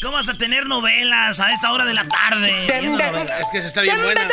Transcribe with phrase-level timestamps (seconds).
[0.00, 2.66] ¿Cómo vas a tener novelas a esta hora de la tarde?
[2.66, 4.26] Es que se está bien buena.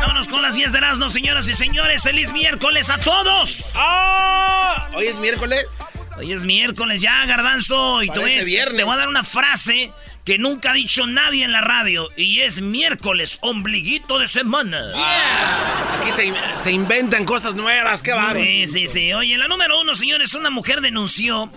[0.00, 2.02] Vámonos con las 10 de Erasmo, señoras y señores.
[2.02, 3.74] ¡Feliz miércoles a todos!
[3.76, 4.88] ¡Ah!
[4.94, 5.66] Hoy es miércoles.
[6.16, 8.02] Hoy es miércoles ya, Garbanzo.
[8.02, 8.76] Y te voy, Parece viernes.
[8.76, 9.92] te voy a dar una frase
[10.24, 12.08] que nunca ha dicho nadie en la radio.
[12.16, 14.90] Y es miércoles, ombliguito de semana.
[16.00, 18.02] Aquí se, se inventan cosas nuevas.
[18.02, 18.40] ¡Qué bárbaro!
[18.40, 19.12] Sí, sí, sí.
[19.12, 21.52] Oye, la número uno, señores, una mujer denunció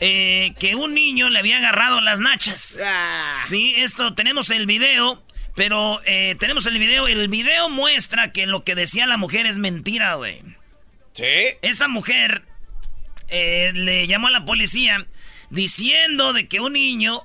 [0.00, 2.80] eh, que un niño le había agarrado las nachas.
[2.84, 3.40] Ah.
[3.42, 5.22] Sí, esto, tenemos el video,
[5.54, 7.06] pero eh, tenemos el video.
[7.08, 10.42] El video muestra que lo que decía la mujer es mentira, güey.
[11.12, 11.24] ¿Sí?
[11.62, 12.42] Esta mujer
[13.28, 15.06] eh, le llamó a la policía
[15.50, 17.24] diciendo de que un niño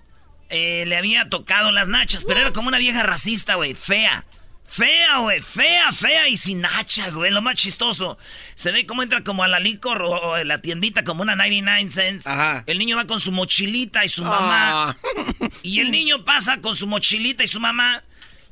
[0.52, 4.25] le había tocado las nachas, pero era como una vieja racista, güey, fea.
[4.69, 8.19] Fea, güey, fea, fea y sin nachas, güey, lo más chistoso.
[8.53, 11.35] Se ve cómo entra como a la licor o, o a la tiendita como una
[11.35, 12.28] 99 cents.
[12.28, 12.63] Ajá.
[12.68, 14.91] El niño va con su mochilita y su mamá.
[14.91, 14.96] Ah.
[15.63, 18.03] Y el niño pasa con su mochilita y su mamá.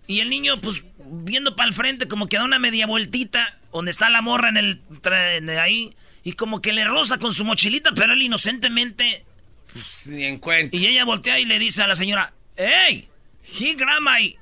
[0.07, 3.91] Y el niño, pues, viendo para el frente, como que da una media vueltita, donde
[3.91, 4.81] está la morra en el.
[5.05, 5.95] en ahí.
[6.23, 9.23] Y como que le roza con su mochilita, pero él inocentemente.
[10.07, 10.75] Ni en cuenta.
[10.75, 13.07] Y ella voltea y le dice a la señora: ¡Hey!
[13.43, 14.35] He grabbed my.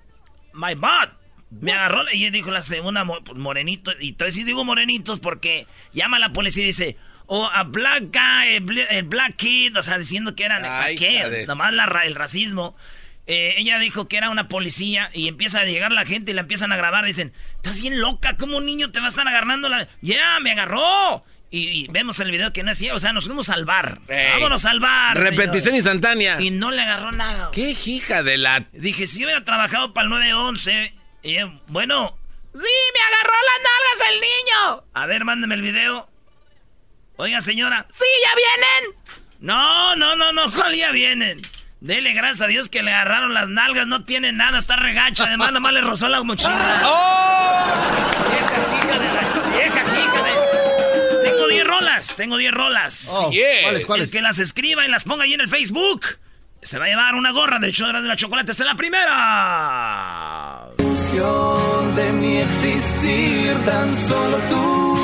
[0.54, 1.25] My butt.
[1.62, 2.04] Me agarró.
[2.04, 3.92] la-" Y ella dijo la segunda, pues, morenito.
[4.00, 6.98] Y entonces sí digo morenitos porque llama a la policía y dice.
[7.28, 11.46] O a black guy, el black kid, o sea, diciendo que eran, ¿para Ay, qué?
[11.48, 12.76] Nomás la el racismo.
[13.28, 16.42] Eh, ella dijo que era una policía y empieza a llegar la gente y la
[16.42, 17.04] empiezan a grabar.
[17.06, 19.88] Dicen, estás bien loca, ¿cómo un niño te va a estar agarrando la...?
[20.02, 21.26] ¡Ya, me agarró!
[21.50, 24.02] Y, y vemos el video que no es cierto, o sea, nos fuimos al bar.
[24.08, 24.34] Ey.
[24.34, 25.18] Vámonos al bar.
[25.18, 25.76] Repetición señor.
[25.78, 26.40] instantánea.
[26.42, 27.50] Y no le agarró nada.
[27.52, 28.68] ¡Qué hija de la...
[28.74, 30.94] Dije, si yo hubiera trabajado para el 911,
[31.26, 32.18] y, eh, bueno...
[32.54, 34.84] ¡Sí, me agarró las nalgas el niño!
[34.94, 36.08] A ver, mándeme el video.
[37.18, 37.86] Oiga, señora.
[37.92, 38.96] ¡Sí, ya vienen!
[39.40, 41.42] No, no, no, no, ¿cuál ya vienen?
[41.82, 45.52] Dele gracias a Dios que le agarraron las nalgas, no tiene nada, está regacha, además
[45.52, 46.54] nomás le rozó la mochila.
[48.30, 51.30] Vieja hija de la vieja hija de...
[51.30, 53.12] Tengo 10 rolas, tengo 10 rolas.
[53.32, 53.44] Yes.
[53.64, 54.06] ¿Cuáles, cuáles?
[54.08, 56.06] El que las escriba y las ponga ahí en el Facebook
[56.66, 58.52] se va a llevar una gorra del show de la chocolate.
[58.52, 59.46] Esta es la primera.
[61.16, 64.98] De mi existir, tan solo tú.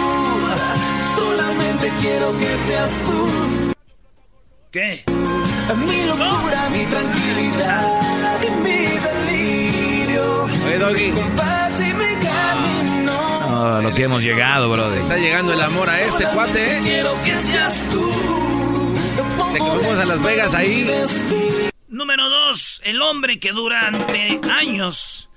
[1.16, 3.74] Solamente quiero que seas tú.
[4.72, 5.04] ¿Qué?
[5.88, 10.44] Mi locura, mi tranquilidad y mi delirio.
[10.66, 11.12] Oye, Doggy.
[12.22, 13.78] Camino.
[13.78, 15.00] a lo que hemos llegado, brother.
[15.00, 16.82] Está llegando el amor a este cuate, ¿eh?
[16.84, 18.12] Quiero que seas tú.
[19.54, 20.90] De que fuimos a Las Vegas ahí.
[21.88, 25.30] Número dos, el hombre que durante años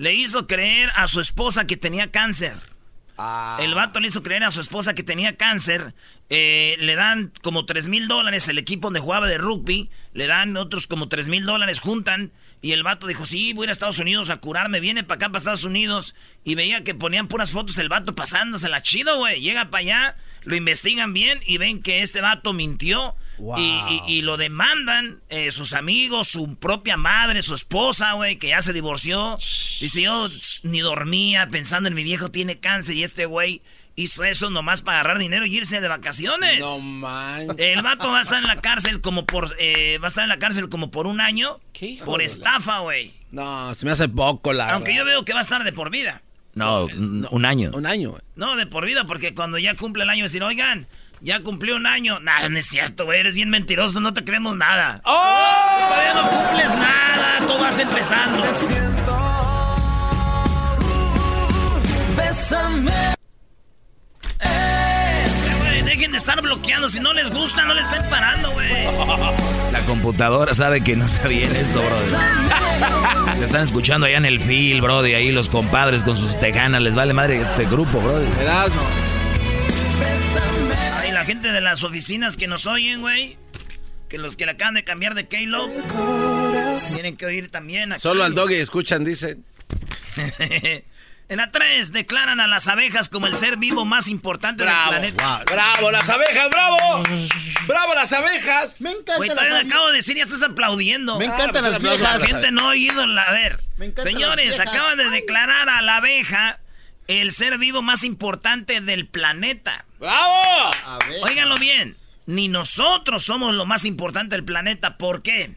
[0.00, 2.54] le hizo creer a su esposa que tenía cáncer.
[3.58, 5.94] El vato le hizo creer a su esposa que tenía cáncer.
[6.30, 9.90] Eh, le dan como 3 mil dólares el equipo donde jugaba de rugby.
[10.14, 12.30] Le dan otros como 3 mil dólares, juntan.
[12.62, 14.80] Y el vato dijo, sí, voy a ir a Estados Unidos a curarme.
[14.80, 16.14] Viene para acá, para Estados Unidos.
[16.44, 19.40] Y veía que ponían puras fotos el vato pasándosela chido, güey.
[19.40, 23.16] Llega para allá, lo investigan bien y ven que este vato mintió.
[23.56, 28.48] Y, y- y lo demandan eh, sus amigos, su propia madre, su esposa, güey, que
[28.48, 29.38] ya se divorció.
[29.80, 30.28] Dice, yo
[30.62, 33.62] ni dormía pensando en mi viejo tiene cáncer y este güey
[33.96, 36.60] hizo eso nomás para agarrar dinero y irse de vacaciones.
[36.60, 37.48] No man.
[37.58, 40.28] El vato va a estar en la cárcel como por eh, va a estar en
[40.28, 43.12] la cárcel como por un año ¿Qué hijo por estafa, güey.
[43.30, 45.90] No, se me hace poco la Aunque yo veo que va a estar de por
[45.90, 46.22] vida.
[46.54, 47.70] No, un un año.
[47.72, 48.22] Un año, güey.
[48.34, 50.88] No, de por vida, porque cuando ya cumple el año decir, "Oigan,
[51.20, 54.56] ya cumplió un año." Nada, no es cierto, güey, eres bien mentiroso, no te creemos
[54.56, 55.00] nada.
[55.04, 55.86] ¡Oh!
[55.88, 58.42] Todavía no cumples nada, tú vas empezando.
[62.16, 63.19] Bésame.
[64.42, 65.26] Eh,
[65.60, 68.70] güey, dejen de estar bloqueando, si no les gusta, no le estén parando, güey.
[69.72, 72.18] La computadora sabe que no está bien esto, brother.
[73.38, 76.82] Le están escuchando allá en el fil, brother, ahí los compadres con sus tejanas.
[76.82, 78.28] Les vale madre este grupo, brother.
[78.40, 78.82] Erasmo.
[81.00, 83.38] Ay, la gente de las oficinas que nos oyen, güey.
[84.08, 85.68] Que los que le acaban de cambiar de K-Lo
[86.92, 87.92] tienen que oír también.
[87.92, 88.00] aquí.
[88.00, 89.44] Solo al doggy escuchan, dicen.
[91.30, 94.92] en la 3 declaran a las abejas como el ser vivo más importante Bravo.
[94.92, 95.44] del planeta.
[95.46, 97.02] Bravo, las abejas, bravo.
[97.66, 98.80] Bravo, las abejas.
[98.80, 99.64] Me Güey, todavía abejas.
[99.72, 101.18] acabo de decir y ya estás aplaudiendo.
[101.18, 103.22] Me encantan Ah, las pues, La gente no ha oído la...
[103.22, 106.58] A ver, Me encantan señores, acaban de declarar a la abeja
[107.06, 109.84] el ser vivo más importante del planeta.
[109.98, 110.70] ¡Bravo!
[110.84, 111.22] Abejas.
[111.22, 111.94] Óiganlo bien,
[112.26, 114.96] ni nosotros somos lo más importante del planeta.
[114.98, 115.54] ¿Por qué?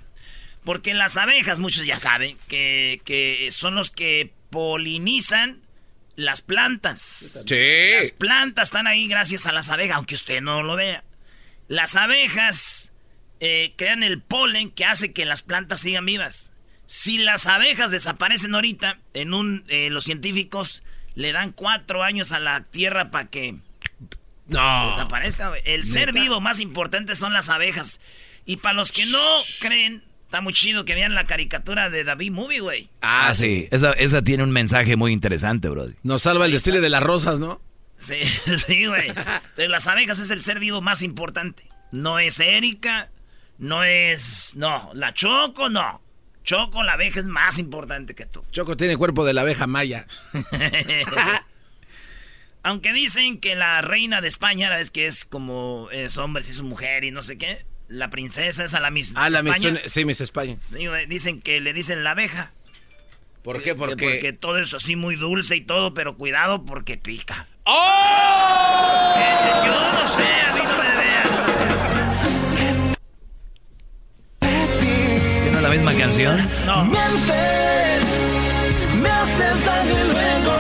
[0.64, 5.62] Porque las abejas, muchos ya saben, que, que son los que polinizan
[6.15, 7.31] las plantas.
[7.36, 7.45] Las
[8.07, 8.13] Sí.
[8.18, 11.04] plantas están ahí gracias a las abejas, aunque usted no lo vea.
[11.68, 12.92] Las abejas
[13.39, 16.51] eh, crean el polen que hace que las plantas sigan vivas.
[16.86, 20.83] Si las abejas desaparecen ahorita, en un, eh, los científicos
[21.15, 23.57] le dan cuatro años a la tierra para que
[24.48, 24.89] No.
[24.89, 25.51] desaparezca.
[25.65, 28.00] El ser vivo más importante son las abejas.
[28.45, 30.04] Y para los que no creen,
[30.34, 32.90] está muy chido que vean la caricatura de David Movie, güey.
[33.04, 33.68] Ah, sí.
[33.70, 35.96] Esa, esa tiene un mensaje muy interesante, brother.
[36.02, 37.62] Nos salva el desfile de las rosas, ¿no?
[37.98, 38.16] Sí,
[38.66, 39.14] sí, güey.
[39.56, 41.70] Pero las abejas es el ser vivo más importante.
[41.92, 43.12] No es Erika,
[43.60, 44.54] no es...
[44.56, 46.02] No, la Choco, no.
[46.44, 48.44] Choco, la abeja es más importante que tú.
[48.52, 50.08] Choco tiene cuerpo de la abeja maya.
[52.64, 56.54] Aunque dicen que la reina de España, la vez que es como es hombre, si
[56.54, 59.72] es mujer y no sé qué, la princesa es a la Miss Ah, la España.
[59.72, 59.80] misión.
[59.88, 60.58] Sí, Miss España.
[60.66, 62.52] Sí, dicen que le dicen la abeja.
[63.44, 63.72] ¿Por qué?
[63.72, 64.06] Que Porque.
[64.10, 67.48] Porque todo es así muy dulce y todo, pero cuidado porque pica.
[67.66, 69.14] ¡Oh!
[69.18, 72.94] Eh, Yo no sé, a mí no me vean.
[75.52, 76.50] ¿No es la misma canción?
[76.66, 76.86] No.
[76.86, 78.06] Mientes,
[79.02, 80.60] me haces daño y luego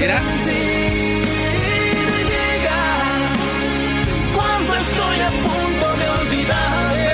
[0.00, 0.22] de Mira.
[0.22, 1.26] sentir.
[2.26, 3.38] Llegas
[4.34, 7.06] cuando estoy a punto de olvidarte.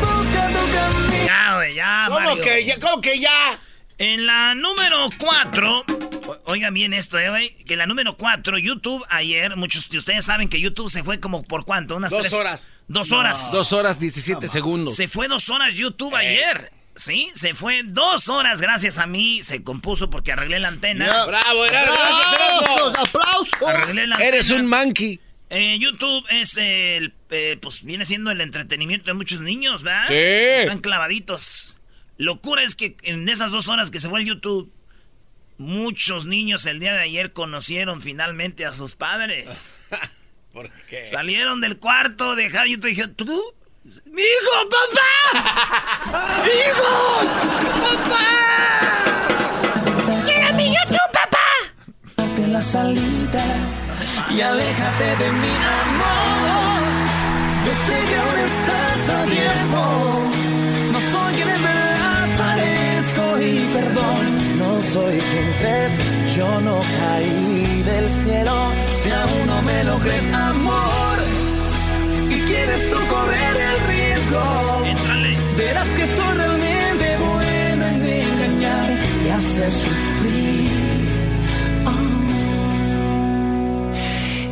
[0.00, 1.26] Busca tu camino.
[1.26, 2.42] Ya, güey, ya, ¿Cómo Mario.
[2.42, 2.80] que ya?
[2.80, 3.60] ¿Cómo que ya?
[3.98, 5.84] En la número 4,
[6.44, 10.22] oigan bien esto, eh, güey, que en la número 4, YouTube ayer, muchos de ustedes
[10.26, 12.72] saben que YouTube se fue como por cuánto, unas Dos tres- horas.
[12.88, 13.52] Dos horas.
[13.52, 14.94] Dos horas 17 segundos.
[14.96, 16.70] Se fue dos horas YouTube ayer.
[16.96, 19.42] Sí, se fue dos horas gracias a mí.
[19.42, 21.26] Se compuso porque arreglé la antena.
[21.26, 21.94] ¡Bravo, Erasmo!
[21.94, 22.98] ¡Gracias, ¡Aplausos!
[23.08, 23.62] ¡Aplausos!
[23.68, 24.62] Arreglé la Eres antena.
[24.62, 25.20] un monkey.
[25.50, 30.08] Eh, YouTube es el, eh, pues viene siendo el entretenimiento de muchos niños, ¿verdad?
[30.08, 30.14] Sí.
[30.14, 31.76] Están clavaditos.
[32.18, 34.72] Locura es que en esas dos horas que se fue el YouTube,
[35.58, 39.46] muchos niños el día de ayer conocieron finalmente a sus padres.
[40.52, 41.06] ¿Por qué?
[41.08, 43.42] Salieron del cuarto, dejaron YouTube y dije, ¿tú?
[43.86, 45.12] ¡Mi hijo, papá!
[46.44, 46.92] ¡Mi hijo!
[47.84, 48.26] ¡Papá!
[50.24, 51.46] ¡Quiero mi YouTube, papá!
[52.16, 53.44] Date la salida
[54.28, 56.82] y aléjate de mi amor.
[57.64, 59.82] Yo sé que aún estás a tiempo.
[60.90, 64.58] No soy quien en verdad parezco y perdón.
[64.58, 65.92] No soy quien crees,
[66.36, 68.56] yo no caí del cielo.
[69.00, 71.15] Si aún no me lo crees, amor,
[72.30, 74.82] y quieres tú correr el riesgo.
[74.86, 75.36] Entrale.
[75.56, 80.70] Verás que soy realmente bueno en engañar y hacer sufrir.
[81.86, 81.92] Oh.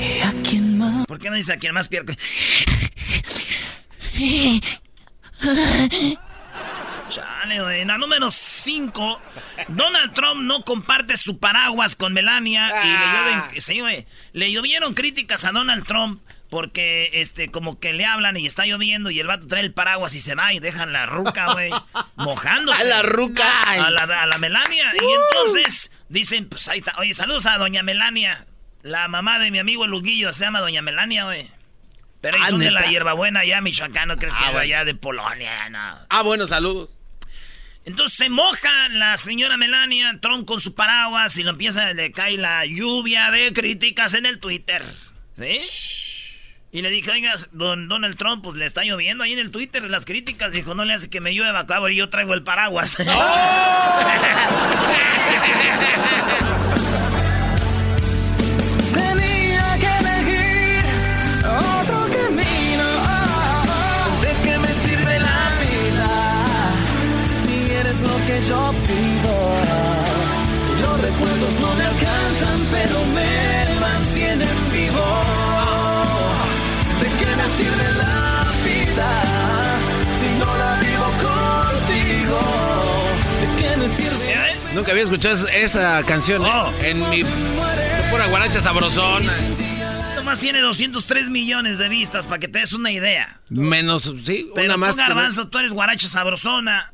[0.00, 1.06] ¿Y a quién más?
[1.06, 2.16] ¿Por qué no dice a quien más pierde?
[7.10, 7.80] Chale, güey.
[7.82, 9.20] En la número 5,
[9.68, 13.48] Donald Trump no comparte su paraguas con Melania y le, Ah.
[13.50, 14.06] llueven- sí, güey.
[14.32, 16.20] le llovieron críticas a Donald Trump
[16.54, 20.14] porque este como que le hablan y está lloviendo y el vato trae el paraguas
[20.14, 21.72] y se va y dejan la ruca, güey,
[22.14, 22.80] mojándose.
[22.80, 23.62] A la ruca.
[23.62, 24.92] A la, a la Melania.
[24.94, 26.92] Y entonces dicen, pues ahí está.
[26.98, 28.46] Oye, saludos a doña Melania.
[28.82, 31.50] La mamá de mi amigo Luguillo se llama doña Melania, güey.
[32.20, 34.60] Pero Ah, son de la hierbabuena allá, Michoacán, ¿no crees que Ah, es bueno.
[34.62, 35.68] allá de Polonia?
[35.70, 35.96] No.
[36.08, 36.96] Ah, bueno, saludos.
[37.84, 42.36] Entonces se moja la señora Melania Trump con su paraguas y lo empieza, le cae
[42.36, 44.84] la lluvia de críticas en el Twitter.
[45.36, 45.58] ¿Sí?
[46.74, 49.88] Y le dije, oiga, don Donald Trump, pues le está lloviendo ahí en el Twitter
[49.88, 50.50] las críticas.
[50.50, 52.96] Dijo, no le hace que me llueva, cabrón, y yo traigo el paraguas.
[58.92, 60.84] Tenía que elegir
[61.46, 62.86] otro camino.
[64.20, 66.10] ¿De qué me sirve la vida
[67.46, 69.34] si eres lo que yo pido?
[70.82, 72.03] Los recuerdos no me alcanzan,
[84.74, 86.50] Nunca había escuchado esa- canción ¿eh?
[86.52, 86.72] Oh.
[86.82, 87.22] en mi
[88.10, 89.32] pura guaracha sabrosona.
[90.16, 93.40] Nomás tiene 203 millones de vistas para que te des una idea.
[93.50, 94.96] Menos, sí, Pero una tú, más.
[94.96, 96.92] que- Garbanzo, tú eres guaracha sabrosona.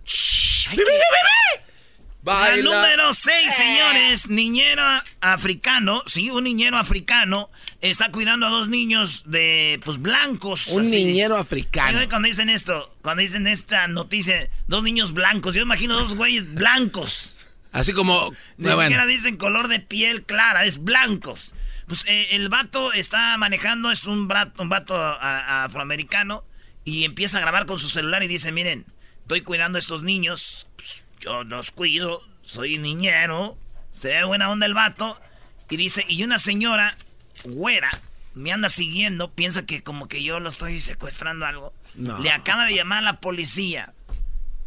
[2.22, 2.62] La Baila.
[2.70, 4.28] número 6, señores.
[4.28, 4.82] Niñero
[5.22, 6.02] africano.
[6.06, 10.66] Sí, un niñero africano está cuidando a dos niños de, pues, blancos.
[10.66, 11.02] Un así.
[11.06, 11.98] niñero africano.
[12.10, 15.54] Cuando dicen esto, cuando dicen esta noticia, dos niños blancos.
[15.54, 17.34] Yo imagino dos güeyes blancos.
[17.72, 18.30] Así como.
[18.56, 19.06] Ni ah, siquiera bueno.
[19.06, 21.54] dicen color de piel clara, es blancos.
[21.86, 26.44] Pues eh, el vato está manejando, es un, un vato a- a- afroamericano
[26.84, 28.86] y empieza a grabar con su celular y dice, miren,
[29.22, 33.58] estoy cuidando a estos niños, pues, yo los cuido, soy niñero,
[33.90, 35.20] se ve buena onda el vato
[35.68, 36.96] y dice, y una señora
[37.44, 37.90] güera
[38.34, 41.72] me anda siguiendo, piensa que como que yo lo estoy secuestrando algo.
[41.96, 42.18] No.
[42.20, 43.92] Le acaba de llamar a la policía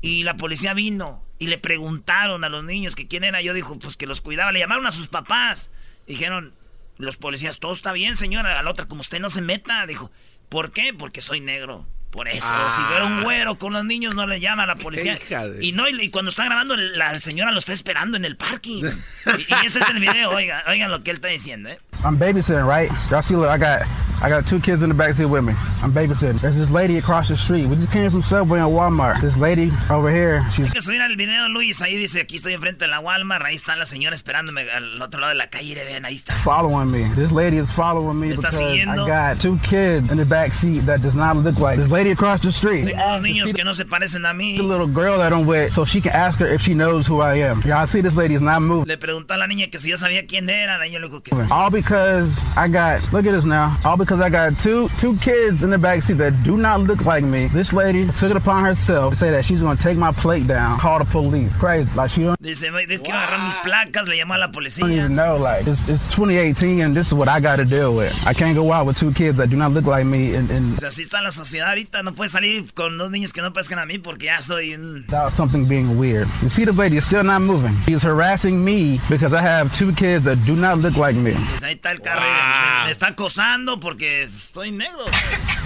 [0.02, 3.42] y la policía vino y le preguntaron a los niños que quién era.
[3.42, 4.52] Yo dijo, pues que los cuidaba.
[4.52, 5.70] Le llamaron a sus papás.
[6.08, 6.54] Dijeron,
[6.98, 8.60] los policías, todo está bien, señora.
[8.60, 9.86] A la otra, como usted no se meta.
[9.88, 10.10] Dijo,
[10.50, 10.94] ¿por qué?
[10.94, 11.86] Porque soy negro.
[12.12, 12.72] Por eso, Ah.
[12.76, 15.18] si fuera un güero con los niños, no le llama a la policía.
[15.30, 18.84] De- Y no, y, cuando está grabando, la señora lo está esperando en el parking.
[19.50, 21.80] y, y ese es el video, oigan, oigan lo que él está diciendo, ¿eh?
[22.04, 22.92] I'm babysitting, right?
[23.10, 23.88] Y'all see, look, I got
[24.24, 25.54] I got two kids in the backseat with me.
[25.82, 26.40] I'm babysitting.
[26.40, 27.66] There's this lady across the street.
[27.66, 29.20] We just came from Subway and Walmart.
[29.20, 31.82] This lady over here, she's Hay que subir al video, Luis.
[31.82, 33.44] Ahí dice, aquí estoy enfrente de la Walmart.
[33.46, 35.76] Ahí está la señora esperándome al otro lado de la calle.
[35.76, 36.34] Vean, ahí está.
[36.36, 37.14] following me.
[37.16, 39.04] This lady is following me because siguiendo.
[39.06, 42.12] I got two kids in the back seat that does not look like this lady
[42.12, 42.86] across the street.
[42.86, 44.56] Niños que no se parecen a mí.
[44.56, 47.20] The little girl that I'm with, so she can ask her if she knows who
[47.20, 47.62] I am.
[47.64, 48.88] Y'all see this lady is not moving.
[48.88, 50.78] Le preguntó a la niña que si yo sabía quién era.
[50.78, 51.36] La niña dijo que
[51.84, 53.78] because I got look at this now.
[53.84, 57.24] All because I got two two kids in the backseat that do not look like
[57.24, 57.48] me.
[57.48, 60.80] This lady took it upon herself to say that she's gonna take my plate down,
[60.80, 61.54] call the police.
[61.54, 61.92] Crazy.
[61.94, 64.08] Like she don't, Dice, "Güey, tengo que agarrar mis placas.
[64.08, 65.38] Le llamó a la don't even know.
[65.38, 68.14] Like it's, it's 2018 and this is what I got to deal with.
[68.26, 70.84] I can't go out with two kids that do not look like me and, and
[70.84, 72.04] O así está la sociedad ahorita.
[72.04, 75.06] No puede salir con dos niños que no parezcan a mí porque ya soy un...
[75.08, 76.28] without something being weird.
[76.42, 77.76] You see, the lady is still not moving.
[77.86, 81.34] She's harassing me because I have two kids that do not look like me.
[81.34, 82.22] Pues ahí está el carro.
[82.22, 85.06] Me, me está acosando porque estoy negro.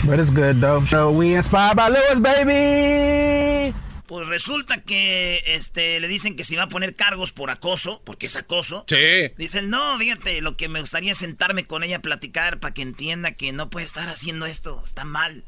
[0.04, 0.86] But it's good though.
[0.88, 3.74] So we inspired by Lewis, baby.
[4.08, 8.28] Pues resulta que este le dicen que si va a poner cargos por acoso, porque
[8.28, 8.86] es acoso.
[8.88, 9.34] Sí.
[9.38, 12.84] Dicen, no, fíjate, lo que me gustaría es sentarme con ella a platicar para que
[12.84, 15.44] entienda que no puede estar haciendo esto, está mal.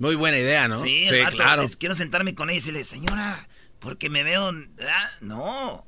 [0.00, 0.74] Muy buena idea, ¿no?
[0.74, 1.62] Sí, claro.
[1.62, 3.46] es, quiero sentarme con ella y decirle, señora,
[3.78, 4.50] porque me veo...
[4.50, 5.86] ah, No.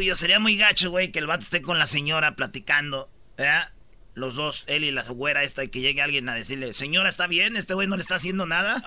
[0.00, 3.72] Yo, sería muy gacho, güey, que el vato esté con la señora platicando, ¿verdad?
[4.14, 7.26] Los dos, él y la güera esta, y que llegue alguien a decirle, señora, ¿está
[7.26, 7.56] bien?
[7.56, 8.76] ¿Este güey no le está haciendo nada?
[8.76, 8.82] Te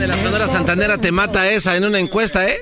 [0.00, 2.58] de las Sonora Santanera te mata esa en una encuesta, ¿eh?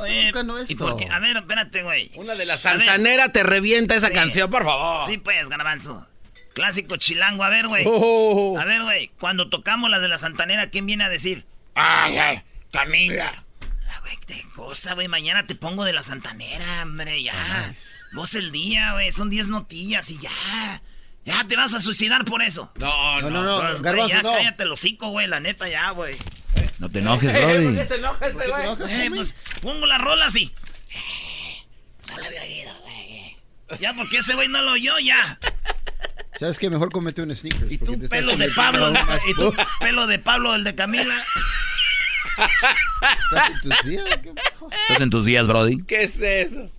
[0.00, 0.32] Oye,
[0.68, 1.06] ¿y por qué?
[1.08, 2.10] A ver, espérate, güey.
[2.14, 2.86] Una de las A ver.
[2.86, 4.14] Santanera te revienta esa Sí.
[4.14, 5.02] canción, por favor.
[5.06, 6.08] Sí, pues, garbanzo.
[6.54, 7.44] Clásico chilango.
[7.44, 7.84] A ver, güey.
[7.86, 8.56] Oh.
[8.58, 9.10] A ver, güey.
[9.20, 11.44] Cuando tocamos las de la Santanera, ¿quién viene a decir?
[11.74, 12.42] Ay, ay,
[12.72, 13.44] Camila.
[13.90, 15.06] Ah, güey, te goza, güey.
[15.08, 17.72] Mañana te pongo de la Santanera, hombre, ya.
[18.12, 19.12] Goza el día, güey.
[19.12, 20.30] Son 10 notillas y ya.
[21.24, 22.70] Ya te vas a suicidar por eso.
[22.76, 24.32] No, no, no, no, Pues, güey, Garbanzo, ya no.
[24.32, 25.26] cállate el hocico, güey.
[25.26, 26.16] La neta, ya, güey.
[26.78, 27.76] No te enojes, Eh, ¿Por Brody.
[27.76, 28.90] qué se enoja este güey?
[29.06, 30.54] Eh, pues, pongo la rola así.
[32.10, 33.36] No la había oído, güey.
[33.80, 35.38] Ya, porque ese güey no lo oyó, ya.
[36.38, 36.68] ¿Sabes qué?
[36.68, 37.70] Mejor comete un sneakers.
[37.72, 38.92] Y tú, pelos de Pablo.
[39.26, 41.24] Y tú, pelo de Pablo, el de Camila.
[42.36, 44.04] ¿Estás en tus días?
[44.22, 44.32] ¿Qué?
[44.88, 45.82] ¿Estás en tus días, Brody?
[45.84, 46.70] ¿Qué es eso?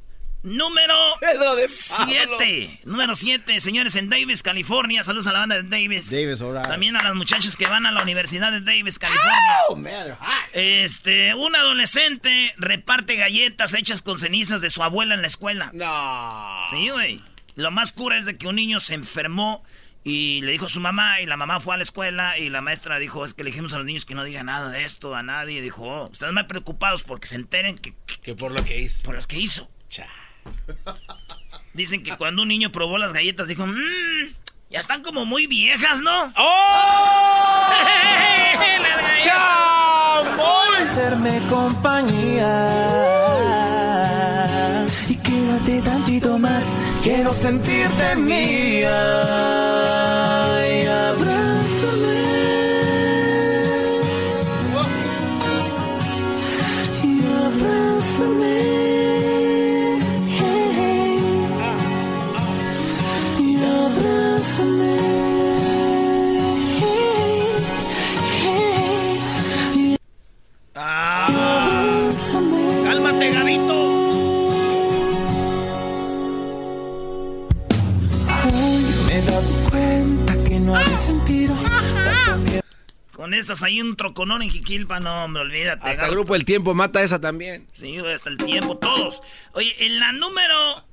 [0.45, 2.79] Número Pedro de 7.
[2.85, 5.03] Número 7, señores, en Davis, California.
[5.03, 6.11] Saludos a la banda de Davis.
[6.11, 6.61] Davis, right.
[6.67, 9.33] También a las muchachas que van a la Universidad de Davis, California.
[9.69, 10.15] Oh, man.
[10.53, 15.71] Este, un adolescente reparte galletas hechas con cenizas de su abuela en la escuela.
[15.73, 16.61] No.
[16.69, 17.23] Sí, güey.
[17.55, 19.63] Lo más cura es de que un niño se enfermó
[20.03, 22.61] y le dijo a su mamá y la mamá fue a la escuela y la
[22.61, 25.15] maestra dijo, es que le dijimos a los niños que no digan nada de esto
[25.15, 25.59] a nadie.
[25.61, 29.01] Dijo, oh, están más preocupados porque se enteren que, que- por lo que hizo.
[29.01, 29.71] por los que hizo.
[31.73, 34.33] Dicen que cuando un niño probó las galletas dijo, mmm,
[34.69, 36.33] ya están como muy viejas, ¿no?
[36.37, 37.69] ¡Oh!
[38.81, 39.65] Las galletas.
[40.81, 42.69] hacerme compañía
[45.09, 49.25] y quédate tantito más quiero sentirte mía
[83.55, 85.89] Con estas hay un troconón en Jiquilpa, no, me olvídate.
[85.89, 87.67] Hasta el grupo El Tiempo mata esa también.
[87.73, 89.21] Sí, hasta el tiempo, todos.
[89.53, 90.85] Oye, en la número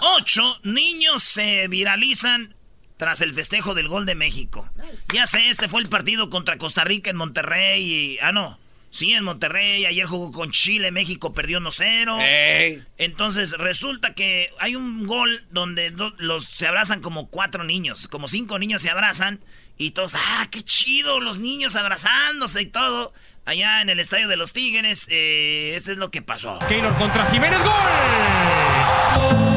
[0.00, 2.54] 8, niños se viralizan
[2.96, 4.68] tras el festejo del gol de México.
[5.12, 8.18] Ya sé, este fue el partido contra Costa Rica en Monterrey y...
[8.20, 8.58] Ah, no.
[8.90, 9.86] Sí, en Monterrey.
[9.86, 12.18] Ayer jugó con Chile, México perdió 1-0.
[12.20, 12.82] ¡Ey!
[12.98, 18.26] Entonces resulta que hay un gol donde do- los se abrazan como cuatro niños, como
[18.28, 19.38] cinco niños se abrazan
[19.78, 23.12] y todos, ah, qué chido, los niños abrazándose y todo.
[23.46, 26.58] Allá en el estadio de los Tigres, eh, este es lo que pasó.
[26.68, 29.49] Keylor contra Jiménez, gol.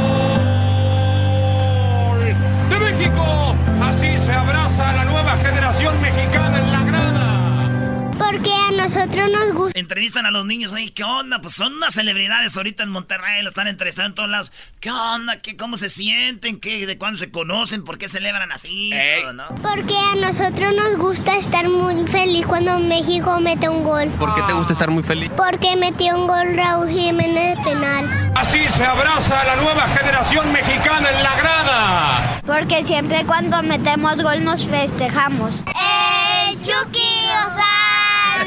[8.34, 9.80] Porque a nosotros nos gusta.
[9.80, 11.40] Entrevistan a los niños, oye, ¿qué onda?
[11.40, 14.52] Pues son unas celebridades ahorita en Monterrey, lo están entrevistando en todos lados.
[14.80, 15.38] ¿Qué onda?
[15.38, 16.60] ¿Qué, ¿Cómo se sienten?
[16.60, 17.84] ¿Qué, ¿De cuándo se conocen?
[17.84, 18.92] ¿Por qué celebran así?
[19.22, 19.48] Todo, ¿no?
[19.62, 24.10] Porque a nosotros nos gusta estar muy feliz cuando México mete un gol.
[24.18, 25.30] ¿Por qué te gusta estar muy feliz?
[25.38, 28.32] Porque metió un gol Raúl Jiménez de penal.
[28.36, 32.42] Así se abraza a la nueva generación mexicana en la grada.
[32.48, 35.54] Porque siempre cuando metemos gol nos festejamos.
[35.68, 37.14] ¡El Chucky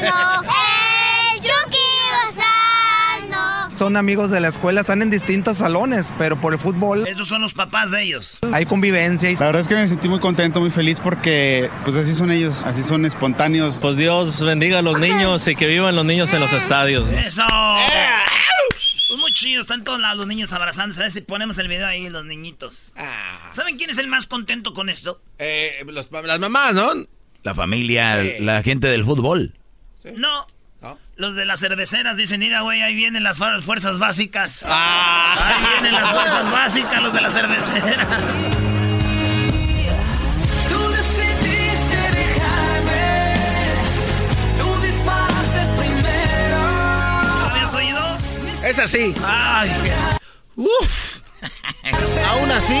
[0.01, 0.43] Lozano!
[1.33, 1.77] ¡El Chucky
[2.25, 3.75] Lozano!
[3.75, 7.41] Son amigos de la escuela, están en distintos salones, pero por el fútbol Esos son
[7.41, 8.39] los papás de ellos.
[8.51, 9.29] hay convivencia.
[9.29, 12.31] y- La verdad es que me sentí muy contento, muy feliz porque pues así son
[12.31, 13.77] ellos, así son espontáneos.
[13.81, 17.09] Pues Dios bendiga a los niños y que vivan los niños en los estadios.
[17.11, 17.43] ¡Eso!
[19.09, 20.99] Pues muy chido, están todos lados los niños abrazándose.
[21.01, 22.91] A ver si ponemos el video ahí, los niñitos.
[22.97, 23.49] Ah.
[23.51, 25.21] ¿Saben quién es el más contento con esto?
[25.39, 26.89] Eh, los las mamás, ¿no?
[27.43, 28.33] La familia, Sí.
[28.43, 29.53] la gente del fútbol.
[30.15, 30.47] No.
[30.81, 30.99] ¿No?
[31.15, 34.61] Los de las cerveceras dicen, mira, güey, ahí vienen las fuer- fuerzas básicas.
[34.63, 35.33] Ah.
[35.43, 38.07] Ahí vienen las fuerzas básicas, los de la cervecera.
[40.69, 43.33] Tú decidiste dejarme.
[44.59, 46.59] Tú disparaste primero.
[47.39, 48.17] ¿Lo habías oído?
[48.63, 49.15] Es así.
[49.25, 49.71] Ay,
[50.55, 51.21] Uf.
[52.29, 52.79] Aún así,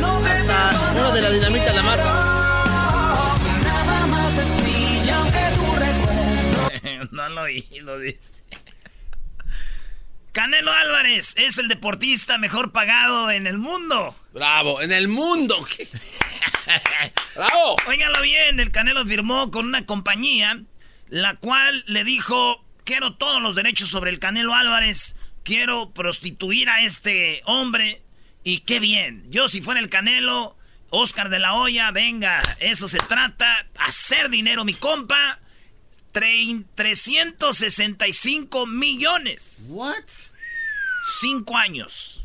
[0.00, 2.17] No hasta uno de la dinamita la mata.
[7.12, 8.42] no lo oí, lo dice.
[10.32, 14.14] Canelo Álvarez es el deportista mejor pagado en el mundo.
[14.32, 15.56] Bravo, en el mundo.
[17.34, 17.76] Bravo.
[17.86, 20.62] Óiganlo bien, el Canelo firmó con una compañía
[21.08, 26.84] la cual le dijo, quiero todos los derechos sobre el Canelo Álvarez, quiero prostituir a
[26.84, 28.02] este hombre
[28.44, 29.24] y qué bien.
[29.30, 30.56] Yo si fuera el Canelo,
[30.90, 35.40] Oscar de la Hoya, venga, eso se trata, hacer dinero mi compa.
[36.18, 39.66] Trein- 365 millones.
[39.68, 40.04] What?
[41.20, 42.24] Cinco años.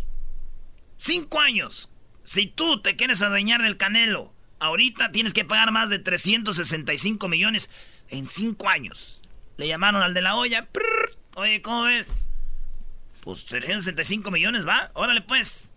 [0.98, 1.90] Cinco años.
[2.24, 7.70] Si tú te quieres adueñar del Canelo, ahorita tienes que pagar más de 365 millones
[8.10, 9.22] en cinco años.
[9.58, 10.66] Le llamaron al de la olla.
[10.72, 12.16] prrr, Oye, ¿cómo ves?
[13.22, 14.90] Pues 365 millones, ¿va?
[14.96, 15.72] Órale, pues.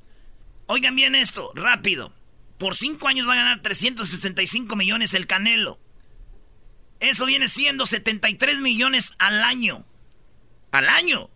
[0.67, 2.13] Oigan bien esto, rápido.
[2.59, 5.79] Por cinco años va a ganar 365 millones el Canelo.
[7.01, 9.85] Eso viene siendo 73 millones al año.
[10.73, 11.31] Al año.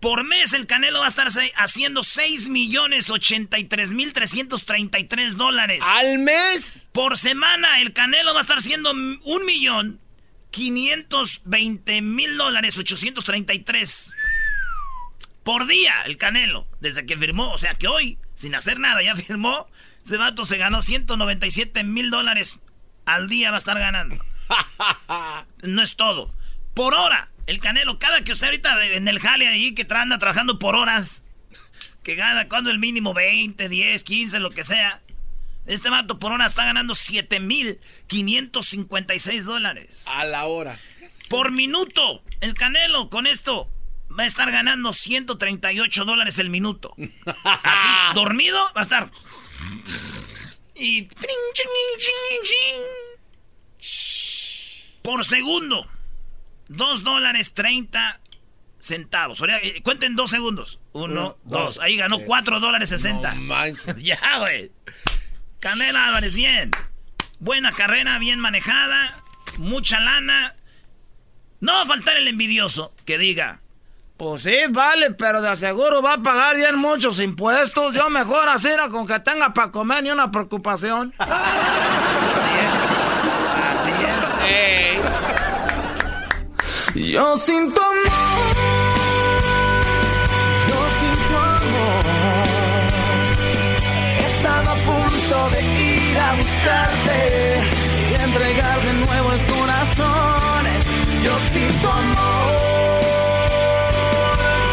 [0.00, 5.82] Por mes el Canelo va a estar haciendo 6 millones 83 mil 333 dólares.
[5.84, 6.86] ¿Al mes?
[6.92, 10.00] Por semana el Canelo va a estar haciendo un millón
[10.50, 14.12] 520 mil dólares 833.
[15.42, 16.66] Por día el Canelo.
[16.80, 17.52] Desde que firmó.
[17.52, 19.68] O sea que hoy, sin hacer nada, ya firmó.
[20.04, 22.56] Ese vato se ganó 197 mil dólares
[23.06, 24.18] al día va a estar ganando.
[25.62, 26.32] no es todo.
[26.74, 27.30] Por hora.
[27.46, 31.22] El Canelo, cada que usted ahorita en el jale ahí que anda trabajando por horas,
[32.02, 35.00] que gana cuando el mínimo 20, 10, 15, lo que sea.
[35.66, 40.06] Este vato por hora está ganando 7.556 dólares.
[40.06, 40.80] A la hora.
[41.28, 42.22] Por minuto.
[42.40, 43.70] El Canelo con esto
[44.16, 46.94] va a estar ganando 138 dólares el minuto.
[47.44, 49.10] Así, dormido, va a estar.
[50.74, 51.08] Y.
[55.02, 55.86] Por segundo.
[56.68, 58.20] 2 dólares 30
[58.78, 59.42] centavos.
[59.42, 60.80] Eh, cuenten dos segundos.
[60.92, 61.78] Uno, dos.
[61.80, 63.34] Ahí ganó 4 dólares 60.
[63.98, 64.72] ya, güey.
[65.60, 66.70] Canela Álvarez, bien.
[67.38, 69.22] Buena carrera, bien manejada.
[69.58, 70.54] Mucha lana.
[71.60, 73.60] No va a faltar el envidioso que diga.
[74.16, 77.94] Pues sí, vale, pero de aseguro va a pagar bien muchos impuestos.
[77.94, 81.12] Yo mejor así con que tenga para comer ni una preocupación.
[84.48, 85.00] Es.
[86.94, 88.06] Yo sin tu amor,
[94.28, 97.18] estado a punto de ir a buscarte
[98.10, 100.62] y entregar de nuevo el corazón.
[101.24, 103.00] Yo sin tu amor,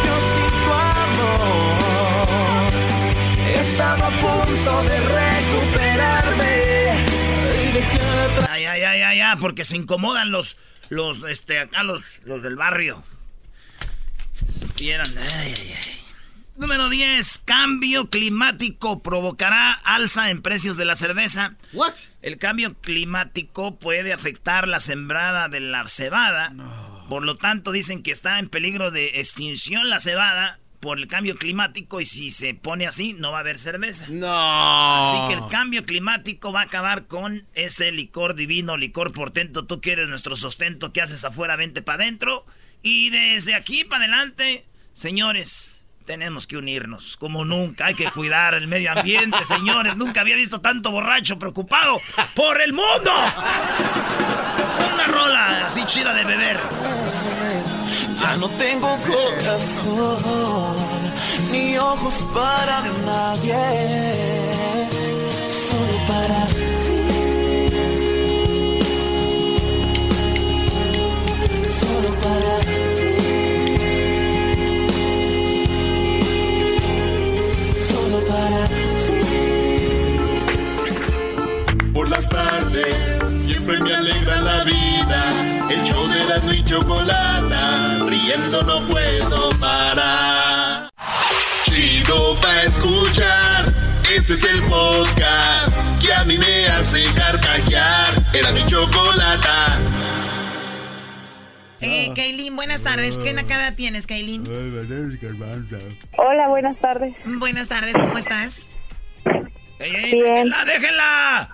[0.05, 0.71] yo sin tu
[1.03, 1.77] amor,
[3.47, 5.42] he estado a punto de recuperarme.
[8.49, 10.57] Ay, ay, ay, ay, ay, porque se incomodan los
[10.89, 13.03] los, este, acá los, los del barrio.
[16.55, 17.41] Número 10.
[17.45, 21.55] Cambio climático provocará alza en precios de la cerveza.
[21.73, 21.95] What?
[22.21, 26.53] El cambio climático puede afectar la sembrada de la cebada.
[27.09, 31.37] Por lo tanto, dicen que está en peligro de extinción la cebada por el cambio
[31.37, 34.05] climático y si se pone así no va a haber cerveza.
[34.09, 34.27] No.
[34.27, 39.65] Así que el cambio climático va a acabar con ese licor divino, licor portento.
[39.65, 41.55] Tú quieres nuestro sustento, ¿qué haces afuera?
[41.55, 42.45] Vente para adentro.
[42.81, 47.85] Y desde aquí para adelante, señores, tenemos que unirnos como nunca.
[47.85, 49.95] Hay que cuidar el medio ambiente, señores.
[49.95, 52.01] Nunca había visto tanto borracho preocupado
[52.35, 53.11] por el mundo.
[54.93, 56.59] Una rola así chida de beber.
[58.33, 60.75] Ya no tengo corazón
[61.51, 63.53] ni ojos para nadie,
[65.69, 66.65] solo para ti.
[71.79, 73.13] Solo para ti.
[77.87, 79.17] Solo para ti.
[81.93, 82.95] Por las tardes
[83.45, 84.92] siempre me alegra la vida.
[85.73, 90.87] El show de la y chocolata, riendo no puedo parar.
[91.63, 93.73] Chido pa escuchar,
[94.15, 98.13] este es el podcast que a mí me hace carcajear.
[98.35, 99.79] Era mi chocolata.
[101.81, 103.17] Eh, Kaylin, buenas tardes.
[103.17, 104.45] ¿Qué cara tienes, Kaylin?
[106.17, 107.15] Hola, buenas tardes.
[107.25, 108.69] Buenas tardes, ¿cómo estás?
[109.79, 110.49] ¡Ey, ey, Bien.
[110.51, 111.49] déjenla, déjenla!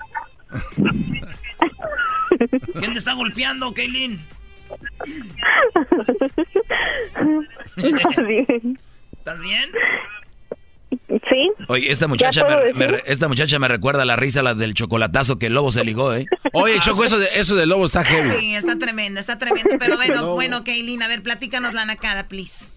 [2.80, 4.20] ¿Quién te está golpeando, Kaylin?
[8.28, 8.80] Bien.
[9.18, 9.70] ¿Estás bien?
[11.30, 11.52] Sí.
[11.68, 14.56] Oye, esta muchacha, ¿Ya puedo me, me esta muchacha me recuerda a la risa la
[14.56, 16.26] del chocolatazo que el lobo se ligó, ¿eh?
[16.54, 18.40] Oye, Choco, eso de, eso de lobo está heavy.
[18.40, 19.72] Sí, está tremendo, está tremendo.
[19.80, 22.72] Pero bueno, bueno, Kaylin, a ver, platícanos la nacada, please.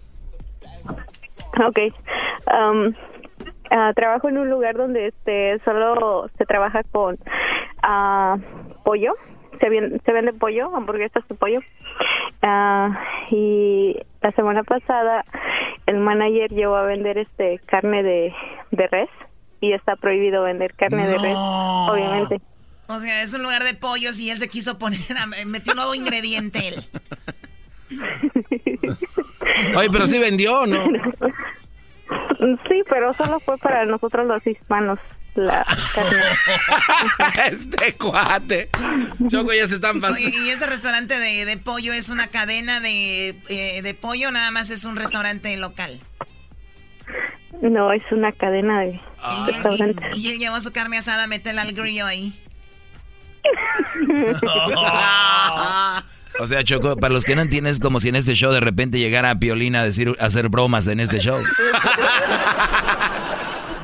[1.65, 1.79] Ok.
[2.47, 2.93] Um,
[3.71, 7.17] ah, trabajo en un lugar donde este solo se trabaja con
[7.81, 8.37] ah,
[8.83, 9.13] pollo.
[9.59, 11.59] Se, vien- se vende pollo, hamburguesas de pollo.
[12.41, 12.89] Ah,
[13.31, 15.23] y la semana pasada
[15.85, 18.33] el manager llevó a vender este carne de,
[18.71, 19.09] de res
[19.61, 22.41] y está prohibido vender carne de res, obviamente.
[22.87, 25.77] O sea, es un lugar de pollos y él se quiso poner, a, metió un
[25.77, 26.85] nuevo ingrediente él.
[29.77, 30.83] Oye, pero sí vendió, ¿no?
[32.67, 34.99] Sí, pero solo fue para nosotros los hispanos
[35.35, 35.65] la
[35.95, 36.21] carne.
[37.51, 38.69] este cuate.
[39.29, 40.27] Choco, ya se están pasando.
[40.27, 44.51] Oye, y ese restaurante de, de pollo es una cadena de, eh, de pollo, nada
[44.51, 45.99] más es un restaurante local.
[47.61, 48.99] No, es una cadena de Y,
[49.47, 50.17] restaurantes.
[50.17, 52.39] y- y él llevó su carne asada, métela al grillo ahí.
[56.39, 58.59] O sea, Choco, para los que no entienden, es como si en este show de
[58.59, 61.39] repente llegara Piolina a decir, a hacer bromas en este show.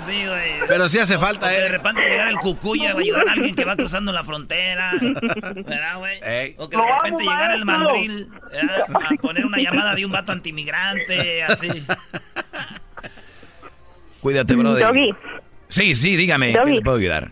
[0.10, 0.52] Sí, güey.
[0.67, 1.62] Pero sí hace falta, O que ¿eh?
[1.62, 4.91] De repente llegar el cucuya va a ayudar a alguien que va cruzando la frontera.
[5.00, 6.19] ¿Verdad, güey?
[6.24, 6.56] Ey.
[6.58, 8.86] O que de repente llegara el mandril ¿verdad?
[8.89, 11.69] a poner una llamada de un vato antimigrante, así.
[14.22, 14.86] Cuídate, brother.
[14.86, 15.15] Doggy,
[15.69, 16.76] Sí, sí, dígame, ¿qué Doggy.
[16.76, 17.32] le puedo ayudar?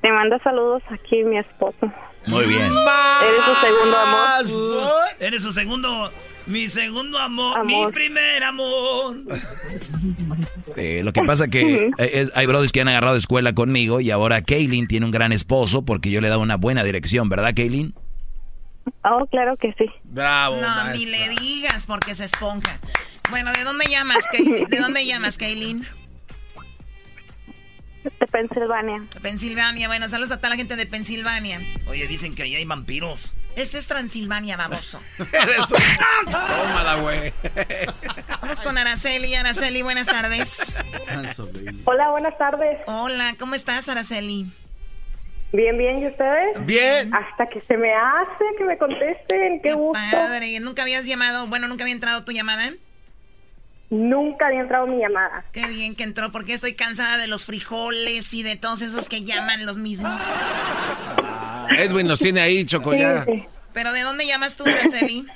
[0.00, 1.92] te manda saludos aquí mi esposo.
[2.26, 2.60] Muy bien.
[2.62, 5.04] Eres su segundo amor.
[5.18, 6.12] Eres su segundo,
[6.48, 7.86] mi segundo amor, Amor.
[7.88, 9.16] mi primer amor.
[10.76, 14.10] Eh, lo que pasa que eh, es- hay brothers que han agarrado escuela conmigo y
[14.12, 17.52] ahora Kaylin tiene un gran esposo porque yo le he dado una buena dirección, ¿verdad,
[17.56, 17.94] Kaylin?
[19.02, 19.86] Oh, claro que sí.
[20.04, 20.60] Bravo.
[20.60, 22.78] No, ni le digas porque se esponja.
[23.30, 24.68] Bueno, ¿de dónde llamas, Kaylin?
[24.68, 25.84] ¿De dónde llamas, Kaylin?
[28.04, 29.04] De Pensilvania.
[29.20, 29.88] Pensilvania.
[29.88, 31.60] Bueno, saludos a toda la gente de Pensilvania.
[31.88, 33.34] Oye, dicen que ahí hay vampiros.
[33.58, 35.02] Este es Transilvania, baboso.
[36.30, 37.32] Tómala, güey.
[38.40, 39.34] Vamos con Araceli.
[39.34, 40.72] Araceli, buenas tardes.
[41.84, 42.78] Hola, buenas tardes.
[42.86, 44.46] Hola, ¿cómo estás, Araceli?
[45.52, 46.64] Bien, bien, ¿y ustedes?
[46.66, 47.12] Bien.
[47.12, 49.98] Hasta que se me hace que me contesten, qué, gusto.
[50.12, 51.48] Padre, ¿nunca habías llamado?
[51.48, 52.70] Bueno, ¿nunca había entrado tu llamada?
[53.90, 55.44] Nunca había entrado mi llamada.
[55.52, 59.22] Qué bien que entró, porque estoy cansada de los frijoles y de todos esos que
[59.24, 60.20] llaman los mismos.
[61.70, 63.24] Edwin los tiene ahí, Choco, ya.
[63.24, 63.44] Sí, sí.
[63.72, 65.26] ¿Pero de dónde llamas tú, Araceli?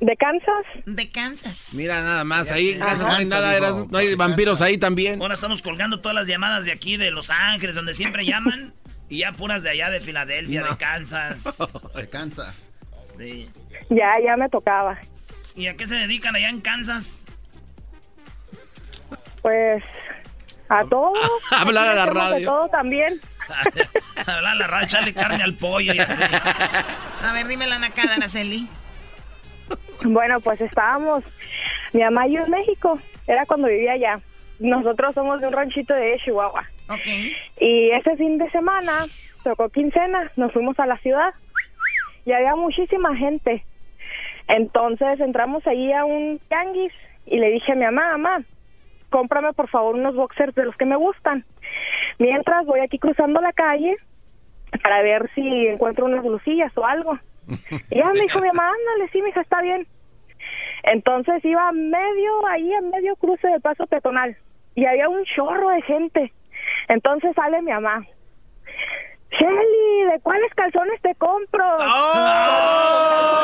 [0.00, 0.66] ¿De Kansas?
[0.84, 1.72] De Kansas.
[1.76, 5.20] Mira nada más, ahí en casa no hay nada, no hay vampiros ahí también.
[5.20, 8.74] Ahora estamos colgando todas las llamadas de aquí, de Los Ángeles, donde siempre llaman.
[9.08, 11.42] Y ya puras de allá, de Filadelfia, de Kansas.
[11.94, 12.54] Se cansa.
[13.18, 13.48] Sí.
[13.90, 14.98] Ya, ya me tocaba.
[15.54, 17.23] ¿Y a qué se dedican allá en Kansas?
[19.44, 19.84] Pues
[20.70, 21.12] a todo.
[21.50, 22.36] Hablar a la radio.
[22.36, 23.20] De todo también.
[24.26, 26.22] Hablar a la radio, echarle carne al pollo y así.
[27.22, 28.66] A ver, dime la nacada, Araceli.
[30.02, 31.24] Bueno, pues estábamos,
[31.92, 34.20] mi mamá y yo en México, era cuando vivía allá.
[34.60, 36.64] Nosotros somos de un ranchito de Chihuahua.
[37.60, 39.04] Y ese fin de semana
[39.42, 41.34] tocó quincena, nos fuimos a la ciudad
[42.24, 43.62] y había muchísima gente.
[44.48, 46.92] Entonces entramos ahí a un tianguis
[47.26, 48.44] y le dije a mi mamá, mamá,
[49.14, 51.44] cómprame por favor unos boxers de los que me gustan.
[52.18, 53.94] Mientras voy aquí cruzando la calle
[54.82, 57.16] para ver si encuentro unas blusillas o algo.
[57.90, 59.86] Y ya me dijo mi mamá, ándale, sí, mija, está bien.
[60.82, 64.36] Entonces iba medio, ahí a medio cruce del paso peatonal
[64.74, 66.32] y había un chorro de gente.
[66.88, 68.04] Entonces sale mi mamá.
[69.38, 71.64] Shelly, ¿de cuáles calzones te compro?
[71.78, 72.12] ¡Oh!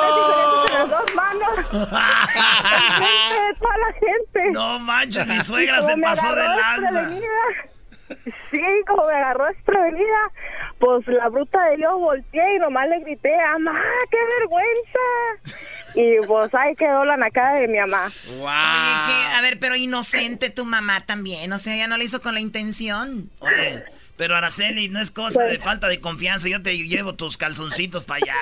[0.00, 1.56] Calzones diferentes en las dos manos.
[1.56, 4.50] De toda la gente.
[4.52, 7.10] No manches, mi suegra se pasó de lanza.
[8.50, 10.30] Sí, como me agarró desprevenida,
[10.80, 14.98] pues la bruta de yo volteé y nomás le grité, ¡Mamá, qué vergüenza!
[15.94, 18.06] Y pues ahí quedó la nacada de mi mamá.
[18.28, 18.36] Oye,
[19.06, 21.52] que, a ver, pero inocente tu mamá también.
[21.52, 23.30] O sea, ella no lo hizo con la intención.
[23.38, 23.84] Oye,
[24.20, 26.46] pero Araceli, no es cosa de falta de confianza.
[26.46, 28.34] Yo te llevo tus calzoncitos para allá.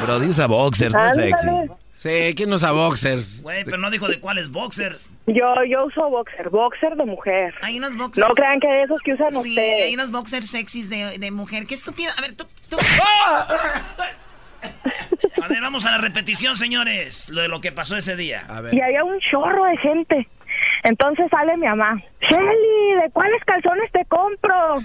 [0.00, 1.46] Pero usa boxers, no es sexy.
[1.94, 3.42] Sí, ¿quién usa boxers?
[3.42, 5.12] Güey, pero no dijo de cuáles boxers.
[5.28, 7.54] Yo, yo uso boxer, boxer de mujer.
[7.62, 8.26] Hay unos boxers.
[8.26, 9.84] No crean que de esos que usan Sí, ustedes.
[9.84, 11.64] hay unos boxers sexys de, de mujer.
[11.64, 12.10] Qué estúpido.
[12.18, 12.44] A ver, tú.
[12.68, 12.78] tú-
[15.42, 17.28] A ver, vamos a la repetición, señores.
[17.28, 18.44] Lo de lo que pasó ese día.
[18.48, 20.28] A Y había un chorro de gente.
[20.84, 21.94] Entonces sale mi mamá.
[22.20, 24.76] Shelly, ¿de cuáles calzones te compro?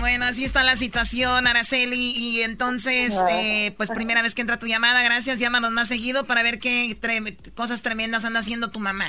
[0.00, 2.12] Bueno, así está la situación, Araceli.
[2.16, 5.38] Y entonces, eh, pues primera vez que entra tu llamada, gracias.
[5.38, 9.06] Llámanos más seguido para ver qué tre- cosas tremendas anda haciendo tu mamá.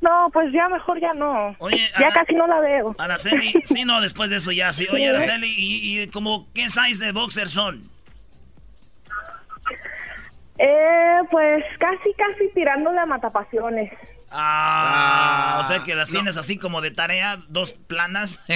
[0.00, 1.56] No, pues ya mejor ya no.
[1.58, 2.94] Oye, ya Ara- casi no la veo.
[2.98, 4.86] Araceli, sí, no, después de eso ya, sí.
[4.92, 7.88] Oye, Araceli, ¿y, y como qué size de boxers son?
[10.58, 13.92] Eh, pues casi, casi tirándole a matapasiones.
[14.30, 18.40] Ah, o sea que las tienes así como de tarea, dos planas.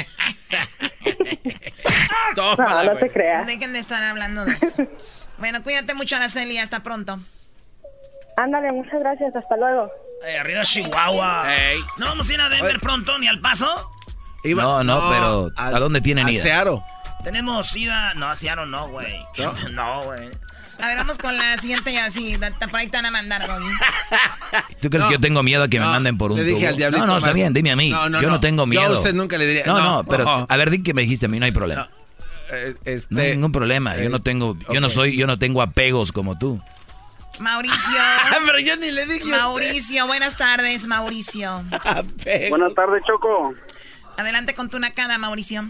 [2.37, 3.47] No, no te creas.
[3.47, 4.75] Dejen de estar hablando de eso.
[5.39, 6.59] Bueno, cuídate mucho, Araceli.
[6.59, 7.21] Hasta pronto.
[8.37, 9.37] Ándale, muchas gracias.
[9.37, 9.89] Hasta luego.
[10.27, 11.45] Eh, arriba Chihuahua.
[11.97, 13.89] ¿No vamos a ir a Denver pronto ni al paso?
[14.45, 16.65] no, no, pero ¿a, dónde tienen ida?
[17.23, 18.15] Tenemos ida.
[18.15, 19.25] No, a Seattle no, güey.
[19.71, 20.29] No, güey.
[20.81, 22.37] A ver, vamos con la siguiente ya, sí.
[22.71, 23.67] Por ahí te van a mandar, Doggy.
[24.81, 26.69] ¿Tú crees que yo tengo miedo a que me manden por un le dije tubo?
[26.69, 27.91] al diablito No, no, está bien, dime a mí.
[27.91, 28.41] No, no, yo no, no.
[28.41, 28.93] tengo Yo a miedo.
[28.95, 31.29] usted nunca le diría- No, no, no, pero a ver, di que me dijiste a
[31.29, 31.89] mí, no hay problema.
[32.51, 33.97] Eh, este, No hay ningún problema.
[33.97, 36.61] Yo no tengo, yo no soy, yo no tengo apegos como tú.
[37.41, 37.77] Mauricio.
[38.47, 39.25] Pero yo ni le dije.
[39.25, 41.63] Mauricio, buenas tardes, Mauricio.
[42.51, 43.55] Buenas tardes, Choco.
[44.17, 45.69] Adelante con tu nacada, Mauricio.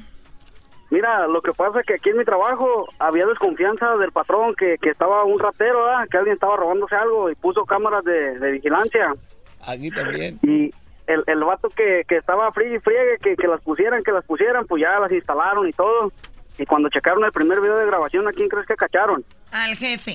[0.90, 4.76] Mira, lo que pasa es que aquí en mi trabajo había desconfianza del patrón que,
[4.80, 6.08] que estaba un ratero, ¿verdad?
[6.10, 9.14] que alguien estaba robándose algo y puso cámaras de, de vigilancia.
[9.66, 10.38] Aquí también.
[10.42, 10.70] Y
[11.06, 14.24] el, el vato que, que estaba frío y friegue, que, que las pusieran, que las
[14.24, 16.10] pusieran, pues ya las instalaron y todo.
[16.58, 19.22] Y cuando checaron el primer video de grabación, ¿a quién crees que cacharon?
[19.52, 20.14] Al jefe.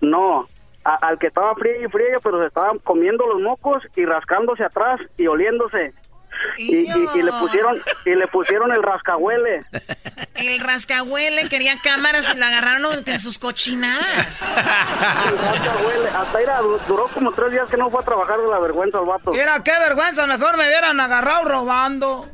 [0.00, 0.46] No,
[0.84, 4.64] a- al que estaba frío y friegue, pero se estaban comiendo los mocos y rascándose
[4.64, 5.92] atrás y oliéndose.
[6.56, 9.64] Y, y- y le pusieron y le pusieron el rascahuele.
[10.34, 14.42] El rascahuele quería cámaras y la agarraron en sus cochinadas.
[14.42, 16.08] El rascahuele.
[16.10, 18.98] Hasta era, du- duró como tres días que no fue a trabajar de la vergüenza
[19.00, 19.32] el vato.
[19.32, 22.28] Mira, qué vergüenza, mejor me hubieran agarrado robando.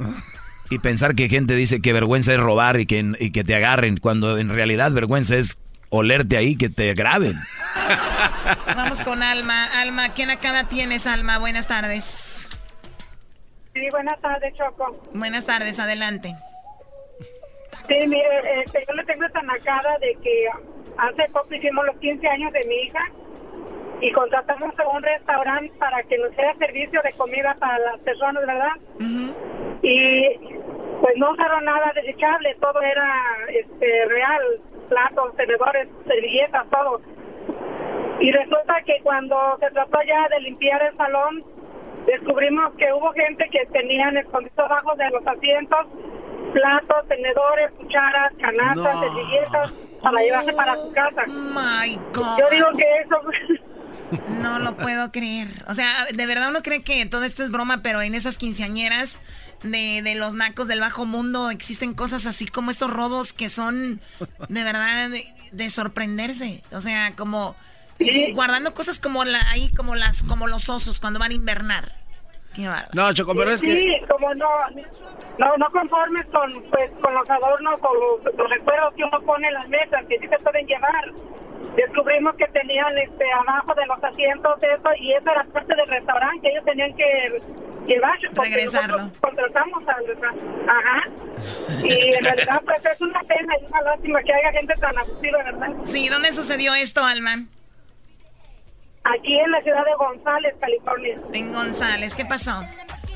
[0.70, 3.98] Y pensar que gente dice que vergüenza es robar y que, y que te agarren,
[3.98, 5.58] cuando en realidad vergüenza es
[5.90, 7.38] olerte ahí, que te graben.
[8.74, 9.64] Vamos con Alma.
[9.80, 11.38] Alma, ¿quién acá tienes, Alma?
[11.38, 12.48] Buenas tardes.
[13.74, 14.96] Sí, buenas tardes, Choco.
[15.12, 16.34] Buenas tardes, adelante.
[17.88, 20.48] Sí, mire, este, yo le tengo esta nacada de que
[20.96, 23.04] hace poco hicimos los 15 años de mi hija
[24.00, 28.46] y contratamos a un restaurante para que nos diera servicio de comida para las personas,
[28.46, 28.76] ¿verdad?
[29.82, 30.38] Y
[31.00, 34.42] pues no usaron nada desechable, todo era este real,
[34.88, 37.00] platos, tenedores, servilletas, todo.
[38.20, 41.44] Y resulta que cuando se trató ya de limpiar el salón,
[42.06, 45.86] descubrimos que hubo gente que tenían escondidos abajo de los asientos
[46.52, 49.00] platos, tenedores, cucharas, canastas, No.
[49.00, 51.22] servilletas para llevarse para su casa.
[51.26, 52.38] My God.
[52.38, 53.60] Yo digo que eso
[54.28, 55.48] No lo puedo creer.
[55.66, 59.18] O sea, de verdad uno cree que todo esto es broma, pero en esas quinceañeras
[59.64, 64.00] de, de los nacos del bajo mundo existen cosas así como estos robos que son
[64.48, 66.62] de verdad de, de sorprenderse.
[66.70, 67.56] O sea, como
[68.34, 71.92] guardando cosas como la, ahí como las como los osos cuando van a invernar.
[72.54, 72.70] Qué.
[72.92, 74.06] No, Choco, pero es sí, que...
[74.06, 74.48] como no,
[75.38, 79.48] no, no conformes con, pues, con los adornos o los, los recuerdos que uno pone
[79.48, 81.12] en las mesas, que sí se pueden llevar.
[81.74, 86.40] Descubrimos que tenían este abajo de los asientos eso y eso era parte del restaurante
[86.42, 87.40] que ellos tenían que
[88.34, 89.10] porque Regresarlo.
[89.20, 90.44] contratamos al restaurante.
[90.68, 91.02] Ajá.
[91.84, 95.38] Y en realidad pues es una pena y una lástima que haya gente tan abusiva,
[95.42, 95.68] ¿verdad?
[95.84, 97.46] Sí, ¿dónde sucedió esto, Alma?
[99.04, 101.18] Aquí en la ciudad de González, California.
[101.32, 102.62] En González, ¿qué pasó?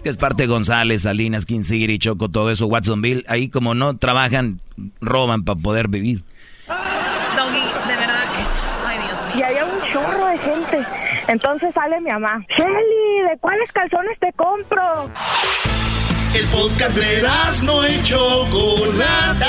[0.02, 3.24] Que es parte de González, Salinas, King City, Choco, todo eso, Watsonville.
[3.26, 4.60] Ahí como no trabajan,
[5.00, 6.22] roban para poder vivir.
[6.68, 8.24] Doggy, de verdad.
[8.86, 9.36] Ay, Dios mío.
[9.38, 10.86] Y había un chorro de gente.
[11.28, 12.44] Entonces sale mi mamá.
[12.56, 15.08] Shelly, ¿de cuáles calzones te compro?
[16.34, 17.22] El podcast de
[17.64, 19.48] no y Chocolata.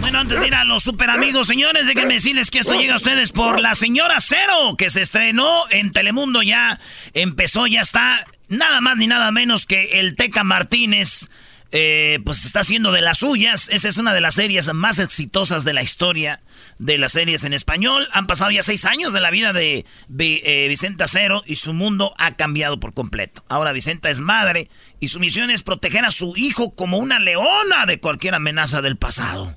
[0.00, 2.96] Bueno, antes de ir a los super amigos, señores, déjenme decirles que esto llega a
[2.96, 6.78] ustedes por La Señora Cero, que se estrenó en Telemundo ya,
[7.14, 11.28] empezó, ya está, nada más ni nada menos que el Teca Martínez,
[11.72, 13.68] eh, pues está haciendo de las suyas.
[13.70, 16.40] Esa es una de las series más exitosas de la historia
[16.78, 18.08] de las series en español.
[18.12, 19.84] Han pasado ya seis años de la vida de
[20.18, 23.44] eh, Vicenta Cero y su mundo ha cambiado por completo.
[23.48, 24.68] Ahora Vicenta es madre
[25.00, 28.96] y su misión es proteger a su hijo como una leona de cualquier amenaza del
[28.96, 29.56] pasado.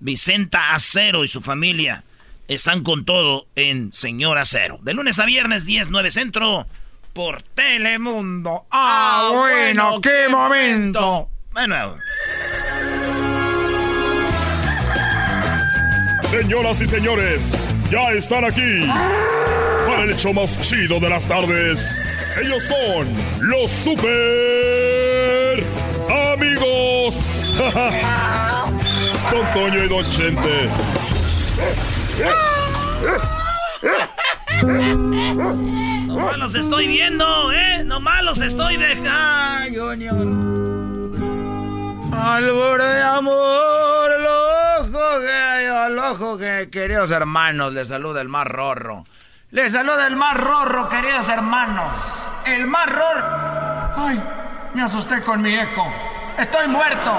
[0.00, 2.02] Vicenta Acero y su familia
[2.48, 4.78] están con todo en Señora Cero.
[4.82, 6.66] De lunes a viernes, 10, 9 centro,
[7.12, 8.66] por Telemundo.
[8.72, 11.28] ¡Ah, bueno, qué momento!
[11.52, 11.96] Bueno,
[16.28, 18.88] Señoras y señores, ya están aquí
[20.00, 22.00] el hecho más chido de las tardes.
[22.40, 23.08] Ellos son
[23.40, 25.64] los super
[26.32, 27.54] amigos.
[29.30, 30.68] Don Toño y Don Chente.
[36.06, 37.84] nomás los estoy viendo, ¿eh?
[37.84, 39.90] Nomás los estoy dejando.
[42.12, 45.42] Albor de amor, el ojo que
[45.86, 49.06] el ojo que, queridos hermanos, les saluda el más rorro.
[49.52, 52.26] Les saluda el más rorro, queridos hermanos.
[52.46, 53.22] El más rorro.
[53.98, 54.22] Ay,
[54.72, 55.92] me asusté con mi eco.
[56.38, 57.12] Estoy muerto.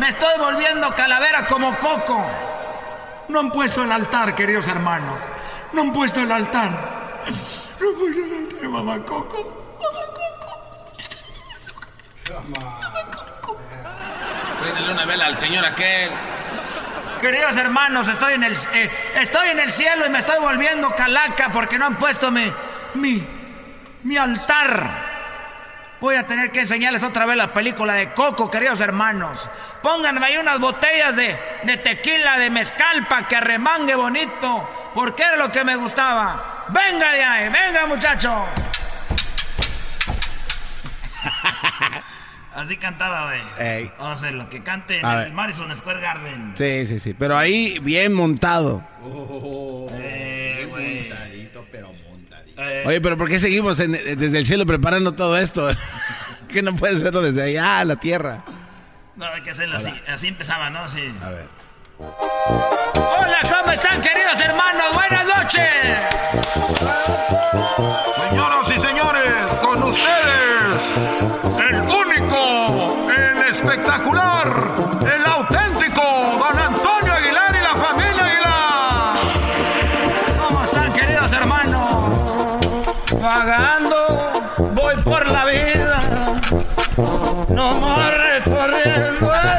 [0.00, 2.20] Me estoy volviendo calavera como Coco.
[3.28, 5.22] No han puesto el altar, queridos hermanos.
[5.72, 6.68] No han puesto el altar.
[7.78, 9.76] No han puesto el altar, mamá Coco.
[14.62, 16.10] Préndele una vela al señor aquel.
[17.20, 21.48] Queridos hermanos, estoy en el eh, estoy en el cielo y me estoy volviendo calaca
[21.50, 22.52] porque no han puesto mi
[22.94, 23.26] mi
[24.02, 25.16] mi altar.
[25.98, 29.48] Voy a tener que enseñarles otra vez la película de Coco, queridos hermanos.
[29.82, 35.36] Pónganme ahí unas botellas de, de tequila, de mezcal, para que remangue bonito, porque era
[35.36, 36.64] lo que me gustaba.
[36.68, 38.34] Venga de ahí, venga muchachos.
[42.56, 43.42] Así cantaba, güey.
[43.68, 43.90] Ey.
[43.98, 45.32] Vamos a hacer lo que cante en A el ver.
[45.34, 46.52] Madison Square Garden.
[46.56, 47.12] Sí, sí, sí.
[47.14, 48.82] Pero ahí bien montado.
[49.92, 51.10] Eh, güey.
[51.70, 52.62] pero montadito.
[52.62, 55.68] Eh, Oye, pero ¿por qué seguimos en- desde el cielo preparando todo esto?
[56.48, 58.42] que no puede hacerlo desde allá, la tierra.
[59.16, 59.92] no, hay que hacerlo así.
[60.08, 60.88] Así empezaba, ¿no?
[60.88, 61.12] Sí.
[61.22, 61.46] A ver.
[61.98, 64.94] Hola, ¿cómo están queridos hermanos?
[64.94, 65.98] Buenas noches.
[68.30, 69.32] Señoras y señores,
[69.62, 70.90] con ustedes,
[71.70, 71.82] el
[73.66, 74.48] espectacular,
[75.12, 76.02] el auténtico,
[76.38, 79.16] don Antonio Aguilar y la familia Aguilar.
[80.40, 82.60] ¿Cómo están queridos hermanos?
[83.20, 84.32] Vagando,
[84.72, 86.00] voy por la vida.
[87.48, 89.56] No más recorriendo el.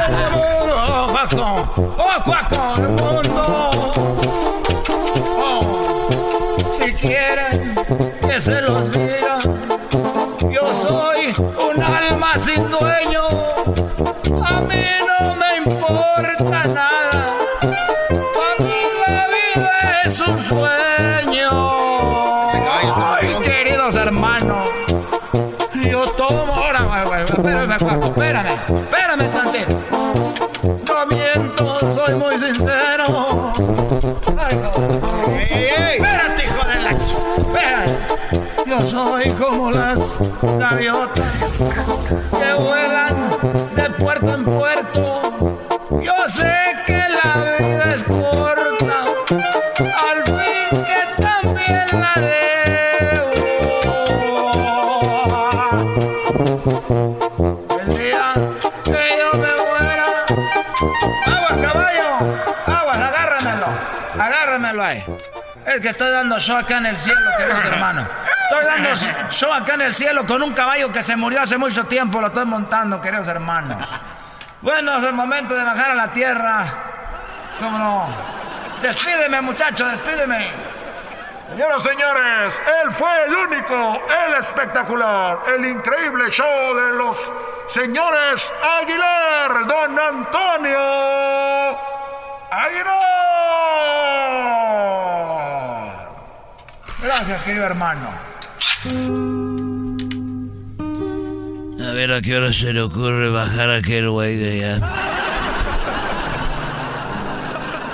[1.10, 3.80] Cuaco, oh, cuaco, el mundo.
[5.38, 5.60] Oh,
[6.78, 7.74] si quieren
[8.26, 9.38] que se los diga,
[10.50, 10.97] yo soy
[12.38, 13.22] sin dueño.
[14.44, 17.34] A mí no me importa nada.
[17.60, 21.50] Para mí la vida es un sueño.
[22.50, 24.68] Ay, queridos hermanos.
[25.90, 27.72] Yo tomo ahora, espérame,
[28.04, 29.80] espérame, espérame tantito.
[30.62, 33.37] No miento, soy muy sincero.
[39.38, 41.32] Como las gaviotas
[42.38, 43.30] que vuelan
[43.76, 45.58] de puerto en puerto.
[46.02, 46.52] Yo sé
[46.86, 49.04] que la vida es corta,
[50.08, 53.32] al fin que también la debo.
[57.80, 58.34] El día
[58.84, 60.06] que yo me muera,
[61.26, 62.10] aguas caballo,
[62.66, 63.66] aguas, agárramelo,
[64.18, 65.04] agárramelo ahí.
[65.66, 68.06] Es que estoy dando show acá en el cielo, queridos hermanos.
[68.82, 72.20] Dando show acá en el cielo con un caballo que se murió hace mucho tiempo,
[72.20, 73.88] lo estoy montando, queridos hermanos.
[74.60, 76.64] Bueno, es el momento de bajar a la tierra.
[77.60, 78.08] ¿Cómo no?
[78.80, 80.52] Despídeme, muchacho, despídeme.
[81.50, 87.18] Señoras y señores, él fue el único, el espectacular, el increíble show de los
[87.70, 90.78] señores Aguilar, don Antonio
[92.50, 93.08] Aguilar.
[97.02, 98.27] Gracias, querido hermano.
[101.80, 104.78] A ver a qué hora se le ocurre bajar a aquel güey de allá.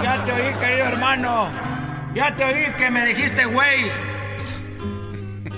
[0.03, 1.51] Ya te oí, querido hermano.
[2.15, 3.91] Ya te oí que me dijiste, güey.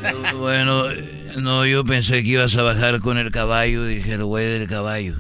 [0.37, 0.85] Bueno,
[1.37, 5.17] no, yo pensé que ibas a bajar con el caballo, dije el güey del caballo.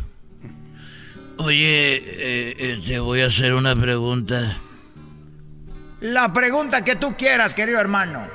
[1.38, 4.56] Oye, eh, eh, te voy a hacer una pregunta.
[6.00, 8.26] La pregunta que tú quieras, querido hermano.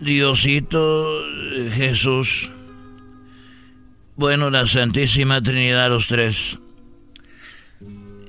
[0.00, 1.22] Diosito,
[1.74, 2.50] Jesús,
[4.16, 6.58] bueno, la Santísima Trinidad, los tres.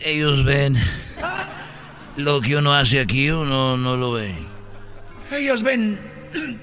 [0.04, 0.78] Ellos ven
[2.18, 4.36] lo que uno hace aquí, uno no lo ve.
[5.32, 5.98] Ellos ven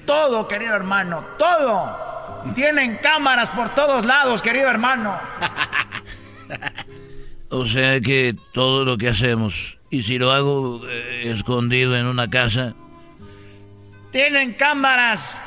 [0.05, 2.09] todo, querido hermano, todo.
[2.53, 5.17] Tienen cámaras por todos lados, querido hermano.
[7.51, 12.29] O sea que todo lo que hacemos, y si lo hago eh, escondido en una
[12.29, 12.75] casa,
[14.11, 15.39] Tienen cámaras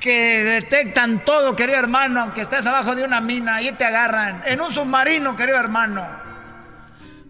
[0.00, 4.42] que detectan todo, querido hermano, aunque estés abajo de una mina, ahí te agarran.
[4.46, 6.06] En un submarino, querido hermano.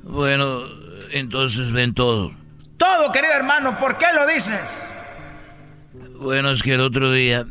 [0.03, 0.63] bueno,
[1.11, 2.33] entonces ven todo.
[2.79, 4.83] Todo, querido hermano, ¿por qué lo dices?
[6.19, 7.45] Bueno, es que el otro día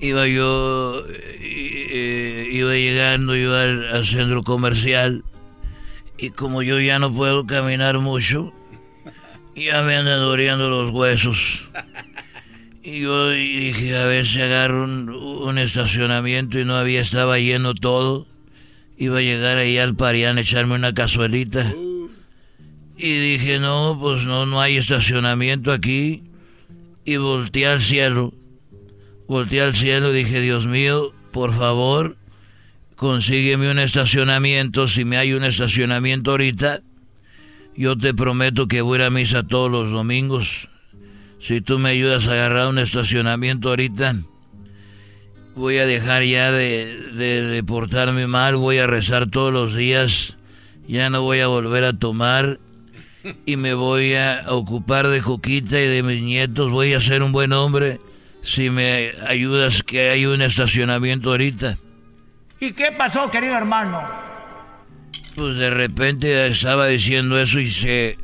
[0.00, 5.24] iba yo, eh, eh, iba llegando yo al, al centro comercial
[6.18, 8.52] y como yo ya no puedo caminar mucho,
[9.56, 11.62] ya me andan doliendo los huesos.
[12.82, 17.74] Y yo dije, a ver si agarro un, un estacionamiento y no había, estaba lleno
[17.74, 18.26] todo.
[18.98, 21.72] Iba a llegar ahí al Parián a echarme una cazuelita.
[22.96, 26.24] Y dije, no, pues no, no hay estacionamiento aquí.
[27.04, 28.32] Y volteé al cielo.
[29.26, 32.16] Volteé al cielo y dije, Dios mío, por favor,
[32.96, 34.88] consígueme un estacionamiento.
[34.88, 36.82] Si me hay un estacionamiento ahorita,
[37.76, 40.68] yo te prometo que voy a misa todos los domingos.
[41.40, 44.16] Si tú me ayudas a agarrar un estacionamiento ahorita.
[45.54, 50.36] voy a dejar ya de, de, portarme mal, voy a rezar todos los días,
[50.88, 52.58] ya no voy a volver a tomar
[53.46, 57.32] y me voy a ocupar de Joquita y de mis nietos, voy a ser un
[57.32, 58.00] buen hombre
[58.42, 61.78] si me ayudas que hay un estacionamiento ahorita.
[62.60, 64.33] ¿Y qué pasó, querido hermano?
[65.34, 68.18] Pues de repente estaba diciendo eso y se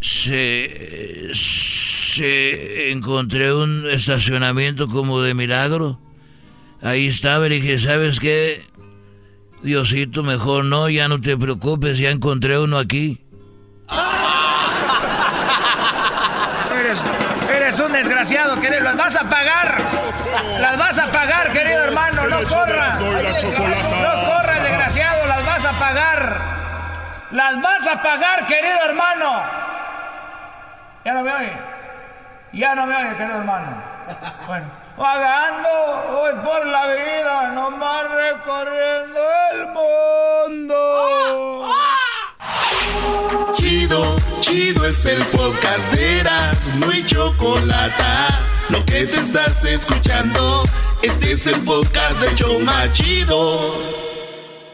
[0.00, 6.00] se se encontré un estacionamiento como de milagro.
[6.82, 8.62] Ahí estaba y dije, ¿sabes qué?
[9.62, 13.20] Diosito, mejor no, ya no te preocupes, ya encontré uno aquí.
[17.54, 18.80] Eres, un desgraciado, querido.
[18.80, 19.82] Las vas a pagar.
[20.60, 22.26] Las vas a pagar, querido hermano.
[22.28, 22.98] No corras.
[23.00, 23.99] No corras,
[27.32, 29.40] Las vas a pagar, querido hermano.
[31.04, 31.52] Ya no me oye.
[32.52, 33.80] Ya no me oye, querido hermano.
[34.48, 34.66] Bueno.
[34.96, 35.68] Vagando
[36.18, 39.20] hoy por la vida, nomás recorriendo
[39.52, 41.68] el mundo.
[43.54, 48.02] Chido, chido es el podcast de Eras, no hay chocolate.
[48.70, 50.64] Lo que te estás escuchando,
[51.02, 54.09] este es el podcast de Choma Chido.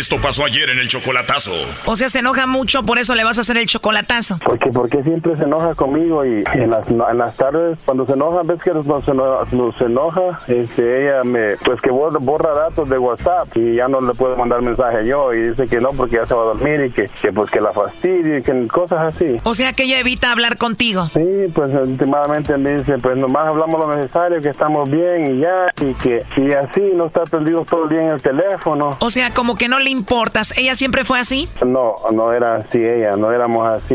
[0.00, 1.52] Esto pasó ayer en el chocolatazo.
[1.84, 4.38] O sea, se enoja mucho, por eso le vas a hacer el chocolatazo.
[4.42, 8.40] Porque, porque siempre se enoja conmigo y en las, en las tardes, cuando se enoja,
[8.42, 13.54] ves que nos, nos, se enoja, este, ella me, pues que borra, datos de WhatsApp
[13.54, 16.32] y ya no le puedo mandar mensaje yo y dice que no porque ya se
[16.32, 19.36] va a dormir y que, que pues que la fastidia y que cosas así.
[19.44, 21.10] O sea, que ella evita hablar contigo.
[21.12, 25.74] Sí, pues últimamente me dice, pues nomás hablamos lo necesario, que estamos bien y ya,
[25.82, 28.96] y que y así no está perdido todo el día en el teléfono.
[29.00, 30.56] O sea, como que no le importas.
[30.56, 31.48] ¿Ella siempre fue así?
[31.66, 33.94] No, no era así ella, no éramos así,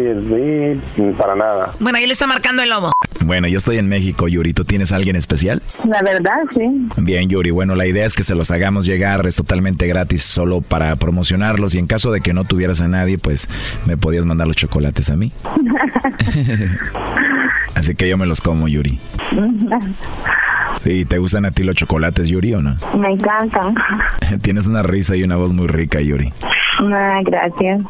[1.18, 1.72] para nada.
[1.80, 2.92] Bueno, ahí le está marcando el lobo.
[3.24, 4.54] Bueno, yo estoy en México, Yuri.
[4.54, 5.62] ¿Tú tienes alguien especial?
[5.88, 6.88] La verdad, sí.
[6.98, 7.52] Bien, Yuri.
[7.52, 11.76] Bueno, la idea es que se los hagamos llegar, es totalmente gratis, solo para promocionarlos.
[11.76, 13.50] Y en caso de que no tuvieras a nadie, pues
[13.86, 15.32] me podías mandar los chocolates a mí.
[17.74, 19.00] Así que yo me los como, Yuri.
[20.86, 22.76] ¿Y te gustan a ti los chocolates, Yuri, o no?
[23.00, 23.76] Me encantan.
[24.42, 26.32] Tienes una risa y una voz muy rica, Yuri.
[26.80, 27.82] Ah, gracias.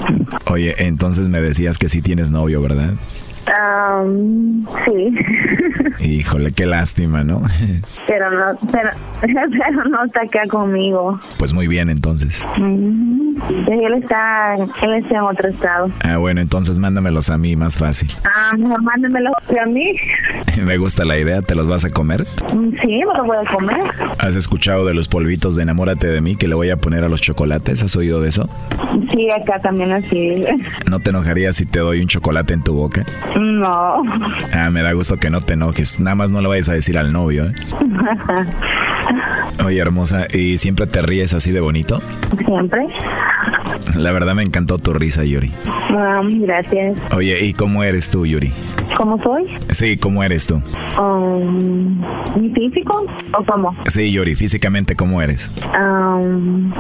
[0.46, 2.94] Oye, entonces me decías que sí tienes novio, ¿verdad?
[3.48, 5.16] Um, sí.
[6.00, 7.44] Híjole, qué lástima, ¿no?
[8.08, 8.90] pero no, pero,
[9.22, 11.20] pero no está acá conmigo.
[11.38, 12.44] Pues muy bien, entonces.
[12.58, 15.92] Él está, él está en otro estado.
[16.04, 18.12] Ah, bueno, entonces mándamelos a mí, más fácil.
[18.24, 19.96] Ah, mándamelos a mí.
[20.64, 22.26] Me gusta la idea, ¿te los vas a comer?
[22.54, 23.84] Mm, sí, me los voy a comer.
[24.18, 27.10] ¿Has escuchado de los polvitos de enamórate de mí que le voy a poner a
[27.10, 27.84] los chocolates?
[27.84, 28.50] ¿Has oído de eso?
[29.12, 30.44] Sí, acá también así.
[30.90, 33.06] ¿No te enojarías si te doy un chocolate en tu boca?
[33.36, 34.04] No.
[34.54, 36.00] Ah, me da gusto que no te enojes.
[36.00, 37.54] Nada más no le vayas a decir al novio, ¿eh?
[39.66, 42.02] Oye, hermosa, ¿y siempre te ríes así de bonito?
[42.46, 42.88] Siempre.
[43.96, 45.52] La verdad me encantó tu risa, Yuri.
[45.68, 47.00] Ah, gracias.
[47.14, 48.52] Oye, ¿y cómo eres tú, Yuri?
[48.98, 49.46] ¿Cómo soy?
[49.72, 50.62] Sí, ¿cómo eres tú?
[51.02, 52.00] Um,
[52.40, 53.06] ¿Mi físico
[53.38, 53.76] o cómo?
[53.88, 55.52] Sí, Yuri, físicamente, ¿cómo eres?
[55.78, 56.72] Um,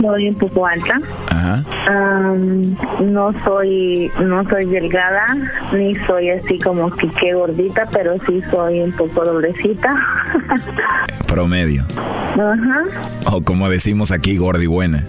[0.00, 1.00] soy un poco alta.
[1.28, 1.64] Ajá.
[1.90, 2.76] Um,
[3.12, 5.26] no soy no soy delgada
[5.72, 9.94] ni soy así como que qué gordita, pero sí soy un poco doblecita.
[11.26, 11.84] Promedio.
[12.34, 12.82] Ajá.
[13.32, 15.04] O como decimos aquí, gordi buena.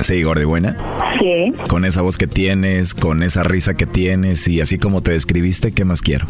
[0.00, 0.76] Sí, gordi buena.
[1.18, 1.52] Sí.
[1.68, 5.72] Con esa voz que tienes, con esa risa que tienes y así como te describiste,
[5.72, 6.26] ¿qué más quiero?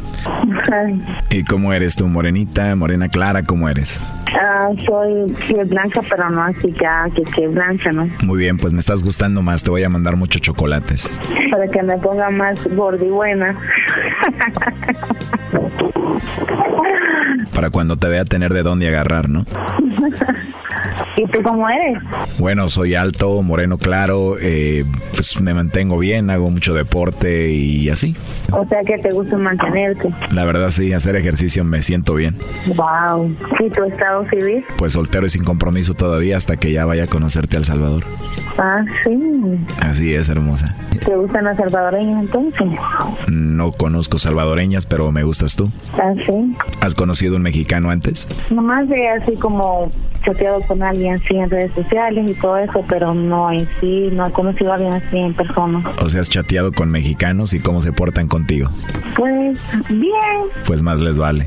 [1.30, 4.00] ¿Y cómo eres tú, morenita, morena clara, cómo eres?
[4.40, 8.08] Ah, soy piel blanca, pero no así ya que, que blanca, ¿no?
[8.22, 11.10] Muy bien, pues me estás gustando más, te voy a mandar muchos chocolates.
[11.50, 13.56] Para que me ponga más gordi buena.
[17.54, 19.44] Para cuando te vea tener de dónde agarrar, ¿no?
[21.16, 22.02] ¿Y tú cómo eres?
[22.38, 28.16] Bueno, soy alto, moreno claro, eh, pues me mantengo bien, hago mucho deporte y así.
[28.52, 30.10] O sea que te gusta mantenerte.
[30.32, 32.36] La verdad sí, hacer ejercicio me siento bien.
[32.74, 33.34] Wow.
[33.60, 34.64] ¿Y tu estado civil?
[34.76, 38.04] Pues soltero y sin compromiso todavía hasta que ya vaya a conocerte al Salvador.
[38.58, 39.18] Ah, sí.
[39.80, 40.74] Así es, hermosa.
[41.04, 42.66] ¿Te gustan las salvadoreñas entonces?
[43.28, 45.70] No conozco salvadoreñas, pero me gustas tú.
[46.04, 46.54] Ah, sí.
[46.80, 48.28] ¿Has conocido un mexicano antes?
[48.50, 49.90] Nomás de así como
[50.24, 54.26] chateado con alguien así en redes sociales y todo eso, pero no en sí, no
[54.26, 55.82] he conocido a alguien así en persona.
[56.00, 58.70] O sea, has chateado con mexicanos y cómo se portan contigo.
[59.16, 59.58] Pues
[59.88, 60.12] bien.
[60.66, 61.46] Pues más les vale.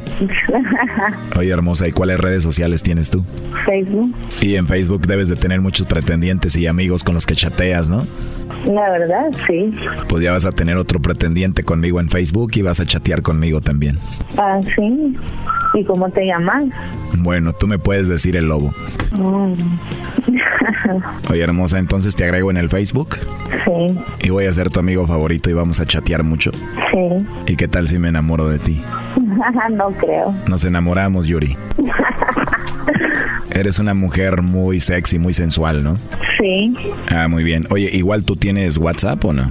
[1.38, 3.23] Oye, hermosa, ¿y cuáles redes sociales tienes tú?
[3.65, 4.13] Facebook.
[4.41, 8.03] Y en Facebook debes de tener muchos pretendientes y amigos con los que chateas, ¿no?
[8.65, 9.73] La verdad, sí.
[10.09, 13.61] Pues ya vas a tener otro pretendiente conmigo en Facebook y vas a chatear conmigo
[13.61, 13.97] también.
[14.38, 15.15] Ah, sí.
[15.73, 16.65] ¿Y cómo te llamas?
[17.17, 18.66] Bueno, tú me puedes decir el lobo.
[19.18, 19.53] Mm.
[21.30, 23.18] Oye, hermosa, entonces te agrego en el Facebook.
[23.65, 23.99] Sí.
[24.22, 26.51] Y voy a ser tu amigo favorito y vamos a chatear mucho.
[26.51, 27.26] Sí.
[27.47, 28.82] ¿Y qué tal si me enamoro de ti?
[29.72, 30.34] no creo.
[30.47, 31.57] Nos enamoramos, Yuri.
[33.51, 35.97] Eres una mujer muy sexy, muy sensual, ¿no?
[36.39, 36.76] Sí.
[37.09, 37.65] Ah, muy bien.
[37.72, 39.49] Oye, igual tú tienes WhatsApp o no?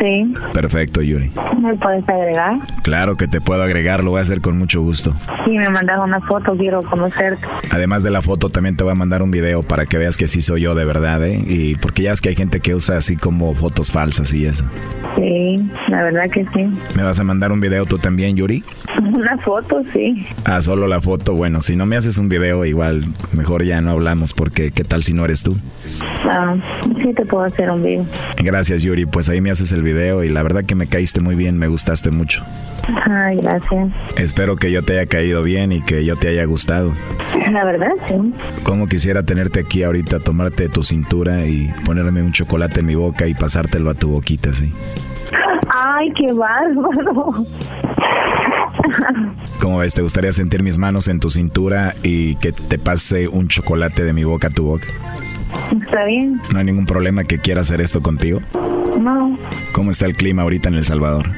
[0.00, 0.32] Sí.
[0.54, 1.30] Perfecto, Yuri.
[1.60, 2.58] ¿Me puedes agregar?
[2.82, 5.14] Claro que te puedo agregar, lo voy a hacer con mucho gusto.
[5.44, 7.46] Sí, me mandas una foto, quiero conocerte.
[7.70, 10.26] Además de la foto, también te voy a mandar un video para que veas que
[10.26, 11.42] sí soy yo de verdad, ¿eh?
[11.46, 14.64] Y porque ya es que hay gente que usa así como fotos falsas y eso.
[15.16, 15.29] Sí,
[15.88, 16.68] la verdad que sí.
[16.96, 18.62] ¿Me vas a mandar un video tú también, Yuri?
[18.98, 20.26] Una foto, sí.
[20.44, 21.34] Ah, solo la foto.
[21.34, 25.02] Bueno, si no me haces un video, igual mejor ya no hablamos porque ¿qué tal
[25.02, 25.56] si no eres tú?
[26.24, 26.56] Ah,
[27.02, 28.06] sí te puedo hacer un video.
[28.38, 29.06] Gracias, Yuri.
[29.06, 31.68] Pues ahí me haces el video y la verdad que me caíste muy bien, me
[31.68, 32.44] gustaste mucho.
[33.08, 33.88] Ay, gracias.
[34.16, 36.92] Espero que yo te haya caído bien y que yo te haya gustado.
[37.52, 38.14] La verdad, sí.
[38.62, 43.26] Como quisiera tenerte aquí ahorita, tomarte tu cintura y ponerme un chocolate en mi boca
[43.26, 44.72] y pasártelo a tu boquita, sí.
[45.72, 47.44] Ay, qué bárbaro.
[49.60, 49.94] ¿Cómo ves?
[49.94, 54.12] ¿Te gustaría sentir mis manos en tu cintura y que te pase un chocolate de
[54.12, 54.86] mi boca a tu boca?
[55.82, 56.40] Está bien.
[56.52, 58.40] ¿No hay ningún problema que quiera hacer esto contigo?
[58.98, 59.38] No.
[59.72, 61.28] ¿Cómo está el clima ahorita en El Salvador?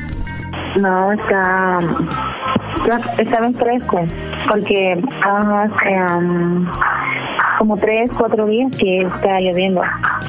[0.77, 1.81] No, está.
[3.19, 4.05] Está bien fresco.
[4.49, 6.67] Porque hace um,
[7.59, 9.83] como tres, cuatro días que está lloviendo.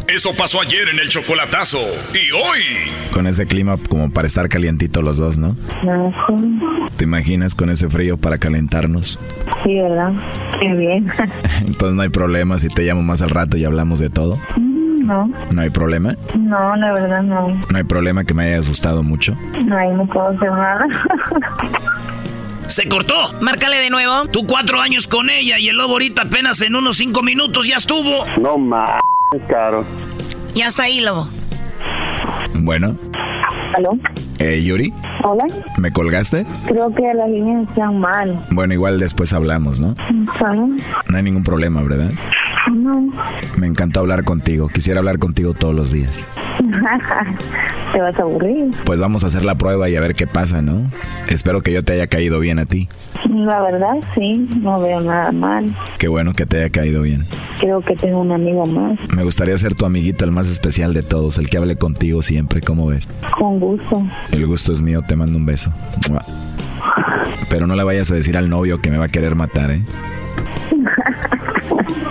[0.07, 1.79] Eso pasó ayer en el chocolatazo.
[2.13, 2.91] Y hoy.
[3.11, 5.55] Con ese clima como para estar calientitos los dos, ¿no?
[5.83, 6.59] No, sí.
[6.97, 9.19] ¿Te imaginas con ese frío para calentarnos?
[9.63, 10.13] Sí, ¿verdad?
[10.59, 11.11] Qué bien.
[11.65, 14.37] Entonces no hay problema si te llamo más al rato y hablamos de todo.
[14.57, 14.72] Mm,
[15.03, 16.15] No, ¿No hay problema?
[16.37, 17.49] no, la verdad no.
[17.69, 19.35] ¿No hay problema que me haya asustado mucho?
[19.65, 20.85] No, ahí no puedo hacer nada.
[22.67, 23.13] Se cortó.
[23.41, 24.27] Márcale de nuevo.
[24.31, 27.75] Tú cuatro años con ella y el lobo ahorita apenas en unos cinco minutos ya
[27.77, 28.25] estuvo.
[28.41, 28.99] No más,
[29.49, 29.85] caro.
[30.55, 31.27] Ya está ahí, lobo.
[32.55, 32.95] Bueno,
[33.75, 33.97] ¿Aló?
[34.39, 34.93] eh, Yuri,
[35.23, 35.45] ¿Hola?
[35.77, 36.45] ¿me colgaste?
[36.67, 38.39] Creo que las líneas están mal.
[38.51, 39.95] Bueno, igual después hablamos, ¿no?
[40.39, 40.77] ¿Saben?
[41.09, 42.11] No hay ningún problema, ¿verdad?
[42.71, 43.11] No.
[43.57, 44.69] Me encantó hablar contigo.
[44.69, 46.27] Quisiera hablar contigo todos los días.
[47.93, 48.71] Te vas a aburrir.
[48.85, 50.81] Pues vamos a hacer la prueba y a ver qué pasa, ¿no?
[51.27, 52.87] Espero que yo te haya caído bien a ti.
[53.29, 55.75] La verdad, sí, no veo nada mal.
[55.99, 57.25] Qué bueno que te haya caído bien.
[57.59, 58.97] Creo que tengo un amigo más.
[59.15, 62.61] Me gustaría ser tu amiguito, el más especial de todos, el que hable contigo siempre,
[62.61, 63.07] ¿cómo ves?
[63.37, 64.05] Con gusto.
[64.31, 65.71] El gusto es mío, te mando un beso.
[67.49, 69.81] Pero no le vayas a decir al novio que me va a querer matar, ¿eh?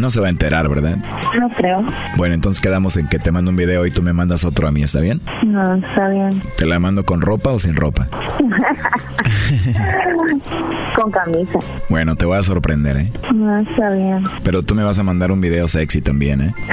[0.00, 0.96] No se va a enterar, ¿verdad?
[1.38, 1.84] No creo.
[2.16, 4.72] Bueno, entonces quedamos en que te mando un video y tú me mandas otro a
[4.72, 5.20] mí, ¿está bien?
[5.44, 6.42] No, está bien.
[6.56, 8.06] ¿Te la mando con ropa o sin ropa?
[10.94, 11.58] Con camisa.
[11.88, 13.10] Bueno, te voy a sorprender, ¿eh?
[13.34, 14.24] No, está bien.
[14.44, 16.54] Pero tú me vas a mandar un video sexy también, ¿eh?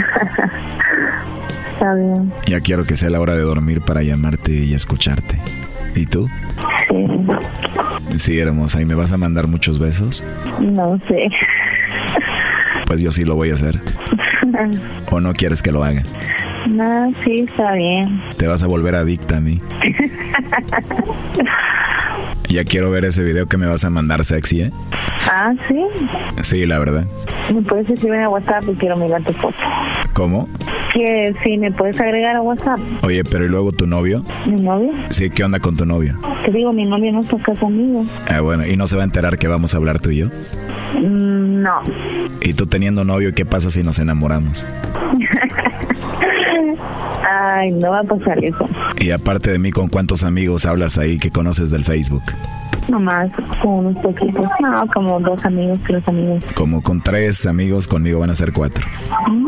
[1.80, 2.34] Está bien.
[2.46, 5.40] Ya quiero que sea la hora de dormir para llamarte y escucharte.
[5.96, 6.28] ¿Y tú?
[6.90, 8.18] Sí.
[8.18, 8.82] Sí, hermosa.
[8.82, 10.22] ¿Y me vas a mandar muchos besos?
[10.60, 11.30] No sé.
[12.86, 13.80] Pues yo sí lo voy a hacer.
[15.10, 16.04] ¿O no quieres que lo haga?
[16.68, 18.24] No, sí, está bien.
[18.36, 19.62] Te vas a volver adicta a mí.
[22.50, 24.72] Ya quiero ver ese video que me vas a mandar sexy, ¿eh?
[25.30, 25.86] ah, sí.
[26.42, 27.06] Sí, la verdad.
[27.54, 29.56] ¿Me puedes escribir a WhatsApp y quiero mirar tu foto?
[30.14, 30.48] ¿Cómo?
[30.94, 32.80] Que sí, ¿me puedes agregar a WhatsApp?
[33.04, 34.24] Oye, pero ¿y luego tu novio?
[34.48, 34.92] ¿Mi novio?
[35.10, 36.16] Sí, ¿qué onda con tu novio?
[36.44, 38.06] Te digo, mi novio no está acá conmigo.
[38.28, 40.28] Ah, bueno, ¿y no se va a enterar que vamos a hablar tú y yo?
[41.00, 41.82] Mm, no.
[42.42, 44.66] ¿Y tú teniendo novio, qué pasa si nos enamoramos?
[47.32, 48.68] Ay, no va a pasar eso.
[49.00, 52.24] Y aparte de mí, ¿con cuántos amigos hablas ahí que conoces del Facebook?
[52.90, 53.30] Nomás
[53.62, 54.48] con unos poquitos.
[54.60, 56.44] No, como dos amigos, tres amigos.
[56.56, 58.84] Como con tres amigos, conmigo van a ser cuatro.
[59.30, 59.48] Mm,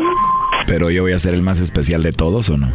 [0.71, 2.71] Pero yo voy a ser el más especial de todos, ¿o no?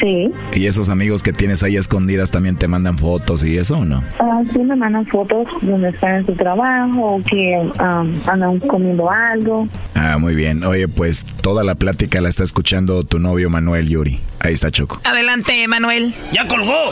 [0.00, 0.32] Sí.
[0.52, 4.02] ¿Y esos amigos que tienes ahí escondidas también te mandan fotos y eso o no?
[4.18, 9.08] Ah, sí me mandan fotos donde están en su trabajo o que um, andan comiendo
[9.08, 9.68] algo.
[9.94, 10.64] Ah, muy bien.
[10.64, 14.18] Oye, pues toda la plática la está escuchando tu novio Manuel Yuri.
[14.40, 15.00] Ahí está Choco.
[15.04, 16.12] Adelante, Manuel.
[16.32, 16.90] ¡Ya colgó!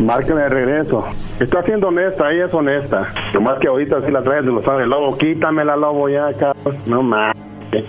[0.00, 1.04] Márqueme de regreso.
[1.38, 3.06] Está siendo honesta, ella es honesta.
[3.34, 5.16] Nomás que ahorita sí la traes de los del lobo.
[5.16, 6.76] Quítamela, lobo, ya, cabrón.
[6.86, 7.36] No más.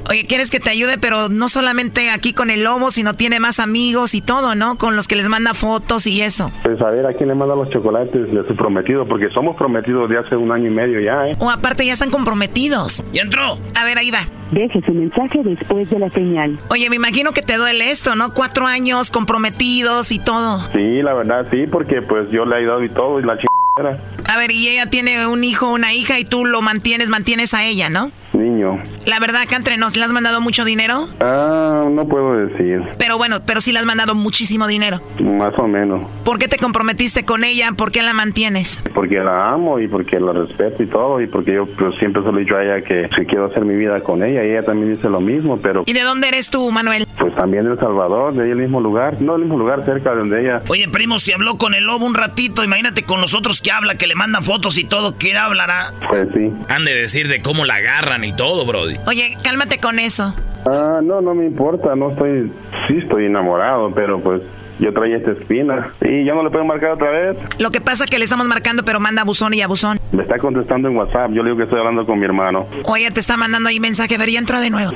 [0.09, 0.97] Oye, ¿quieres que te ayude?
[0.97, 4.77] Pero no solamente aquí con el lobo, sino tiene más amigos y todo, ¿no?
[4.77, 6.51] Con los que les manda fotos y eso.
[6.63, 10.09] Pues a ver a quién le manda los chocolates de su prometido, porque somos prometidos
[10.09, 11.35] de hace un año y medio ya, ¿eh?
[11.39, 13.03] O aparte ya están comprometidos.
[13.11, 13.57] ¡Y entró!
[13.75, 14.21] A ver, ahí va.
[14.51, 16.59] Deje su mensaje después de la señal.
[16.69, 18.33] Oye, me imagino que te duele esto, ¿no?
[18.33, 20.59] Cuatro años comprometidos y todo.
[20.71, 23.99] Sí, la verdad, sí, porque pues yo le he ayudado y todo, y la chingada.
[24.25, 27.65] A ver, y ella tiene un hijo, una hija y tú lo mantienes, mantienes a
[27.65, 28.11] ella, ¿no?
[28.33, 28.81] Niño.
[29.05, 31.07] La verdad, acá entre nos, ¿le has mandado mucho dinero?
[31.19, 32.81] Ah, no puedo decir.
[32.97, 35.01] Pero bueno, pero sí le has mandado muchísimo dinero.
[35.21, 36.07] Más o menos.
[36.23, 37.71] ¿Por qué te comprometiste con ella?
[37.77, 38.81] ¿Por qué la mantienes?
[38.93, 42.31] Porque la amo y porque la respeto y todo, y porque yo pues, siempre se
[42.31, 44.63] lo he dicho a ella que si quiero hacer mi vida con ella, y ella
[44.63, 47.07] también dice lo mismo, pero ¿Y de dónde eres tú, Manuel?
[47.19, 50.11] pues también de El Salvador, de ahí el mismo lugar, no el mismo lugar, cerca
[50.11, 50.61] de donde ella.
[50.67, 53.95] Oye, primo, si habló con el lobo un ratito, imagínate con los otros que habla,
[53.95, 55.93] que le mandan fotos y todo, ¿qué hablará?
[56.09, 56.51] Pues sí.
[56.69, 58.95] Han de decir de cómo la agarran y todo, Brody.
[59.07, 60.33] Oye, cálmate con eso.
[60.65, 62.51] Ah, no, no me importa, no estoy,
[62.87, 64.41] sí estoy enamorado, pero pues
[64.79, 65.91] yo traía esta espina.
[66.01, 67.37] Y ya no le puedo marcar otra vez.
[67.59, 69.99] Lo que pasa que le estamos marcando, pero manda buzón y a buzón.
[70.11, 72.65] Me está contestando en WhatsApp, yo le digo que estoy hablando con mi hermano.
[72.85, 74.91] Oye, te está mandando ahí mensaje, a ver, ya entró de nuevo.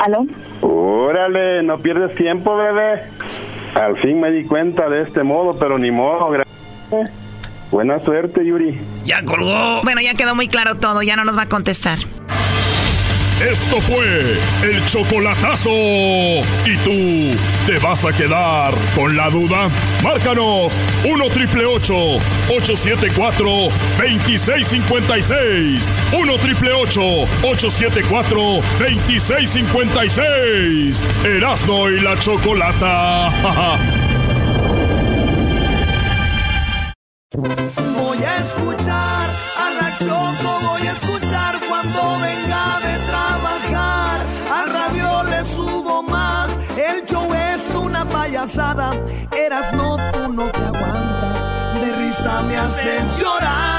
[0.00, 0.24] ¿Aló?
[0.62, 3.02] Órale, no pierdes tiempo, bebé.
[3.74, 6.30] Al fin me di cuenta de este modo, pero ni modo.
[6.30, 6.44] gra-
[7.70, 8.80] Buena suerte, Yuri.
[9.04, 9.82] Ya colgó.
[9.82, 11.98] Bueno, ya quedó muy claro todo, ya no nos va a contestar.
[13.40, 15.70] Esto fue el chocolatazo.
[15.70, 17.30] ¿Y tú
[17.68, 19.68] te vas a quedar con la duda?
[20.02, 23.48] Márcanos 1 triple 874
[23.98, 25.92] 2656.
[26.18, 28.40] 1 triple 874
[28.80, 31.06] 2656.
[31.24, 33.98] Erasno y la chocolata.
[37.36, 44.26] Voy a escuchar a la Choco, voy a escuchar cuando venga de trabajar.
[44.50, 48.92] Al radio le subo más, el show es una payasada.
[49.30, 53.78] Eras no, tú no te aguantas, de risa me haces llorar.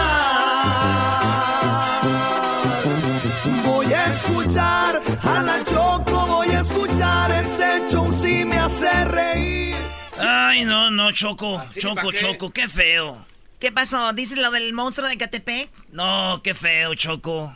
[3.65, 9.75] Voy a escuchar a la Choco, voy a escuchar este show si me hace reír.
[10.19, 13.25] Ay, no, no, Choco, Choco, Choco, qué feo.
[13.59, 14.13] ¿Qué pasó?
[14.13, 15.69] ¿Dices lo del monstruo de Catepec?
[15.91, 17.53] No, qué feo, Choco.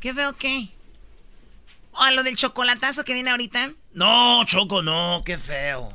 [0.00, 0.68] ¿Qué veo qué?
[1.92, 3.70] ¿O a lo del chocolatazo que viene ahorita?
[3.94, 5.92] No, Choco, no, qué feo.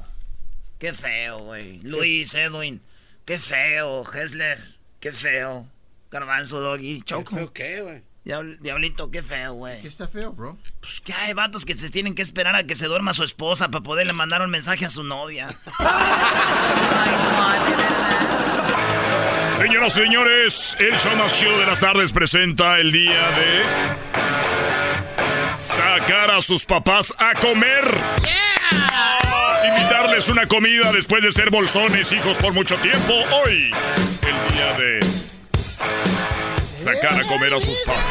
[0.80, 1.80] Qué feo, güey.
[1.84, 2.82] Luis, Edwin,
[3.26, 4.04] qué feo.
[4.12, 4.60] Hessler,
[5.00, 5.68] qué feo.
[6.10, 7.54] Garbanzo, Doggy, Choco.
[7.54, 8.02] ¿Qué, güey?
[8.26, 9.82] Diabl- Diablito, qué feo, güey.
[9.82, 10.58] ¿Qué está feo, bro?
[10.80, 13.70] Pues que hay vatos que se tienen que esperar a que se duerma su esposa
[13.70, 15.50] para poderle mandar un mensaje a su novia.
[19.62, 23.64] Señoras y señores, el show más chido de las tardes presenta el día de
[25.56, 27.86] sacar a sus papás a comer.
[29.68, 33.14] Invitarles una comida después de ser bolsones hijos por mucho tiempo.
[33.14, 33.70] Hoy,
[34.24, 35.00] el día de
[36.74, 38.04] sacar a comer a sus papás.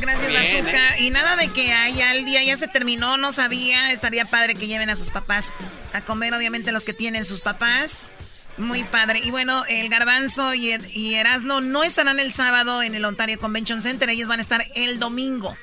[0.00, 0.98] Gracias, Bazooka.
[1.00, 3.90] Y nada de que haya el día ya se terminó, no sabía.
[3.90, 5.54] Estaría padre que lleven a sus papás
[5.92, 8.12] a comer, obviamente los que tienen sus papás.
[8.60, 9.20] Muy padre.
[9.24, 13.82] Y bueno, el Garbanzo y, y Erasno no estarán el sábado en el Ontario Convention
[13.82, 14.08] Center.
[14.10, 15.56] Ellos van a estar el domingo.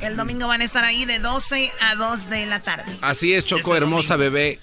[0.00, 2.96] El domingo van a estar ahí de 12 a 2 de la tarde.
[3.00, 4.58] Así es, Choco, hermosa bebé.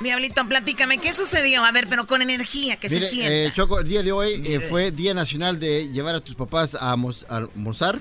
[0.00, 1.64] Diablito, platícame, ¿qué sucedió?
[1.64, 3.32] A ver, pero con energía, que Mire, se sienta.
[3.32, 6.74] eh, Choco, el día de hoy eh, fue Día Nacional de llevar a tus papás
[6.74, 8.00] a, almor- a almorzar.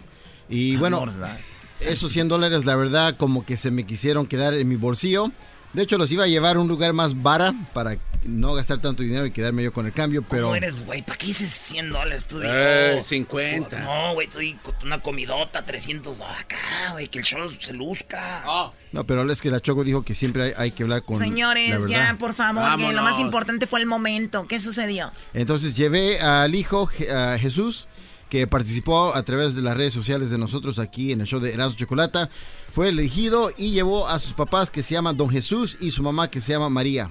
[0.49, 1.39] Y bueno, Almorzar.
[1.80, 5.32] esos 100 dólares, la verdad, como que se me quisieron quedar en mi bolsillo.
[5.74, 9.03] De hecho, los iba a llevar a un lugar más vara para no gastar tanto
[9.03, 10.45] dinero y quedarme yo con el cambio, pero...
[10.45, 11.01] ¿Cómo eres, güey?
[11.01, 12.26] ¿Para qué dices 100 dólares?
[12.26, 13.80] Tú Eh, 50.
[13.80, 18.43] No, güey, tú di una comidota, 300 acá, güey, que el show se luzca.
[18.91, 21.86] No, pero es que la Choco dijo que siempre hay, hay que hablar con Señores,
[21.88, 24.47] ya, por favor, que lo más importante fue el momento.
[24.47, 25.11] ¿Qué sucedió?
[25.34, 27.88] Entonces llevé al hijo a Jesús,
[28.30, 31.53] que participó a través de las redes sociales de nosotros aquí en el show de
[31.53, 32.30] Erasmo Chocolata.
[32.70, 36.30] Fue elegido y llevó a sus papás que se llaman Don Jesús y su mamá
[36.30, 37.09] que se llama María.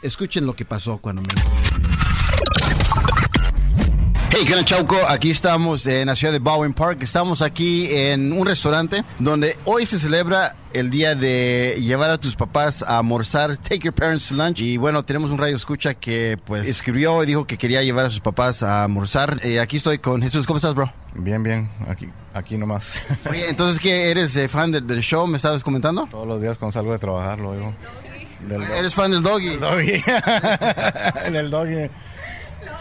[0.00, 1.28] Escuchen lo que pasó cuando me...
[4.30, 4.96] Hey, ¿qué tal, Chauco?
[5.08, 7.02] Aquí estamos en la ciudad de Bowen Park.
[7.02, 12.36] Estamos aquí en un restaurante donde hoy se celebra el día de llevar a tus
[12.36, 14.60] papás a almorzar, take your parents to lunch.
[14.60, 18.10] Y bueno, tenemos un radio escucha que pues escribió y dijo que quería llevar a
[18.10, 19.40] sus papás a almorzar.
[19.42, 20.46] Eh, aquí estoy con Jesús.
[20.46, 20.92] ¿Cómo estás, bro?
[21.14, 21.68] Bien, bien.
[21.88, 23.02] Aquí, aquí nomás.
[23.28, 25.26] Oye, entonces, ¿qué eres eh, fan del, del show?
[25.26, 26.06] ¿Me estabas comentando?
[26.08, 27.74] Todos los días cuando salgo de trabajar lo oigo.
[28.40, 29.56] Del ¿Eres fan del doggy?
[29.56, 30.02] doggy.
[31.34, 31.90] el doggy.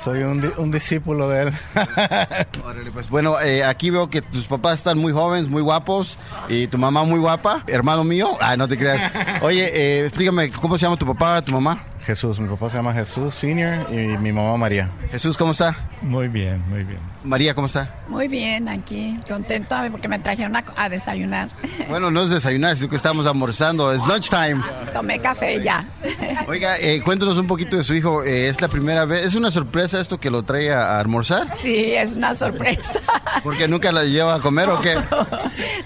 [0.04, 1.54] Soy un, di- un discípulo de él.
[2.64, 6.18] Órale, pues bueno, eh, aquí veo que tus papás están muy jóvenes, muy guapos,
[6.50, 8.38] y tu mamá muy guapa, hermano mío.
[8.40, 9.12] Ah, no te creas.
[9.42, 11.84] Oye, eh, explícame, ¿cómo se llama tu papá, tu mamá?
[12.08, 14.90] Jesús, mi papá se llama Jesús Senior y mi mamá María.
[15.12, 15.76] Jesús, ¿cómo está?
[16.02, 17.00] Muy bien, muy bien.
[17.22, 17.90] María, ¿cómo está?
[18.08, 21.50] Muy bien, aquí, contento porque me trajeron a, a desayunar.
[21.90, 24.62] Bueno, no es desayunar, es que estamos almorzando, es lunchtime.
[24.92, 25.86] Tomé café ya.
[26.48, 28.24] Oiga, eh, cuéntanos un poquito de su hijo.
[28.24, 29.26] Eh, ¿Es la primera vez?
[29.26, 31.48] ¿Es una sorpresa esto que lo trae a, almorzar?
[31.62, 33.00] Sí, es una sorpresa.
[33.44, 34.98] ¿Porque nunca la lleva a comer o qué?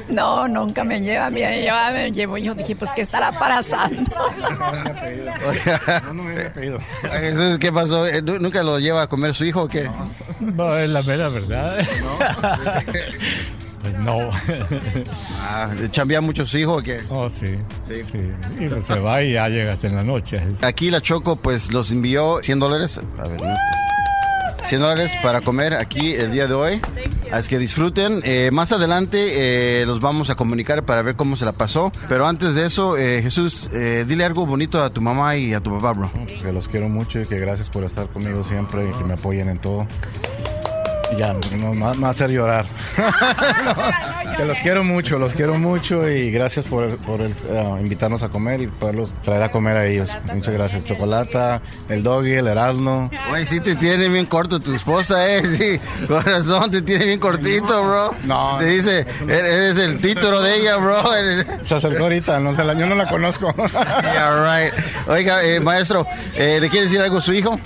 [0.09, 1.29] No, nunca me lleva.
[1.29, 2.37] Mira, yo me llevo.
[2.37, 3.31] Yo dije, pues, ¿qué estará?
[5.47, 6.79] Oiga, No, no me había pedido.
[7.03, 8.05] Entonces, ¿qué pasó?
[8.07, 9.89] Eh, ¿nu- ¿Nunca lo lleva a comer su hijo o qué?
[10.39, 11.77] No, es la mera verdad.
[13.81, 14.29] Pues no.
[15.39, 17.01] Ah, ¿Chambea mucho su hijo o qué?
[17.09, 17.47] Oh, sí.
[17.87, 18.03] Sí.
[18.59, 20.39] Y pues se va y ya llega hasta en la noche.
[20.61, 23.01] Aquí la Choco pues los envió 100 dólares.
[23.17, 23.55] A ver, ¿no?
[24.67, 26.81] 100 dólares para comer aquí el día de hoy.
[27.31, 28.21] Así que disfruten.
[28.23, 31.91] Eh, más adelante eh, los vamos a comunicar para ver cómo se la pasó.
[32.07, 35.59] Pero antes de eso, eh, Jesús, eh, dile algo bonito a tu mamá y a
[35.59, 36.11] tu papá, bro.
[36.41, 39.49] Que los quiero mucho y que gracias por estar conmigo siempre y que me apoyen
[39.49, 39.87] en todo.
[41.17, 42.65] Ya, no, me va- me va a hacer llorar.
[44.31, 48.23] No, que los quiero mucho, los quiero mucho y gracias por, por el, eh, invitarnos
[48.23, 50.09] a comer y poderlos traer a comer a ellos.
[50.33, 50.85] Muchas gracias.
[50.85, 53.09] Chocolata, el doggy, el erasmo.
[53.29, 55.41] Güey, sí te tiene bien corto tu esposa, eh.
[55.57, 58.15] Sí, corazón, te tiene bien cortito, bro.
[58.23, 58.57] No.
[58.59, 61.01] Te dice, eres el título de ella, bro.
[61.63, 63.53] Se acercó ahorita, no, se la- yo no la conozco.
[64.01, 64.73] Yeah, right.
[65.07, 66.05] Oiga, eh, maestro,
[66.35, 67.59] eh, ¿le quiere decir algo a su hijo?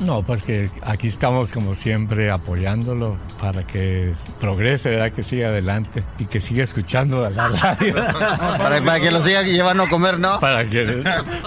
[0.00, 5.12] No, pues que aquí estamos como siempre apoyándolo para que progrese, ¿verdad?
[5.12, 7.94] que siga adelante y que siga escuchando la radio.
[8.60, 10.40] Para, para que lo siga llevando a comer, ¿no?
[10.40, 11.02] Para que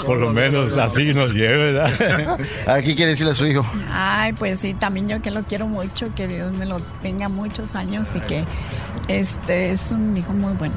[0.06, 2.40] por lo menos así nos lleve, ¿verdad?
[2.68, 3.66] Aquí quiere decirle a su hijo.
[3.92, 7.76] Ay, pues sí, también yo que lo quiero mucho, que Dios me lo tenga muchos
[7.76, 8.46] años y que
[9.08, 10.76] este es un hijo muy bueno.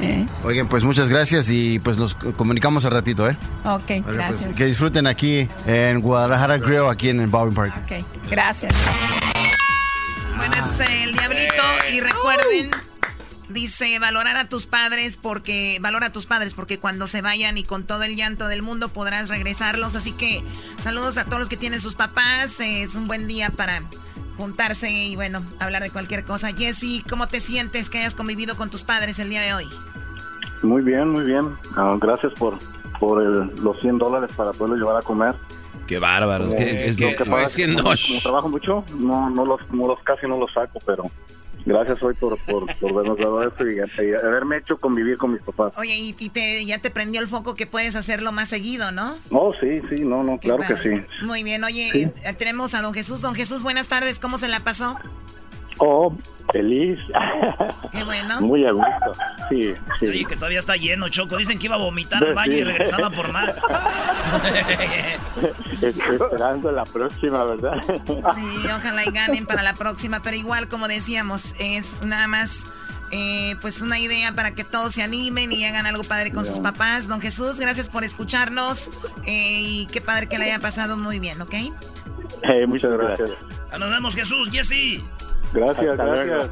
[0.00, 0.26] ¿Eh?
[0.44, 3.36] Oigan, pues muchas gracias y pues nos comunicamos al ratito, ¿eh?
[3.64, 4.56] Ok, Vale, pues, gracias.
[4.56, 7.72] que disfruten aquí en Guadalajara Grill, aquí en el Bowen Park.
[7.84, 8.74] Ok, gracias.
[10.36, 11.62] Bueno, es el diablito.
[11.92, 12.70] Y recuerden,
[13.48, 17.64] dice, valorar a tus padres porque, valora a tus padres porque cuando se vayan y
[17.64, 19.94] con todo el llanto del mundo podrás regresarlos.
[19.96, 20.42] Así que
[20.78, 22.60] saludos a todos los que tienen sus papás.
[22.60, 23.82] Es un buen día para
[24.46, 26.52] juntarse y bueno, hablar de cualquier cosa.
[26.52, 29.68] Jesse, ¿cómo te sientes que hayas convivido con tus padres el día de hoy?
[30.62, 31.48] Muy bien, muy bien.
[31.76, 32.58] Ah, gracias por,
[32.98, 35.34] por el- los 100 dólares para poderlo llevar a comer.
[35.86, 36.46] Qué bárbaro.
[36.46, 39.44] Es que, es Lo que, pasa es que siendo- como, como trabajo mucho, no, no
[39.44, 41.04] los, no los casi no los saco, pero
[41.64, 45.42] gracias hoy por, por, por habernos dado esto y, y haberme hecho convivir con mis
[45.42, 45.72] papás.
[45.78, 49.16] Oye, y y te, ya te prendió el foco que puedes hacerlo más seguido, ¿no?
[49.30, 51.02] Oh, sí, sí, no, no, claro que sí.
[51.24, 52.08] Muy bien, oye, Sí.
[52.24, 53.20] eh, tenemos a don Jesús.
[53.20, 54.96] Don Jesús, buenas tardes, ¿cómo se la pasó?
[55.78, 56.14] Oh,
[56.52, 56.98] feliz.
[57.92, 58.40] Qué bueno.
[58.40, 59.12] Muy a gusto.
[59.48, 60.08] Sí, sí.
[60.08, 61.36] Oye, que todavía está lleno, Choco.
[61.36, 62.34] Dicen que iba a vomitar al Sí.
[62.34, 63.56] baño y regresaba por más.
[65.82, 67.80] Esperando la próxima, ¿verdad?
[68.34, 72.66] Sí, ojalá y ganen para la próxima, pero igual como decíamos, es nada más
[73.10, 76.60] eh, pues una idea para que todos se animen y hagan algo padre con sus
[76.60, 77.08] papás.
[77.08, 78.90] Don Jesús, gracias por escucharnos
[79.24, 81.54] eh, y qué padre que le haya pasado muy bien, ¿ok?
[82.42, 83.30] Eh, muchas gracias.
[83.70, 85.00] Ah, Nos vemos, Jesús, Jesse.
[85.52, 86.50] Gracias, gracias.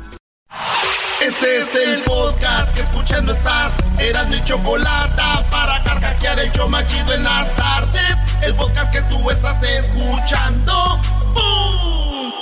[1.22, 3.78] Este es el podcast que escuchando estás.
[3.98, 8.16] Eran mi chocolate para carcajear el show más chido en las tardes.
[8.42, 10.98] El podcast que tú estás escuchando.
[11.34, 12.32] ¡Bum!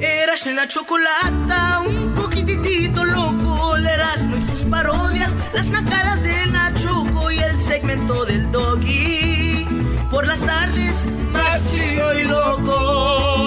[0.00, 7.30] Eras la chocolata, un poquitito loco, el Erasmo y sus parodias, las nacadas de Nachoco
[7.30, 9.66] y el segmento del doggy.
[10.10, 13.39] Por las tardes, más chido y loco.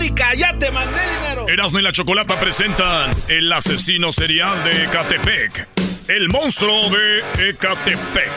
[0.00, 1.46] Erika, ya te mandé dinero.
[1.46, 5.68] Erasmo y la Chocolata presentan El asesino serial de Ecatepec.
[6.08, 8.32] El monstruo de Ecatepec.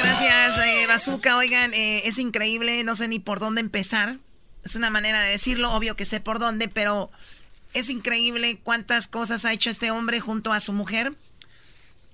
[0.00, 1.36] Gracias, eh, Bazooka.
[1.36, 4.16] Oigan, eh, es increíble, no sé ni por dónde empezar.
[4.64, 7.10] Es una manera de decirlo, obvio que sé por dónde, pero
[7.74, 11.12] Es increíble cuántas cosas ha hecho este hombre junto a su mujer.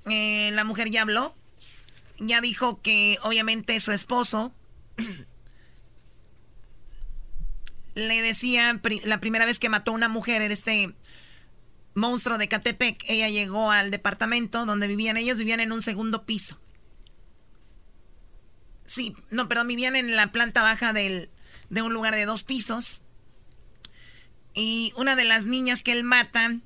[0.06, 1.34] Eh, la mujer ya habló.
[2.18, 4.52] Ya dijo que obviamente su esposo
[7.94, 10.94] le decía la primera vez que mató a una mujer era este
[11.94, 13.04] monstruo de Catepec.
[13.08, 16.58] Ella llegó al departamento donde vivían ellos, vivían en un segundo piso.
[18.86, 21.30] Sí, no, perdón, vivían en la planta baja del,
[21.68, 23.02] de un lugar de dos pisos.
[24.52, 26.56] Y una de las niñas que él mata,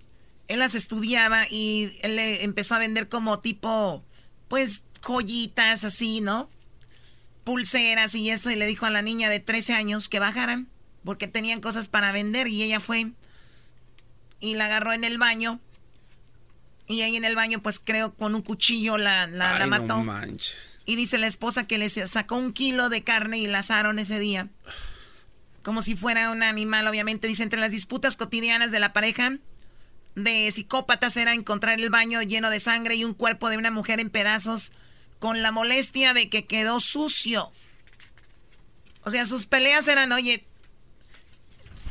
[0.48, 4.02] él las estudiaba y él le empezó a vender como tipo,
[4.48, 6.48] pues, joyitas así, ¿no?
[7.44, 8.50] Pulseras y eso.
[8.50, 10.70] Y le dijo a la niña de 13 años que bajaran
[11.04, 12.48] porque tenían cosas para vender.
[12.48, 13.12] Y ella fue
[14.40, 15.60] y la agarró en el baño.
[16.86, 20.02] Y ahí en el baño, pues creo con un cuchillo la, la, mató.
[20.02, 20.80] manches.
[20.84, 24.18] Y dice la esposa que le sacó un kilo de carne y la asaron ese
[24.18, 24.48] día
[25.64, 27.26] como si fuera un animal, obviamente.
[27.26, 29.38] Dice, entre las disputas cotidianas de la pareja
[30.14, 33.98] de psicópatas era encontrar el baño lleno de sangre y un cuerpo de una mujer
[33.98, 34.70] en pedazos
[35.18, 37.50] con la molestia de que quedó sucio.
[39.02, 40.46] O sea, sus peleas eran, oye,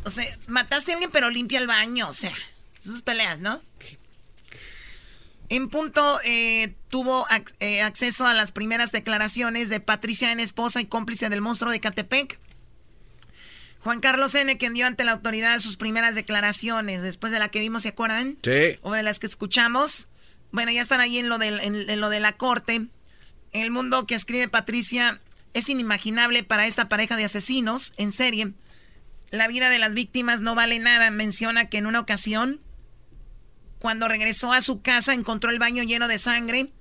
[0.06, 2.34] o sea, mataste a alguien pero limpia el baño, o sea,
[2.82, 3.62] sus peleas, ¿no?
[5.50, 7.26] En punto eh, tuvo
[7.60, 11.80] eh, acceso a las primeras declaraciones de Patricia en esposa y cómplice del monstruo de
[11.80, 12.40] Catepec.
[13.84, 17.60] Juan Carlos N., quien dio ante la autoridad sus primeras declaraciones, después de la que
[17.60, 18.38] vimos, ¿se acuerdan?
[18.42, 18.80] Sí.
[18.82, 20.08] O de las que escuchamos.
[20.52, 22.88] Bueno, ya están ahí en lo, de, en, lo de la corte.
[23.52, 25.20] El mundo que escribe Patricia
[25.54, 28.54] es inimaginable para esta pareja de asesinos en serie.
[29.34, 31.10] La vida de las víctimas no vale nada.
[31.10, 32.62] Menciona que en una ocasión,
[33.80, 36.72] cuando regresó a su casa, encontró el baño lleno de sangre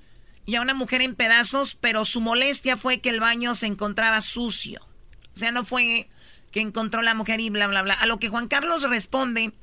[0.45, 4.21] y a una mujer en pedazos, pero su molestia fue que el baño se encontraba
[4.21, 4.87] sucio.
[5.35, 6.11] O sea, no fue
[6.51, 7.95] que encontró la mujer y bla, bla, bla.
[7.95, 9.55] A lo que Juan Carlos responde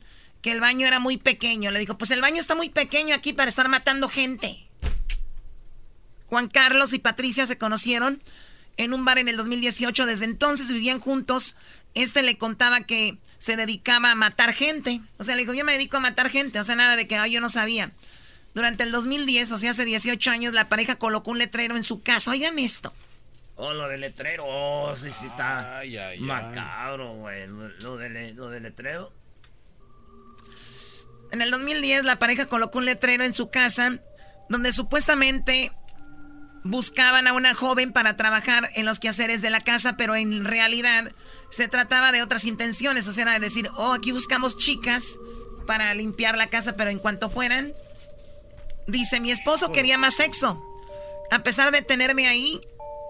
[0.42, 1.70] que el baño era muy pequeño.
[1.70, 4.68] Le dijo, pues el baño está muy pequeño aquí para estar matando gente.
[6.26, 8.24] Juan Carlos y Patricia se conocieron
[8.78, 10.08] en un bar en el 2018.
[10.08, 11.56] Desde entonces vivían juntos.
[11.94, 15.02] Este le contaba que se dedicaba a matar gente.
[15.18, 16.60] O sea, le dijo, yo me dedico a matar gente.
[16.60, 17.92] O sea, nada de que yo no sabía.
[18.54, 22.02] Durante el 2010, o sea, hace 18 años, la pareja colocó un letrero en su
[22.02, 22.32] casa.
[22.32, 22.94] Oigan esto.
[23.56, 24.46] Oh, lo del letrero.
[24.48, 25.82] Oh, sí, sí está
[26.20, 27.46] macabro, güey.
[27.48, 29.12] Lo, del, lo del letrero.
[31.32, 34.00] En el 2010 la pareja colocó un letrero en su casa
[34.48, 35.72] donde supuestamente
[36.64, 41.12] buscaban a una joven para trabajar en los quehaceres de la casa, pero en realidad
[41.50, 45.18] se trataba de otras intenciones, o sea, de decir, oh, aquí buscamos chicas
[45.66, 47.74] para limpiar la casa, pero en cuanto fueran,
[48.88, 50.64] dice, mi esposo quería más sexo.
[51.32, 52.60] A pesar de tenerme ahí,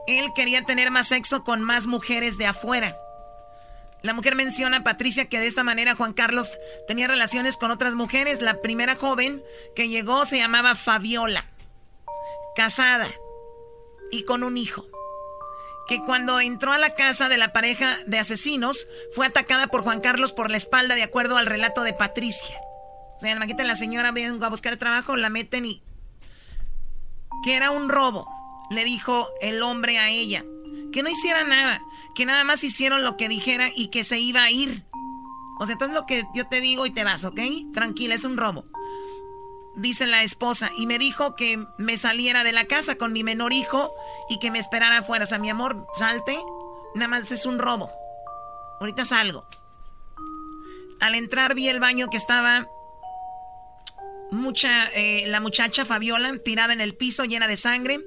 [0.07, 2.97] él quería tener más sexo con más mujeres de afuera.
[4.01, 7.95] La mujer menciona a Patricia que de esta manera Juan Carlos tenía relaciones con otras
[7.95, 8.41] mujeres.
[8.41, 9.43] La primera joven
[9.75, 11.45] que llegó se llamaba Fabiola,
[12.55, 13.07] casada
[14.11, 14.85] y con un hijo.
[15.89, 19.99] Que cuando entró a la casa de la pareja de asesinos fue atacada por Juan
[19.99, 22.55] Carlos por la espalda de acuerdo al relato de Patricia.
[23.17, 25.81] O sea, imagínate la señora vengo a buscar trabajo, la meten y...
[27.43, 30.45] que era un robo le dijo el hombre a ella.
[30.93, 31.81] Que no hiciera nada,
[32.15, 34.83] que nada más hicieron lo que dijera y que se iba a ir.
[35.59, 37.39] O sea, entonces lo que yo te digo y te vas, ¿ok?
[37.73, 38.65] Tranquila, es un robo.
[39.75, 43.53] Dice la esposa, y me dijo que me saliera de la casa con mi menor
[43.53, 43.93] hijo
[44.29, 45.23] y que me esperara afuera.
[45.23, 46.37] O sea, mi amor, salte,
[46.95, 47.91] nada más es un robo.
[48.79, 49.47] Ahorita salgo.
[50.99, 52.67] Al entrar vi el baño que estaba
[54.31, 57.99] mucha, eh, la muchacha Fabiola tirada en el piso llena de sangre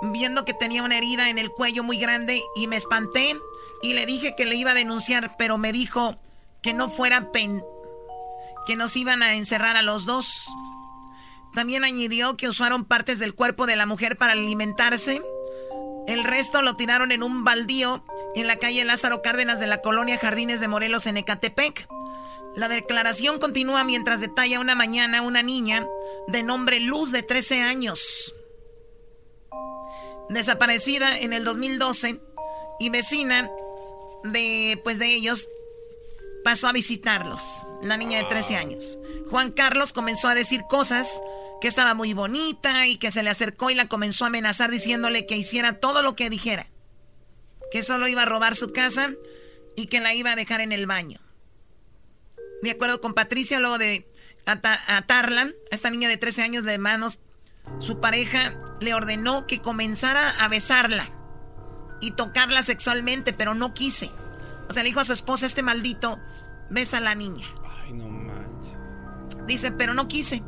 [0.00, 3.36] viendo que tenía una herida en el cuello muy grande y me espanté
[3.82, 6.16] y le dije que le iba a denunciar, pero me dijo
[6.62, 7.62] que no fuera pen
[8.66, 10.46] que nos iban a encerrar a los dos.
[11.54, 15.22] También añadió que usaron partes del cuerpo de la mujer para alimentarse.
[16.06, 20.18] El resto lo tiraron en un baldío en la calle Lázaro Cárdenas de la colonia
[20.18, 21.88] Jardines de Morelos en Ecatepec.
[22.56, 25.86] La declaración continúa mientras detalla una mañana una niña
[26.28, 28.34] de nombre Luz de 13 años
[30.28, 32.20] desaparecida en el 2012
[32.80, 33.50] y vecina
[34.24, 35.48] de pues de ellos
[36.42, 38.98] pasó a visitarlos, la niña de 13 años.
[39.30, 41.20] Juan Carlos comenzó a decir cosas
[41.60, 45.26] que estaba muy bonita y que se le acercó y la comenzó a amenazar diciéndole
[45.26, 46.68] que hiciera todo lo que dijera,
[47.70, 49.12] que solo iba a robar su casa
[49.76, 51.20] y que la iba a dejar en el baño.
[52.62, 54.06] De acuerdo con Patricia, luego de
[54.46, 57.18] atarla, a esta niña de 13 años de manos,
[57.78, 61.10] su pareja le ordenó que comenzara a besarla
[62.00, 64.10] y tocarla sexualmente, pero no quise.
[64.68, 66.18] O sea, le dijo a su esposa, este maldito,
[66.70, 67.46] besa a la niña.
[67.84, 68.53] Ay, no manches.
[69.46, 70.42] Dice, pero no quise.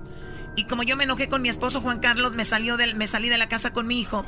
[0.57, 3.29] Y como yo me enojé con mi esposo Juan Carlos, me, salió del, me salí
[3.29, 4.25] de la casa con mi hijo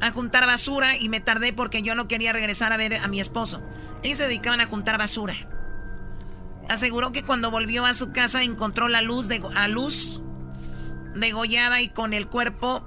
[0.00, 3.20] a juntar basura y me tardé porque yo no quería regresar a ver a mi
[3.20, 3.62] esposo.
[4.02, 5.34] Ellos se dedicaban a juntar basura.
[6.68, 10.22] Aseguró que cuando volvió a su casa encontró la luz de, a luz
[11.14, 12.84] degollada y con el cuerpo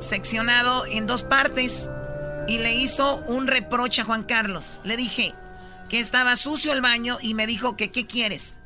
[0.00, 1.90] seccionado en dos partes
[2.46, 4.80] y le hizo un reproche a Juan Carlos.
[4.84, 5.34] Le dije
[5.88, 8.60] que estaba sucio el baño y me dijo que qué quieres.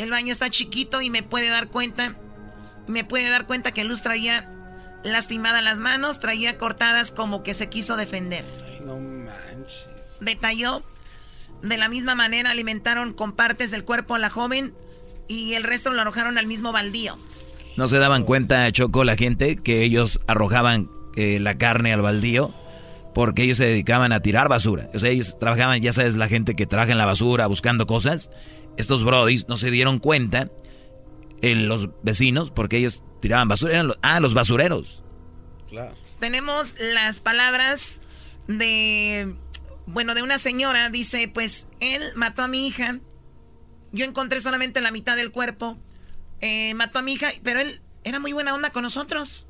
[0.00, 2.16] El baño está chiquito y me puede dar cuenta,
[2.86, 4.48] me puede dar cuenta que Luz traía
[5.04, 8.46] lastimadas las manos, traía cortadas como que se quiso defender.
[8.66, 9.86] Ay, no manches.
[10.18, 10.82] Detalló.
[11.60, 14.72] De la misma manera alimentaron con partes del cuerpo a la joven
[15.28, 17.18] y el resto lo arrojaron al mismo baldío.
[17.76, 22.54] ¿No se daban cuenta, Choco, la gente, que ellos arrojaban eh, la carne al baldío?
[23.14, 24.88] Porque ellos se dedicaban a tirar basura.
[24.94, 28.30] O sea, ellos trabajaban, ya sabes, la gente que trabaja en la basura buscando cosas.
[28.76, 30.48] Estos brodis no se dieron cuenta,
[31.42, 33.74] en los vecinos, porque ellos tiraban basura.
[33.74, 35.02] Eran los, ah, los basureros.
[35.68, 35.94] Claro.
[36.18, 38.00] Tenemos las palabras
[38.46, 39.34] de,
[39.86, 40.90] bueno, de una señora.
[40.90, 43.00] Dice, pues, él mató a mi hija.
[43.92, 45.78] Yo encontré solamente la mitad del cuerpo.
[46.40, 49.46] Eh, mató a mi hija, pero él era muy buena onda con nosotros.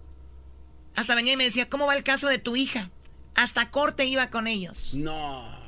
[0.97, 2.91] Hasta venía y me decía, ¿cómo va el caso de tu hija?
[3.35, 4.95] Hasta corte iba con ellos.
[4.95, 5.60] No.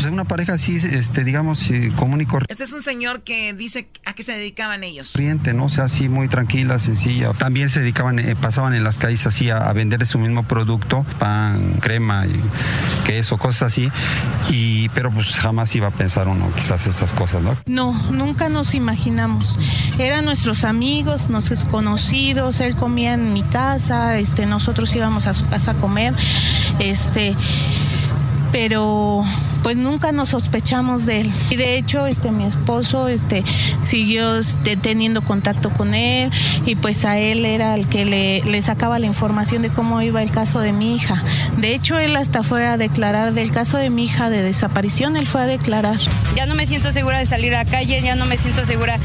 [0.00, 2.50] Pues es una pareja así, este, digamos, común y corriente.
[2.50, 5.10] Este es un señor que dice a qué se dedicaban ellos.
[5.12, 5.66] Corriente, ¿no?
[5.66, 7.34] O sea, así muy tranquila, sencilla.
[7.34, 11.74] También se dedicaban, eh, pasaban en las calles así a, vender su mismo producto, pan,
[11.82, 12.40] crema, y
[13.04, 13.90] queso, cosas así.
[14.48, 17.58] Y, pero pues jamás iba a pensar uno quizás estas cosas, ¿no?
[17.66, 19.58] No, nunca nos imaginamos.
[19.98, 25.46] Eran nuestros amigos, nuestros conocidos, él comía en mi casa, este, nosotros íbamos a su
[25.46, 26.14] casa a comer,
[26.78, 27.36] este
[28.52, 29.24] pero
[29.62, 31.32] pues nunca nos sospechamos de él.
[31.50, 33.44] Y de hecho, este mi esposo este
[33.82, 36.30] siguió este, teniendo contacto con él
[36.66, 40.30] y pues a él era el que le, sacaba la información de cómo iba el
[40.30, 41.22] caso de mi hija.
[41.56, 45.26] De hecho, él hasta fue a declarar del caso de mi hija de desaparición, él
[45.26, 45.98] fue a declarar.
[46.36, 48.98] Ya no me siento segura de salir a la calle, ya no me siento segura.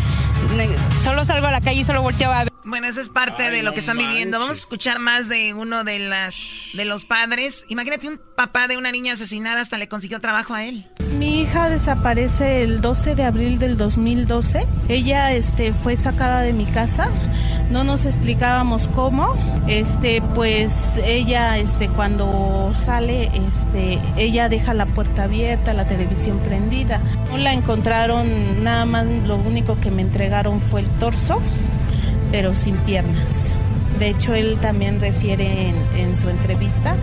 [1.03, 2.54] Solo salgo a la calle y solo volteo a ver.
[2.67, 4.39] Bueno, eso es parte de lo que están viviendo.
[4.39, 6.43] Vamos a escuchar más de uno de las
[6.73, 7.63] de los padres.
[7.69, 10.87] Imagínate un papá de una niña asesinada hasta le consiguió trabajo a él.
[11.19, 14.65] Mi hija desaparece el 12 de abril del 2012.
[14.89, 17.07] Ella este fue sacada de mi casa.
[17.69, 19.35] No nos explicábamos cómo.
[19.67, 26.99] Este pues ella este cuando sale este ella deja la puerta abierta, la televisión prendida.
[27.29, 31.39] No la encontraron, nada más lo único que me entregaron fue el torso
[32.31, 33.55] pero sin piernas.
[33.99, 36.95] De hecho, él también refiere en, su entrevista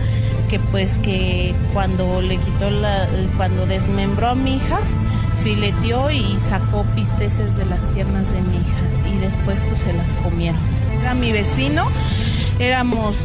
[0.49, 3.07] que pues que cuando le quitó la,
[3.37, 4.79] cuando desmembró a mi hija,
[5.43, 10.11] fileteó y sacó pisteces de las piernas de mi hija y después pues se las
[10.23, 10.61] comieron.
[11.01, 11.87] Era mi vecino,
[12.59, 13.15] éramos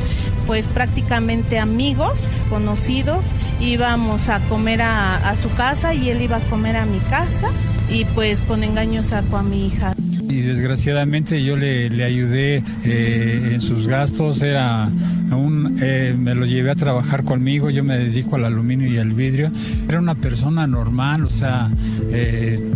[0.46, 2.18] pues prácticamente amigos,
[2.48, 3.24] conocidos,
[3.60, 7.50] íbamos a comer a, a su casa y él iba a comer a mi casa
[7.90, 9.94] y pues con engaño sacó a mi hija.
[10.28, 14.88] Y desgraciadamente yo le, le ayudé eh, en sus gastos, era
[15.36, 19.12] un, eh, me lo llevé a trabajar conmigo, yo me dedico al aluminio y al
[19.12, 19.50] vidrio.
[19.88, 21.70] Era una persona normal, o sea,
[22.10, 22.72] eh,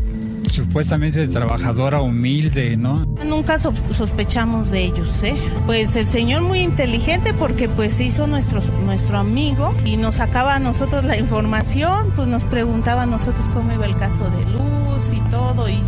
[0.49, 3.07] supuestamente trabajadora humilde, ¿no?
[3.27, 5.37] Nunca sospechamos de ellos, ¿eh?
[5.67, 10.59] Pues el señor muy inteligente porque pues hizo nuestro, nuestro amigo y nos sacaba a
[10.59, 14.82] nosotros la información, pues nos preguntaba a nosotros cómo iba el caso de Luz
[15.33, 15.81] todo y,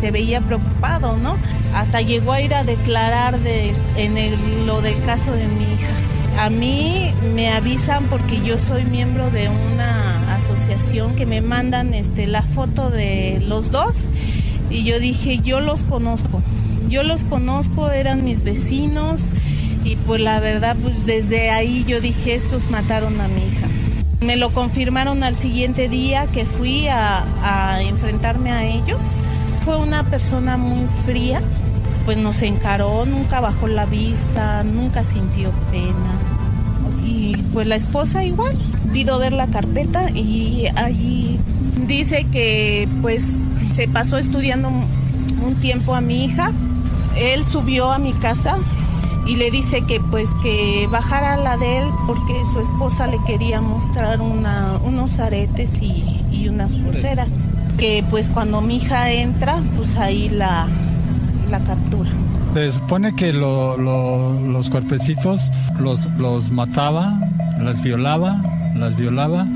[0.00, 1.36] se veía preocupado, ¿no?
[1.74, 6.44] Hasta llegó a ir a declarar de, en el, lo del caso de mi hija.
[6.44, 12.26] A mí me avisan porque yo soy miembro de una asociación que me mandan este,
[12.26, 13.94] la foto de los dos
[14.68, 16.42] y yo dije, yo los conozco,
[16.90, 19.20] yo los conozco, eran mis vecinos
[19.82, 23.68] y pues la verdad pues desde ahí yo dije, estos mataron a mi hija.
[24.20, 29.02] Me lo confirmaron al siguiente día que fui a, enfrentarme a ellos.
[29.60, 31.42] Fue una persona muy fría,
[32.04, 36.18] pues nos encaró, nunca bajó la vista, nunca sintió pena.
[37.04, 38.56] Y pues la esposa igual,
[38.92, 41.38] pido ver la carpeta y allí
[41.86, 43.38] dice que pues
[43.72, 46.52] se pasó estudiando un tiempo a mi hija.
[47.16, 48.56] Él subió a mi casa
[49.26, 53.60] y le dice que pues que bajara la de él porque su esposa le quería
[53.60, 57.38] mostrar una, unos aretes y, y unas pulseras.
[57.76, 60.66] Que pues cuando mi hija entra, pues ahí la,
[61.50, 62.10] la captura.
[62.54, 67.20] Se supone que los cuerpecitos los, los mataba,
[67.60, 68.40] las violaba,
[68.74, 69.46] las violaba,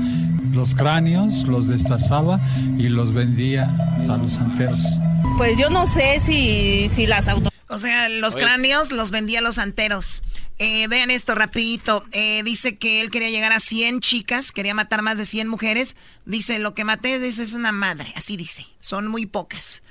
[0.51, 2.39] los cráneos los destazaba
[2.77, 4.99] y los vendía a los santeros.
[5.37, 7.50] pues yo no sé si, si las autoridades...
[7.71, 10.23] O sea, los cráneos los vendía los santeros.
[10.59, 12.03] Eh, vean esto rapidito.
[12.11, 15.95] Eh, dice que él quería llegar a 100 chicas, quería matar más de 100 mujeres.
[16.25, 18.65] Dice, lo que maté dice, es una madre, así dice.
[18.81, 19.83] Son muy pocas.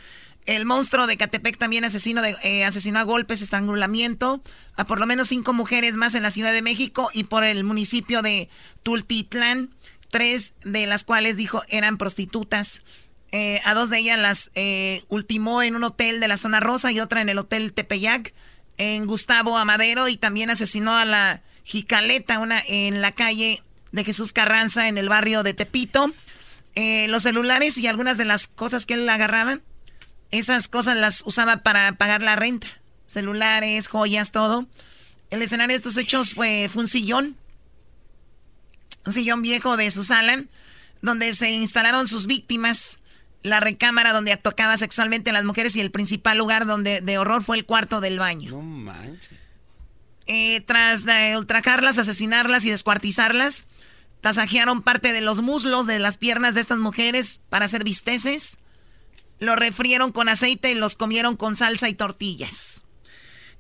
[0.45, 4.43] El monstruo de Catepec también asesino de, eh, asesinó a golpes, estrangulamiento
[4.77, 7.65] a por lo menos cinco mujeres más en la Ciudad de México y por el
[7.65, 8.51] municipio de
[8.83, 9.75] Tultitlán,
[10.11, 12.83] tres de las cuales dijo eran prostitutas.
[13.33, 16.91] Eh, a dos de ellas las eh, ultimó en un hotel de la zona rosa
[16.91, 18.35] y otra en el hotel Tepeyac,
[18.77, 23.63] en Gustavo Amadero, y también asesinó a la Jicaleta, una en la calle
[23.93, 26.13] de Jesús Carranza, en el barrio de Tepito.
[26.75, 29.61] los celulares y algunas de las cosas que él agarraba
[30.31, 32.69] esas cosas las usaba para pagar la renta.
[33.07, 34.67] Celulares, joyas, todo.
[35.31, 37.37] El escenario de estos hechos fue, un sillón.
[39.05, 40.45] Un sillón viejo de su sala,
[41.03, 43.00] donde se instalaron sus víctimas.
[43.43, 47.43] La recámara donde tocaba sexualmente a las mujeres y el principal lugar donde de horror
[47.43, 48.51] fue el cuarto del baño.
[48.51, 49.39] No manches.
[50.27, 51.07] Eh, tras
[51.37, 53.67] ultrajarlas, asesinarlas y descuartizarlas,
[54.21, 58.59] tasajearon parte de los muslos de las piernas de estas mujeres para hacer visteces.
[59.39, 62.85] Los refrieron con aceite y los comieron con salsa y tortillas.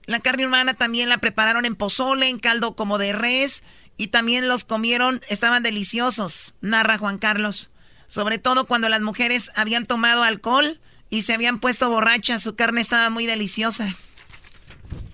[0.05, 3.62] La carne humana también la prepararon en pozole, en caldo como de res,
[3.97, 7.70] y también los comieron, estaban deliciosos, narra Juan Carlos.
[8.11, 10.81] Sobre todo cuando las mujeres habían tomado alcohol
[11.11, 13.95] y se habían puesto borrachas, su carne estaba muy deliciosa.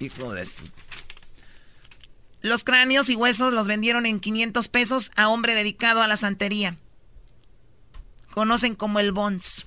[0.00, 0.48] Hijo de...
[2.40, 6.78] Los cráneos y huesos los vendieron en 500 pesos a hombre dedicado a la santería.
[8.30, 9.66] Conocen como el Bons.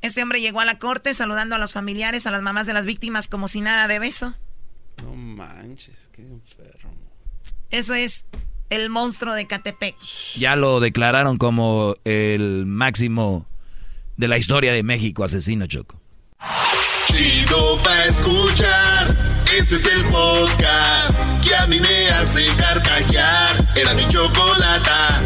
[0.00, 2.86] Este hombre llegó a la corte saludando a los familiares, a las mamás de las
[2.86, 4.36] víctimas como si nada de beso.
[5.02, 6.94] No manches, qué enfermo.
[7.70, 8.26] Eso es
[8.74, 9.96] el monstruo de Catepec.
[10.36, 13.46] Ya lo declararon como el máximo
[14.16, 16.00] de la historia de México, asesino Choco.
[17.06, 19.16] Chido pa escuchar.
[19.56, 23.72] Este es el podcast que a mí me hace carcajear.
[23.76, 25.22] Era mi chocolata.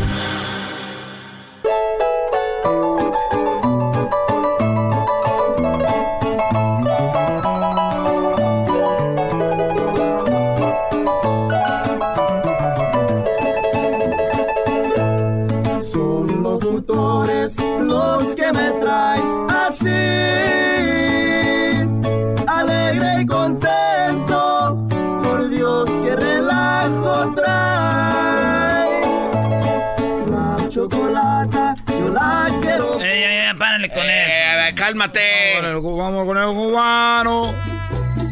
[34.98, 35.60] Cálmate.
[35.62, 37.54] Vamos con el cubano.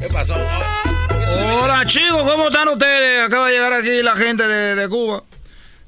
[0.01, 0.35] ¿Qué pasó?
[1.63, 3.25] Hola chicos, ¿cómo están ustedes?
[3.25, 5.23] Acaba de llegar aquí la gente de, Cuba.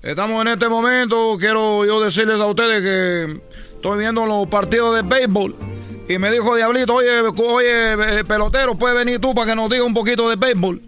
[0.02, 3.40] Estamos en este momento, quiero yo decirles a ustedes que
[3.74, 5.56] estoy viendo los partidos de béisbol.
[6.08, 9.82] Y me dijo Diablito, oye, oye, eh, pelotero, puedes venir tú para que nos diga
[9.82, 10.80] un poquito de béisbol.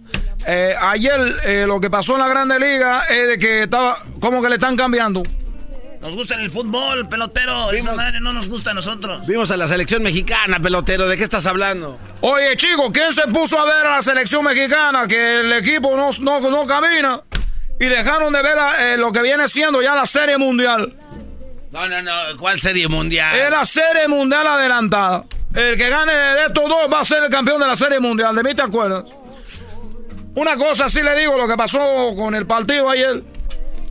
[0.46, 4.50] Eh, ayer lo que pasó en la Grande Liga es de que estaba, como que
[4.50, 5.24] le están cambiando.
[6.00, 7.70] Nos gusta el fútbol, pelotero.
[7.72, 9.26] Esa madre no nos gusta a nosotros.
[9.26, 11.06] Vimos a la selección mexicana, pelotero.
[11.06, 11.98] ¿De qué estás hablando?
[12.22, 15.06] Oye, chico, ¿quién se puso a ver a la selección mexicana?
[15.06, 17.20] Que el equipo no, no, camina.
[17.78, 20.94] Y dejaron de ver eh, lo que viene siendo ya la Serie Mundial.
[21.70, 22.12] No, no, no.
[22.38, 23.38] ¿Cuál Serie Mundial?
[23.38, 25.26] Es la Serie Mundial adelantada.
[25.54, 28.34] El que gane de estos dos va a ser el campeón de la Serie Mundial.
[28.34, 29.04] ¿De mí te acuerdas?
[30.34, 33.22] Una cosa sí le digo, lo que pasó con el partido ayer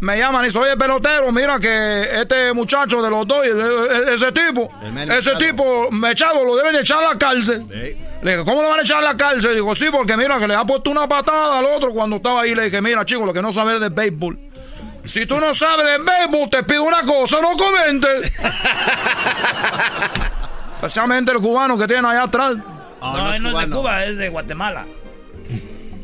[0.02, 4.72] me llaman y soy el pelotero, mira que este muchacho de los dos, ese tipo,
[5.10, 7.66] ese tipo, Mechado, lo deben echar a la cárcel.
[8.22, 9.56] Le dije, ¿cómo le van a echar a la cárcel?
[9.56, 12.56] Digo, sí, porque mira que le ha puesto una patada al otro cuando estaba ahí.
[12.56, 14.40] Le dije, mira, chico, lo que no sabes de béisbol.
[15.04, 18.32] Si tú no sabes de béisbol, te pido una cosa, no comentes.
[20.76, 22.56] Especialmente el cubano que tiene allá atrás.
[23.02, 24.86] no, no, es, no es de Cuba, es de Guatemala.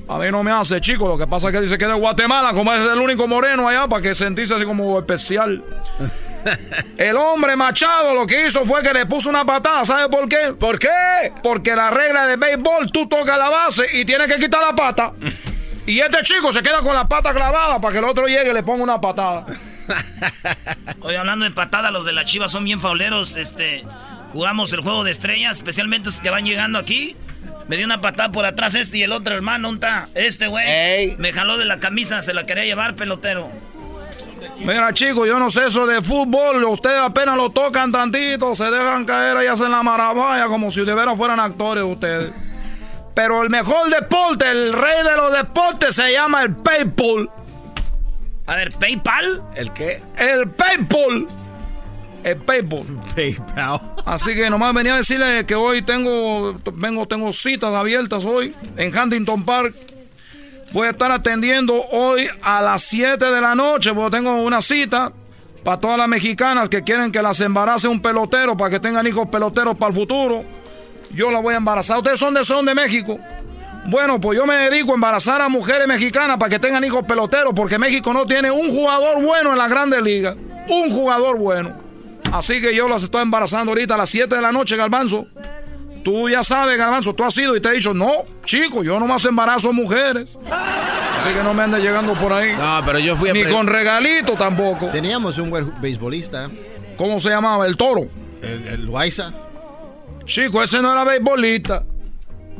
[0.07, 1.07] A mí no me hace, chico.
[1.07, 3.67] Lo que pasa es que dice que es de Guatemala, como es el único moreno
[3.67, 5.63] allá, para que sentirse así como especial.
[6.97, 9.83] El hombre Machado lo que hizo fue que le puso una patada.
[9.83, 10.53] ¿Sabe por qué?
[10.59, 11.33] ¿Por qué?
[11.41, 15.13] Porque la regla de béisbol, tú tocas la base y tienes que quitar la pata.
[15.87, 18.53] Y este chico se queda con la pata clavada para que el otro llegue y
[18.53, 19.45] le ponga una patada.
[21.01, 23.35] Hoy hablando de patada, los de la Chivas son bien fauleros.
[23.35, 23.85] Este,
[24.33, 27.15] jugamos el juego de estrellas, especialmente los que van llegando aquí.
[27.67, 29.79] Me dio una patada por atrás este y el otro hermano, ¿un
[30.13, 33.49] Este güey me jaló de la camisa, se la quería llevar, pelotero.
[34.59, 36.63] Mira, chicos, yo no sé eso de fútbol.
[36.65, 40.93] Ustedes apenas lo tocan tantito, se dejan caer y hacen la maravilla como si de
[40.93, 42.33] veras fueran actores ustedes.
[43.13, 47.29] Pero el mejor deporte, el rey de los deportes, se llama el PayPal.
[48.45, 49.41] A ver, ¿PayPal?
[49.55, 50.03] ¿El qué?
[50.17, 51.27] El PayPal.
[52.25, 52.83] El PayPal.
[53.15, 53.79] PayPal.
[54.03, 58.97] Así que nomás venía a decirle que hoy tengo, vengo, tengo citas abiertas hoy en
[58.97, 59.75] Huntington Park.
[60.73, 65.13] Voy a estar atendiendo hoy a las 7 de la noche, porque tengo una cita
[65.63, 69.27] para todas las mexicanas que quieren que las embarace un pelotero para que tengan hijos
[69.27, 70.43] peloteros para el futuro.
[71.11, 71.99] Yo las voy a embarazar.
[71.99, 73.19] ¿Ustedes son de, son de México?
[73.85, 77.53] Bueno, pues yo me dedico a embarazar a mujeres mexicanas para que tengan hijos peloteros,
[77.55, 80.35] porque México no tiene un jugador bueno en la Grandes Ligas.
[80.67, 81.84] Un jugador bueno.
[82.37, 85.27] Así que yo las estoy embarazando ahorita a las 7 de la noche, Galvanzo.
[86.03, 88.11] Tú ya sabes, Garbanzo, tú has ido y te he dicho, no,
[88.43, 90.37] chico, yo no más embarazo mujeres.
[91.17, 92.53] Así que no me andes llegando por ahí.
[92.55, 94.89] No, pero yo fui a Ni con regalito tampoco.
[94.89, 96.51] Teníamos un buen beisbolista.
[96.97, 97.65] ¿Cómo se llamaba?
[97.65, 98.07] ¿El toro?
[98.41, 99.31] El, el Loaiza.
[100.25, 101.85] Chico, ese no era beisbolista.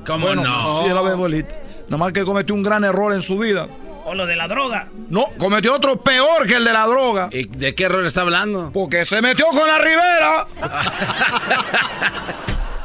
[0.07, 0.80] ¿Cómo bueno, no?
[0.80, 1.53] Sí, era beisbolista.
[1.89, 3.68] Nomás que cometió un gran error en su vida.
[4.07, 4.88] O lo de la droga.
[5.10, 7.27] No, cometió otro peor que el de la droga.
[7.32, 8.69] ¿Y de qué error está hablando?
[8.72, 10.48] Porque se metió con la Rivera.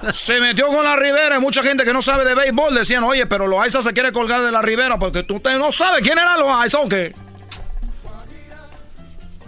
[0.12, 3.26] se metió con la Rivera y mucha gente que no sabe de béisbol decían, oye,
[3.26, 6.78] pero Loaiza se quiere colgar de la Rivera porque tú no sabe quién era Loaiza
[6.78, 7.14] o qué.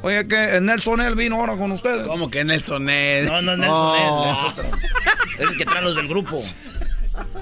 [0.03, 2.07] Oye, que el Nelson Nel vino ahora con ustedes.
[2.07, 3.27] ¿Cómo que Nelson Nel?
[3.27, 4.25] No, no, Nelson Oh.
[4.27, 4.79] Nel, es otro.
[5.39, 6.39] Es el que trae los del grupo.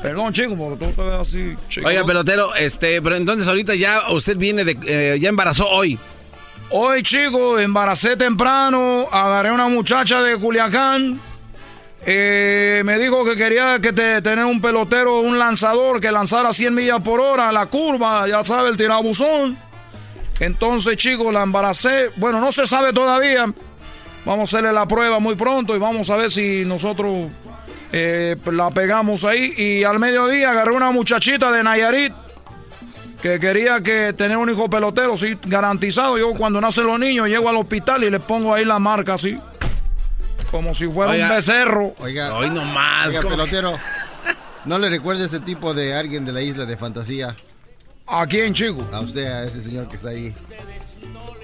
[0.02, 1.86] Perdón, chico, porque tú te ves así, chico.
[1.86, 5.98] Oiga, pelotero, este, pero entonces ahorita ya usted viene de, eh, ya embarazó hoy.
[6.70, 11.20] Hoy, chico, embaracé temprano, agarré una muchacha de Culiacán.
[12.06, 16.74] eh, me dijo que quería que te, tener un pelotero, un lanzador que lanzara 100
[16.74, 19.58] millas por hora, la curva, ya sabe, el tirabuzón.
[20.38, 22.10] Entonces, chicos, la embaracé.
[22.16, 23.52] Bueno, no se sabe todavía.
[24.24, 27.28] Vamos a hacerle la prueba muy pronto y vamos a ver si nosotros
[27.92, 29.52] eh, la pegamos ahí.
[29.56, 32.12] Y al mediodía agarré una muchachita de Nayarit
[33.22, 36.16] que quería que tener un hijo pelotero, sí, garantizado.
[36.18, 39.38] Yo cuando nacen los niños llego al hospital y les pongo ahí la marca así.
[40.50, 41.28] Como si fuera Oiga.
[41.28, 41.94] un becerro.
[41.98, 43.08] Oiga, Hoy nomás.
[43.08, 43.78] oiga, pelotero.
[44.64, 47.36] ¿No le recuerda ese tipo de alguien de la isla de fantasía?
[48.06, 48.86] ¿A quién, chico?
[48.92, 50.34] A usted, a ese señor que está ahí.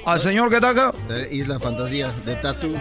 [0.07, 0.93] Al señor que está acá.
[1.09, 2.73] De Isla Fantasía, de Tatu.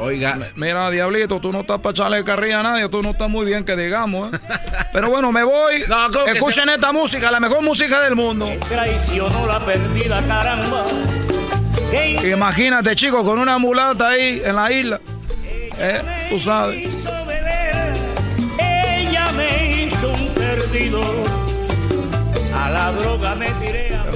[0.00, 0.38] Oiga.
[0.54, 3.64] Mira, Diablito, tú no estás para echarle carrilla a nadie, tú no estás muy bien
[3.64, 4.38] que digamos, ¿eh?
[4.92, 5.82] Pero bueno, me voy.
[5.88, 8.48] No, ¿cómo que Escuchen esta música, la mejor música del mundo.
[8.68, 10.84] Traicionó la perdida, caramba.
[12.22, 15.00] Imagínate, chicos, con una mulata ahí en la isla.
[15.76, 16.28] ¿Eh?
[16.30, 16.86] Tú sabes.
[16.86, 17.94] hizo beber,
[18.58, 21.39] ella me hizo un perdido.
[22.54, 24.10] A la droga me tiré a mi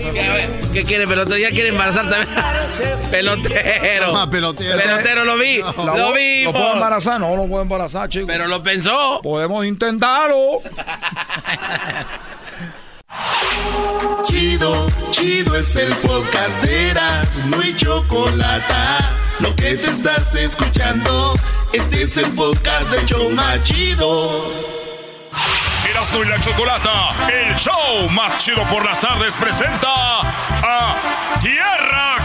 [0.73, 1.39] ¿Qué, quiere, pelotero?
[1.39, 2.29] ¿Ya quiere embarazar también?
[3.11, 4.17] pelotero.
[4.17, 4.79] Ah, pelotero.
[4.79, 5.59] Pelotero, lo vi.
[5.59, 6.45] Lo vi.
[6.45, 7.21] ¿Lo puedo embarazar?
[7.21, 8.27] No, lo puedo embarazar, chicos.
[8.27, 9.21] Pero lo pensó.
[9.23, 10.61] Podemos intentarlo.
[14.25, 18.75] Chido, chido es el podcast de Eras, no hay chocolate.
[19.39, 21.35] Lo que te estás escuchando,
[21.73, 24.84] este es el podcast de Choma Chido.
[26.13, 30.97] Y la Chocolata, el show más chido por las tardes, presenta a
[31.41, 32.24] Tierra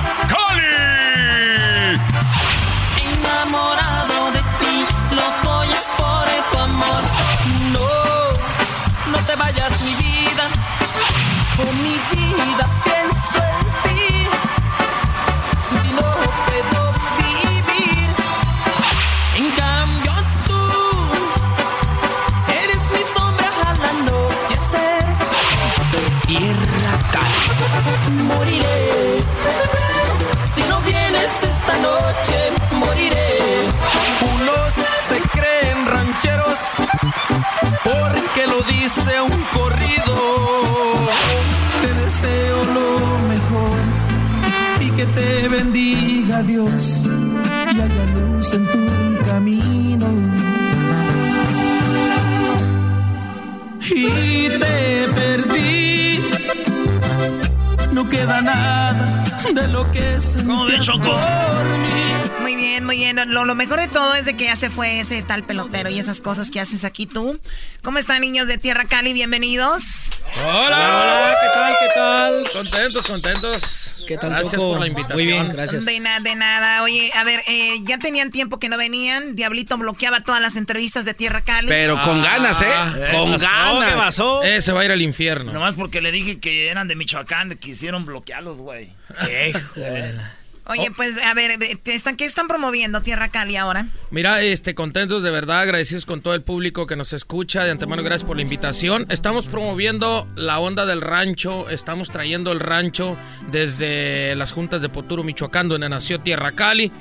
[59.54, 62.29] de lo que ¿Cómo ves, sentías Choco?
[62.50, 63.16] Muy bien, muy bien.
[63.32, 66.00] Lo, lo mejor de todo es de que ya se fue ese tal pelotero y
[66.00, 67.40] esas cosas que haces aquí tú.
[67.84, 69.14] ¿Cómo están, niños de Tierra Cali?
[69.14, 70.18] Bienvenidos.
[70.44, 71.76] Hola, hola, ¿qué tal?
[71.80, 72.52] ¿Qué tal?
[72.52, 73.96] Contentos, contentos.
[74.08, 75.16] ¿Qué tal, Gracias por la invitación.
[75.16, 75.86] Muy bien, gracias.
[75.86, 76.82] De nada, de nada.
[76.82, 79.36] Oye, a ver, eh, ya tenían tiempo que no venían.
[79.36, 81.68] Diablito bloqueaba todas las entrevistas de Tierra Cali.
[81.68, 82.66] Pero con ganas, ¿eh?
[82.66, 83.46] ¿qué con pasó?
[83.46, 83.90] ganas.
[83.90, 84.42] ¿Qué pasó?
[84.42, 85.54] Ese va a ir al infierno.
[85.54, 88.92] Nomás porque le dije que eran de Michoacán, quisieron bloquearlos, güey.
[90.70, 93.88] Oye, pues, a ver, ¿te están, ¿qué están promoviendo Tierra Cali ahora?
[94.12, 97.64] Mira, este, contentos de verdad, agradecidos con todo el público que nos escucha.
[97.64, 99.08] De antemano, gracias por la invitación.
[99.10, 101.72] Estamos promoviendo la onda del rancho.
[101.72, 103.18] Estamos trayendo el rancho
[103.52, 106.92] desde las juntas de Poturo, Michoacán, donde nació Tierra Cali.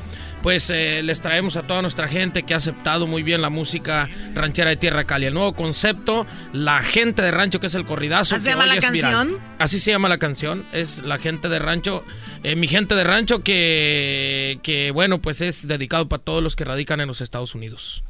[0.48, 4.08] Pues eh, les traemos a toda nuestra gente que ha aceptado muy bien la música
[4.32, 5.26] ranchera de Tierra Cali.
[5.26, 8.34] El nuevo concepto, la gente de rancho, que es el corridazo.
[8.34, 9.12] ¿Así se que llama la es viral.
[9.12, 9.42] canción?
[9.58, 12.02] Así se llama la canción, es la gente de rancho,
[12.44, 16.64] eh, mi gente de rancho que, que, bueno, pues es dedicado para todos los que
[16.64, 18.02] radican en los Estados Unidos.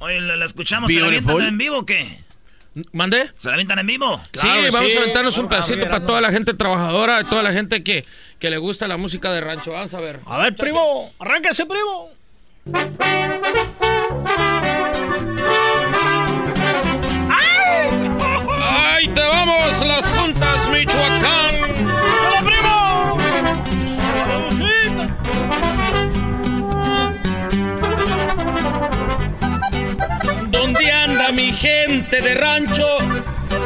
[0.00, 0.90] Oye, ¿la, la escuchamos?
[0.90, 1.06] ¿Se la
[1.46, 2.25] en vivo o qué?
[2.92, 3.30] ¿Mande?
[3.38, 4.20] ¿Se la avientan en vivo?
[4.32, 8.04] sí, vamos a aventarnos un pedacito para toda la gente trabajadora, toda la gente que,
[8.38, 9.72] que le gusta la música de rancho.
[9.72, 10.20] Vamos a ver.
[10.26, 12.10] A ver, primo, arránquese, primo.
[18.60, 19.86] ¡Ay, te vamos!
[19.86, 21.45] Las juntas, Michoacán.
[31.36, 32.98] Mi gente de rancho?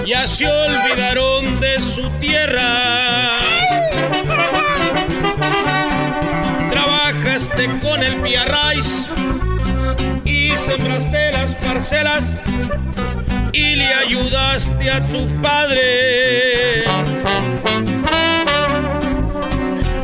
[0.04, 3.38] Ya se olvidaron de su tierra.
[6.70, 9.12] Trabajaste con el Piarrais
[10.24, 12.42] y sembraste las parcelas
[13.52, 16.84] y le ayudaste a tu padre.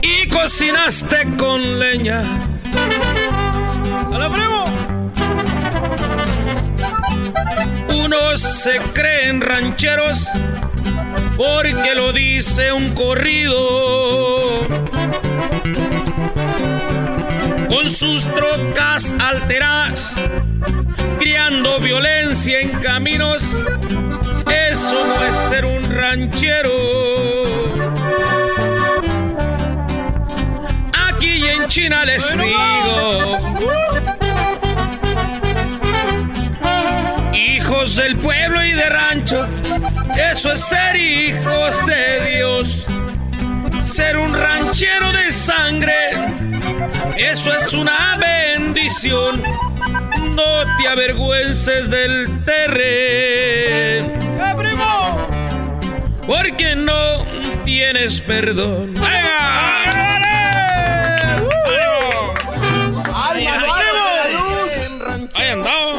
[0.03, 2.23] Y cocinaste con leña.
[4.09, 4.76] ¡Hola, primo!
[7.95, 10.31] Unos se creen rancheros
[11.37, 14.67] porque lo dice un corrido.
[17.69, 20.17] Con sus trocas alteradas,
[21.19, 23.59] criando violencia en caminos.
[24.71, 26.71] Eso no es ser un ranchero.
[31.09, 33.57] Aquí en China les digo.
[37.67, 39.45] Hijos del pueblo y de rancho,
[40.17, 42.87] eso es ser hijos de Dios.
[43.83, 46.11] Ser un ranchero de sangre,
[47.17, 49.43] eso es una bendición.
[50.37, 54.13] No te avergüences del terreno.
[56.25, 57.27] Porque no
[57.65, 58.95] tienes perdón.
[59.05, 59.96] Ahí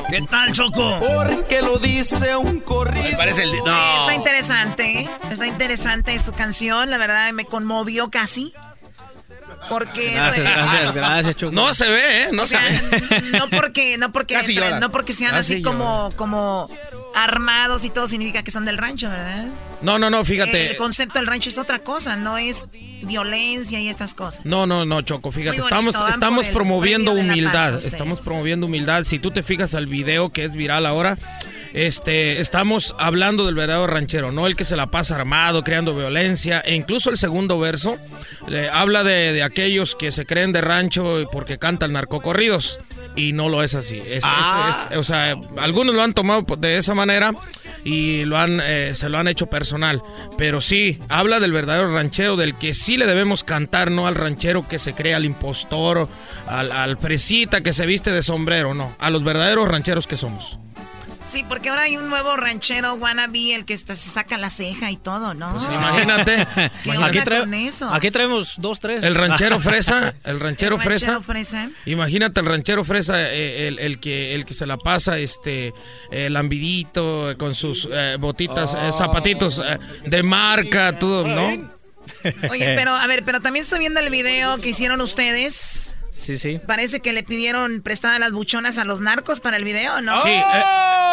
[0.09, 0.99] ¿Qué tal, Choco?
[0.99, 3.17] Porque lo dice un corrido.
[3.17, 3.53] parece el...
[3.55, 5.09] Está interesante, ¿eh?
[5.29, 6.89] Está interesante esta canción.
[6.89, 8.53] La verdad, me conmovió casi.
[9.69, 10.11] Porque...
[10.13, 11.51] Gracias, gracias, gracias, Choco.
[11.51, 12.29] No se ve, ¿eh?
[12.31, 13.21] No O se ve.
[13.31, 16.69] no porque, no porque, Casi no porque sean Casi así como, como
[17.17, 19.47] armados y todo significa que son del rancho, ¿verdad?
[19.81, 20.71] No, no, no, fíjate.
[20.71, 22.67] El concepto del rancho es otra cosa, no es
[23.03, 24.45] violencia y estas cosas.
[24.45, 29.03] No, no, no, Choco, fíjate, estamos, estamos promoviendo paz, humildad, estamos promoviendo humildad.
[29.03, 31.17] Si tú te fijas al video que es viral ahora,
[31.73, 36.59] este, estamos hablando del verdadero ranchero, no el que se la pasa armado, creando violencia,
[36.59, 37.97] e incluso el segundo verso
[38.47, 42.79] eh, habla de, de aquellos que se creen de rancho porque cantan narcocorridos.
[43.17, 44.01] Y no lo es así.
[44.07, 44.87] Es- Ah.
[44.91, 47.33] es- o sea, algunos lo han tomado de esa manera
[47.83, 50.01] y lo han, eh, se lo han hecho personal.
[50.37, 54.67] Pero sí, habla del verdadero ranchero, del que sí le debemos cantar, no al ranchero
[54.67, 56.07] que se cree al impostor,
[56.47, 58.95] al, al fresita que se viste de sombrero, no.
[58.99, 60.59] A los verdaderos rancheros que somos.
[61.27, 64.89] Sí, porque ahora hay un nuevo ranchero wannabe, el que está- se saca la ceja
[64.91, 65.51] y todo, ¿no?
[65.51, 66.47] Pues imagínate.
[66.83, 67.93] ¿Qué Aquí, trae- con eso?
[67.93, 69.03] aquí traemos dos, tres.
[69.03, 71.05] El ranchero fresa, el ranchero El fresa.
[71.11, 71.69] ranchero fresa.
[71.85, 75.73] Imagínate el ranchero fresa, eh, el, el que el que se la pasa, este,
[76.11, 81.75] eh, lambidito, con sus eh, botitas, eh, zapatitos eh, de marca, todo, ¿no?
[82.49, 85.97] Oye, pero a ver, pero también estoy viendo el video que hicieron ustedes.
[86.17, 86.59] Sí, sí.
[86.65, 90.21] Parece que le pidieron prestadas las buchonas a los narcos para el video, ¿no?
[90.23, 90.41] Sí, eh,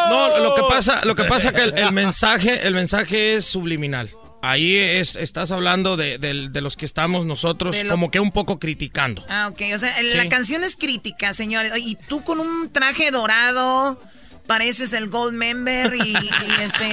[0.09, 4.11] no, lo que pasa, lo que pasa que el, el mensaje, el mensaje es subliminal.
[4.43, 6.19] Ahí es, estás hablando de,
[6.61, 9.25] los que estamos nosotros lo- como que un poco criticando.
[9.29, 9.61] Ah, ok.
[9.75, 10.17] O sea, el- Sí.
[10.19, 11.73] la canción es crítica, señores.
[11.79, 13.99] Y tú con un traje dorado,
[14.47, 16.31] pareces el Gold Member y, y,
[16.63, 16.87] este,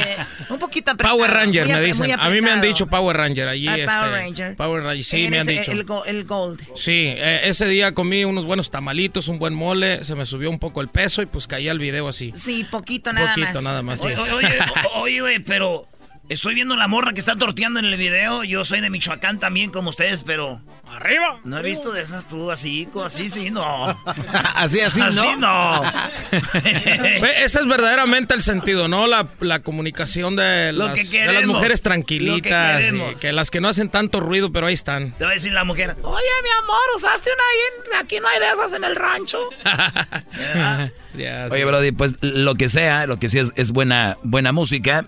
[0.49, 1.18] un poquito apretado.
[1.18, 2.11] Power Ranger muy me dicen.
[2.19, 3.68] A mí me han dicho Power Ranger allí.
[3.68, 4.56] Ah, este, Power Ranger.
[4.56, 5.72] Power Ranger, sí, me han dicho.
[5.72, 6.61] El, go- el Gold.
[6.76, 10.60] Sí, eh, ese día comí unos buenos tamalitos, un buen mole, se me subió un
[10.60, 12.32] poco el peso y pues caí al video así.
[12.36, 13.64] Sí, poquito nada Poquito más.
[13.64, 14.07] nada más, sí.
[14.07, 14.57] Oye, oye,
[14.95, 15.88] o- oye, güey, pero
[16.34, 18.44] estoy viendo la morra que está torteando en el video.
[18.44, 20.62] Yo soy de Michoacán también, como ustedes, pero.
[20.90, 21.40] ¡Arriba!
[21.44, 23.86] No he visto de esas tú así, así sí, no.
[24.56, 25.38] Así, así, así ¿no?
[25.38, 25.82] no.
[27.44, 29.08] Ese es verdaderamente el sentido, ¿no?
[29.08, 33.16] La, la comunicación de Lo las, que de las queremos, mujeres lo que tranquilitas, queremos.
[33.16, 35.14] que las que no hacen tanto ruido, pero ahí están.
[35.18, 35.95] Te va a decir la mujer.
[36.02, 38.03] Oye, mi amor, ¿usaste una ahí?
[38.03, 39.40] Aquí no hay de esas en el rancho.
[41.52, 45.08] Oye, Brody, pues lo que sea, lo que sea es, es buena, buena música.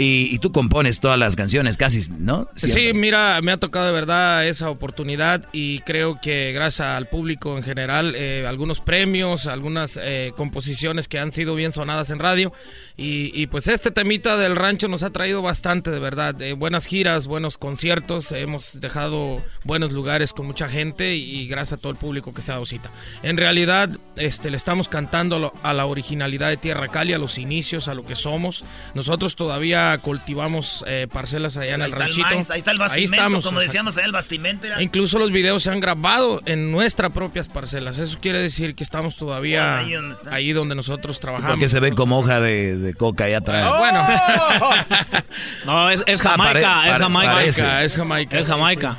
[0.00, 2.48] Y, y tú compones todas las canciones, casi, ¿no?
[2.56, 7.56] Sí, mira, me ha tocado de verdad esa oportunidad y creo que gracias al público
[7.56, 12.52] en general, eh, algunos premios, algunas eh, composiciones que han sido bien sonadas en radio
[12.96, 16.86] y, y pues este temita del rancho nos ha traído bastante, de verdad, eh, buenas
[16.86, 21.98] giras, buenos conciertos, hemos dejado buenos lugares con mucha gente y, gracias a todo el
[21.98, 22.90] público que se ha dado cita.
[23.22, 27.88] En realidad, este, le estamos cantando a la originalidad de Tierra Cali, a los inicios,
[27.88, 28.64] a lo que somos.
[28.94, 32.26] Nosotros todavía cultivamos eh, parcelas allá en el ranchito.
[32.26, 34.66] maíz, ahí está el bastimento, estamos, como decíamos ahí, el bastimento.
[34.66, 37.98] era- e Incluso los videos se han grabado en nuestras propias parcelas.
[37.98, 40.34] Eso quiere decir que estamos todavía Ahí donde está.
[40.34, 41.52] ahí donde nosotros trabajamos.
[41.52, 43.68] Porque se ve como hoja de, de coca ahí atrás.
[43.78, 44.06] Bueno.
[45.64, 47.32] No, es, es Ah, Jamaica, pare- es Jamaica.
[47.32, 47.84] parece.
[47.84, 48.38] Es Jamaica.
[48.38, 48.96] Es Jamaica.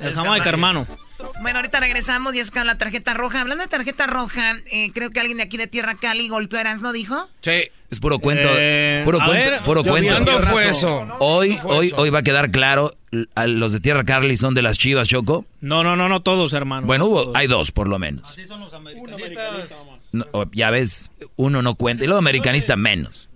[0.00, 0.48] Es Es Jamaica, Jamaica.
[0.48, 0.86] hermano.
[1.42, 3.40] Bueno, ahorita regresamos y es con la tarjeta roja.
[3.40, 6.62] Hablando de tarjeta roja, eh, creo que alguien de aquí de Tierra Cali golpeó a
[6.62, 7.28] Erasmo, ¿dijo?
[7.40, 7.64] Sí.
[7.90, 8.48] Es puro cuento.
[8.56, 9.32] Eh, puro cuento.
[9.34, 10.10] ver, puro cuento.
[10.10, 11.06] ¿cuándo fue eso?
[11.20, 12.90] Hoy, ¿Cuándo fue hoy, hoy va a quedar claro.
[13.36, 15.44] a Los de Tierra Carly son de las chivas, Choco.
[15.60, 16.86] No, no, no, no todos, hermano.
[16.86, 17.36] Bueno, hubo, Todos.
[17.36, 18.28] hay dos por lo menos.
[18.28, 19.68] Así son los americanistas.
[20.12, 22.02] No, ya ves, uno no cuenta.
[22.04, 23.28] Y luego americanista menos.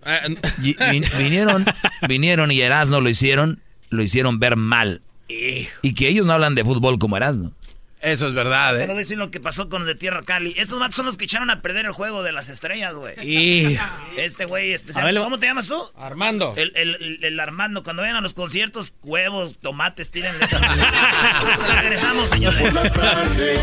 [0.62, 1.64] Y- vin- vinieron,
[2.08, 3.60] vinieron y Erasno lo hicieron,
[3.90, 5.02] lo hicieron ver mal.
[5.28, 7.52] Y que ellos no hablan de fútbol como Erasno.
[8.00, 10.54] Eso es verdad, voy a decir lo que pasó con los de Tierra Cali.
[10.56, 13.14] Estos vatos son los que echaron a perder el juego de las estrellas, güey.
[13.26, 13.78] Y-
[14.16, 15.04] Este güey especial.
[15.04, 15.82] ver, ¿Cómo te llamas tú?
[15.96, 16.54] Armando.
[16.56, 17.82] El, el, el- el Armando.
[17.82, 20.46] Cuando vayan a los conciertos, huevos, tomates, tírenle.
[21.80, 22.72] Regresamos, señores.
[22.72, 23.60] Las tardes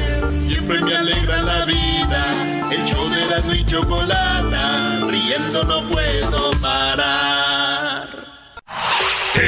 [0.47, 2.71] siempre me alegra la vida.
[2.71, 7.34] El show de la y chocolata, riendo no puedo parar.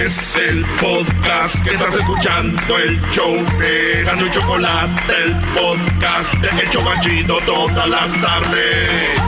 [0.05, 6.61] Es el podcast que estás escuchando, el show de Gano y Chocolate, el podcast de
[6.61, 9.19] El Chobachito todas las tardes.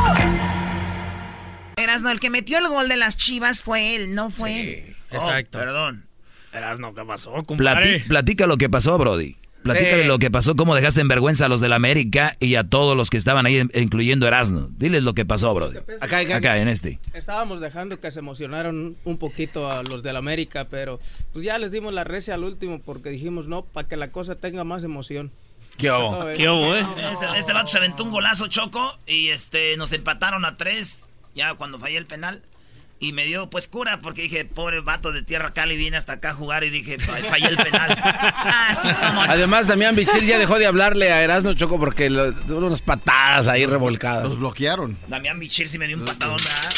[1.76, 4.96] Erasno, el que metió el gol de las chivas fue él, no fue él.
[5.10, 5.58] Exacto.
[5.58, 6.06] Oh, perdón.
[6.54, 8.02] Erasno, ¿qué pasó, compadre?
[8.08, 9.38] platica lo que pasó, Brody.
[9.64, 10.08] Platícale Sí.
[10.08, 13.10] lo que pasó, cómo dejaste en vergüenza a los del América y a todos los
[13.10, 14.70] que estaban ahí, incluyendo Erasno.
[14.78, 15.78] Diles lo que pasó, Brody.
[16.00, 16.36] Acá, acá.
[16.38, 17.00] Acá, en este.
[17.14, 21.00] Estábamos dejando que se emocionaron un poquito a los del América, pero
[21.34, 24.36] pues ya les dimos la recia al último porque dijimos no, para que la cosa
[24.36, 25.32] tenga más emoción.
[25.78, 26.26] ¿Qué hubo?
[26.36, 26.86] ¿Qué hubo, eh?
[27.12, 31.06] Este, este vato se aventó un golazo choco y este nos empataron a tres
[31.36, 32.42] ya cuando fallé el penal.
[33.02, 36.32] Y me dio pues cura porque dije, pobre vato de Tierra Cali viene hasta acá
[36.32, 37.98] a jugar y dije, "Fa- fallé el penal.
[38.68, 39.32] Así como no.
[39.32, 43.48] Además, Damián Bichir ya dejó de hablarle a Erasmo Choco porque lo- tuvo unas patadas
[43.48, 44.24] ahí revolcadas.
[44.26, 44.98] Los bloquearon.
[45.08, 46.74] Damián Bichir sí me dio un patadón, ¿verdad?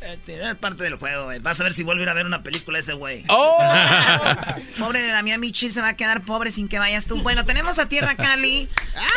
[0.00, 1.38] Este, Es parte del juego, güey.
[1.40, 3.24] Vas a ver si vuelve a ir a ver una película ese güey.
[3.28, 3.58] ¡Oh!
[4.78, 7.20] Pobre de Damián Michil se va a quedar pobre sin que vayas tú.
[7.22, 8.68] Bueno, tenemos a Tierra Cali.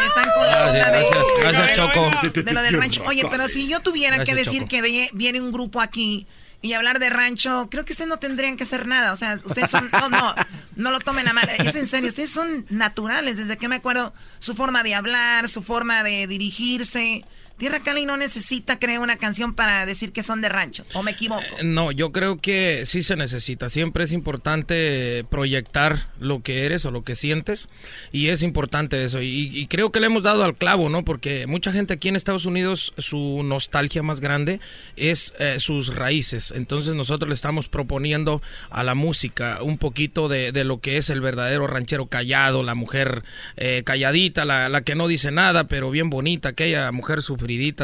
[0.06, 2.12] Están con la Gracias, gracias, gracias, Choco.
[2.44, 3.04] de lo del rancho.
[3.06, 4.70] Oye, pero si yo tuviera que decir Choco.
[4.70, 6.28] que viene un grupo aquí
[6.62, 9.14] y hablar de rancho, creo que ustedes no tendrían que hacer nada.
[9.14, 9.90] O sea, ustedes son.
[9.92, 10.36] No, no,
[10.76, 11.50] no lo tomen a mal.
[11.50, 13.38] Es en serio, ustedes son naturales.
[13.38, 17.26] Desde que me acuerdo, su forma de hablar, su forma de dirigirse.
[17.58, 20.84] Tierra Cali no necesita crear una canción para decir que son de rancho.
[20.94, 21.44] ¿O me equivoco?
[21.64, 23.70] No, yo creo que sí se necesita.
[23.70, 27.70] Siempre es importante proyectar lo que eres o lo que sientes.
[28.12, 29.22] Y es importante eso.
[29.22, 31.06] Y, creo que le hemos dado al clavo, ¿no?
[31.06, 34.60] Porque mucha gente aquí en Estados Unidos, su nostalgia más grande
[34.96, 36.54] es eh, sus raíces.
[36.56, 41.22] Entonces nosotros le estamos proponiendo a la música un poquito de, lo que es el
[41.22, 43.24] verdadero ranchero callado, la mujer
[43.58, 47.22] eh, calladita, la, la que no dice nada, pero bien bonita, aquella mujer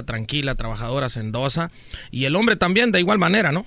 [0.05, 1.71] tranquila, trabajadora, sendosa.
[2.11, 3.65] Y el hombre también, de igual manera, ¿no?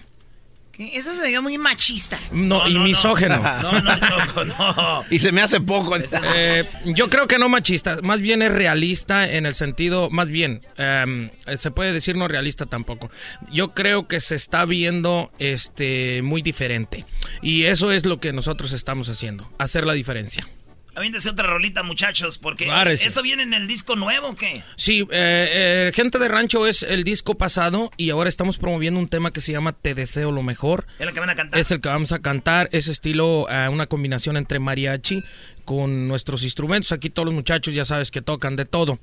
[0.80, 2.18] Eso se vio muy machista.
[2.32, 3.40] No, y misógeno.
[3.60, 5.04] No, no, Choco, no.
[5.10, 5.94] Y se me hace poco.
[6.34, 10.62] Eh, yo creo que no machista, más bien es realista en el sentido, más bien,
[10.76, 13.10] em, se puede decir no realista tampoco.
[13.52, 17.04] Yo creo que se está viendo este muy diferente
[17.42, 20.48] y eso es lo que nosotros estamos haciendo, hacer la diferencia.
[20.94, 23.06] Aviéntese otra rolita, muchachos, porque Agárrese.
[23.06, 24.62] ¿esto viene en el disco nuevo o qué?
[24.76, 29.08] Sí, eh, eh, Gente de Rancho es el disco pasado y ahora estamos promoviendo un
[29.08, 30.86] tema que se llama Te deseo lo mejor.
[30.98, 31.60] Es lo que van a cantar.
[31.60, 35.22] Es el que vamos a cantar, es estilo, eh, una combinación entre mariachi
[35.64, 36.90] con nuestros instrumentos.
[36.90, 38.98] Aquí todos los muchachos ya sabes que tocan de todo.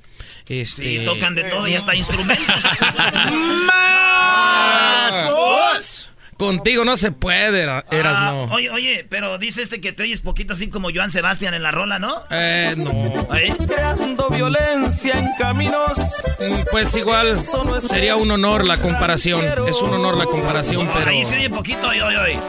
[0.50, 2.48] Este, Sí, tocan de todo y hasta instrumentos.
[3.66, 5.24] ¡Más!
[6.38, 8.44] Contigo no se puede, Era- eras Ah, no.
[8.54, 11.72] Oye, oye, pero dice este que te oyes poquito así como Joan Sebastián en la
[11.72, 12.24] rola, ¿no?
[12.30, 12.92] Eh, no.
[13.36, 13.54] ¿Eh?
[13.68, 15.94] Creando violencia en caminos.
[16.72, 17.42] Pues igual
[17.82, 19.44] sería un honor la comparación.
[19.68, 21.10] Es un honor la comparación, pero.
[21.12, 22.40] Ahí se oye poquito, oye, oye, oye.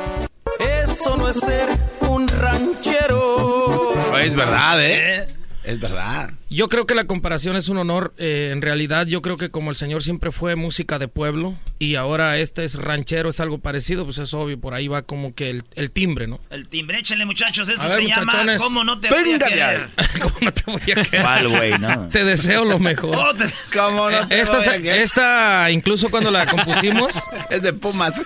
[0.85, 1.69] Eso no es ser
[2.01, 3.93] un ranchero.
[4.19, 5.29] Es verdad, ¿eh?
[5.65, 6.31] Es verdad.
[6.51, 8.15] Yo creo que la comparación es un honor.
[8.17, 11.97] Eh, en realidad, yo creo que como el señor siempre fue música de pueblo y
[11.97, 15.51] ahora este es ranchero, es algo parecido, pues es obvio, por ahí va como que
[15.51, 16.41] el, el timbre, ¿no?
[16.49, 18.63] El timbre, échenle muchachos, esto A ver, se llama muchachones.
[18.63, 19.89] ¿Cómo no te voy a Venga de querer?
[20.23, 21.23] ¿Cómo no te voy a querer?
[21.23, 21.79] ¿Cuál, güey?
[21.79, 22.09] No.
[22.09, 23.15] Te deseo lo mejor.
[23.15, 23.45] Oh, te-
[23.79, 25.03] ¿Cómo no te esta, voy a querer?
[25.03, 27.15] esta, incluso cuando la compusimos,
[27.51, 28.15] Es de Pumas.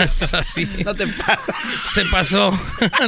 [0.00, 0.66] es así.
[0.84, 1.54] No te pases.
[1.90, 2.58] Se pasó.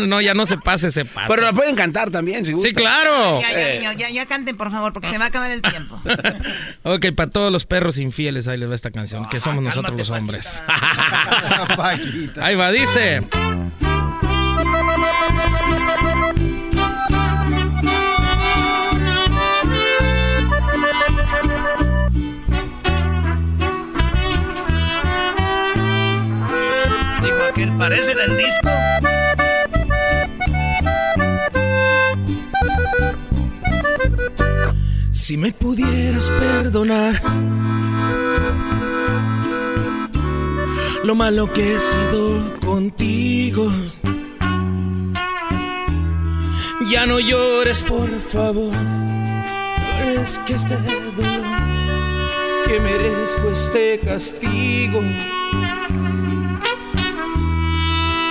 [0.01, 1.29] No, ya no se pase, se pasa.
[1.29, 2.75] Pero la pueden cantar también, si Sí, gustan.
[2.75, 3.41] claro.
[3.41, 6.01] Ya, ya, ya, ya, canten, por favor, porque se va a acabar el tiempo.
[6.83, 9.97] Ok, para todos los perros infieles, ahí les va esta canción, Ah, que somos nosotros
[9.99, 10.63] los hombres.
[11.77, 12.45] Paquita.
[12.45, 13.23] Ahí va, dice.
[27.23, 28.69] Dijo aquel, parece del disco.
[35.29, 37.21] Si me pudieras perdonar
[41.05, 43.71] lo malo que he sido contigo.
[46.91, 48.73] Ya no llores, por favor.
[50.19, 51.43] Es que este dolor
[52.67, 55.03] que merezco este castigo.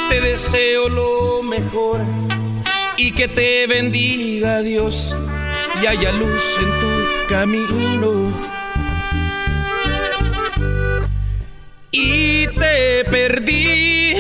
[0.09, 1.99] Te deseo lo mejor
[2.97, 5.15] y que te bendiga Dios
[5.81, 8.33] y haya luz en tu camino.
[11.91, 14.15] Y te perdí.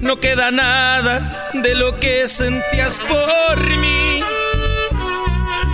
[0.00, 4.22] No queda nada de lo que sentías por mí.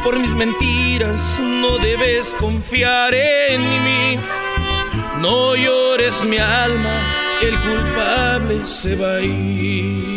[0.02, 4.18] Por mis mentiras no debes confiar en mí.
[5.20, 6.94] No llores mi alma,
[7.42, 10.13] el culpable se va a ir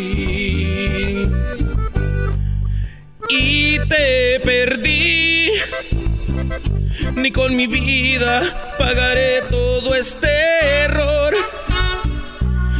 [4.48, 5.50] perdí.
[7.14, 10.30] Ni con mi vida pagaré todo este
[10.84, 11.34] error.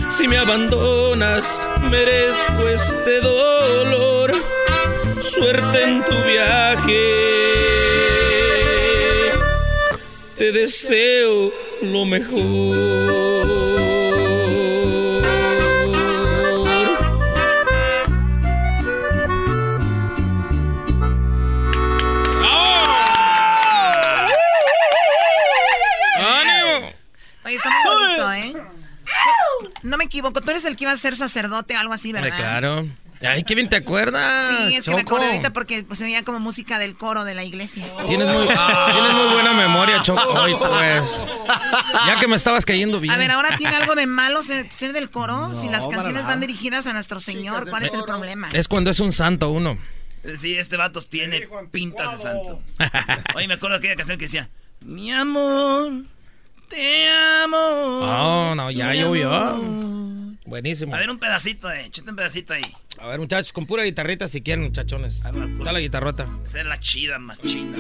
[0.09, 4.33] Si me abandonas, merezco este dolor.
[5.21, 7.05] Suerte en tu viaje.
[10.39, 14.08] Te deseo lo mejor.
[30.59, 32.37] Eres el que iba a ser sacerdote o algo así, ¿verdad?
[32.37, 32.87] claro.
[33.21, 34.47] Ay, qué bien te acuerdas.
[34.47, 37.35] Sí, es que me acordé ahorita porque pues, se veía como música del coro de
[37.35, 37.85] la iglesia.
[38.07, 40.23] Tienes muy, tienes muy buena memoria, Choco.
[40.41, 41.27] Hoy, pues.
[42.07, 43.13] Ya que me estabas cayendo bien.
[43.13, 45.55] A ver, ahora tiene algo de malo ser, ser del coro.
[45.55, 48.51] si las canciones van dirigidas a nuestro Señor, ¿cuál es el problema?
[48.53, 49.79] Es cuando es un santo uno.
[50.37, 52.63] Sí, este vato tiene pintas de santo.
[53.35, 54.49] Oye, me acuerdo de aquella canción que decía,
[54.81, 56.05] mi amor,
[56.69, 57.59] te amo.
[57.59, 60.08] Oh, no, ya llovió.
[60.49, 60.59] Amor".
[60.63, 60.95] Buenísimo.
[60.95, 61.87] A ver, un pedacito, eh.
[61.87, 62.63] Échate un pedacito ahí.
[62.99, 65.23] A ver, muchachos, con pura guitarrita si quieren, muchachones.
[65.23, 66.29] Dale la guitarrota.
[66.45, 67.77] Esa es la chida, más chida.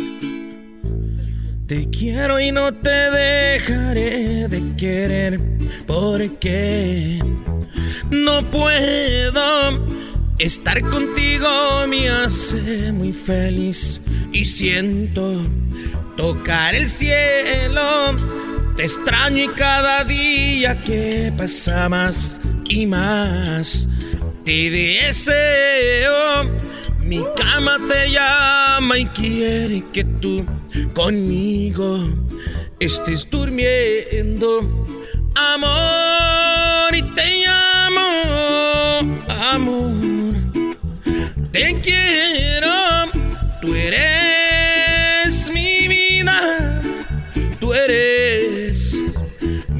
[1.66, 5.38] Te quiero y no te dejaré de querer
[5.86, 7.22] porque
[8.10, 9.86] no puedo
[10.38, 14.00] estar contigo me hace muy feliz
[14.32, 15.42] y siento
[16.16, 18.16] tocar el cielo.
[18.78, 22.38] Te extraño y cada día que pasa más
[22.68, 23.88] y más
[24.44, 26.44] te deseo.
[27.00, 30.46] Mi cama te llama y quiere que tú
[30.94, 32.08] conmigo
[32.78, 34.86] estés durmiendo.
[35.34, 39.96] Amor, y te llamo, amor.
[41.50, 43.10] Te quiero,
[43.60, 46.80] tú eres mi vida,
[47.58, 48.37] tú eres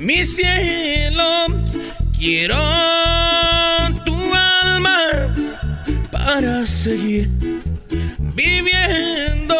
[0.08, 1.46] mi cielo.
[2.18, 2.56] Quiero
[4.06, 4.98] tu alma
[6.10, 7.28] para seguir
[8.34, 9.56] viviendo,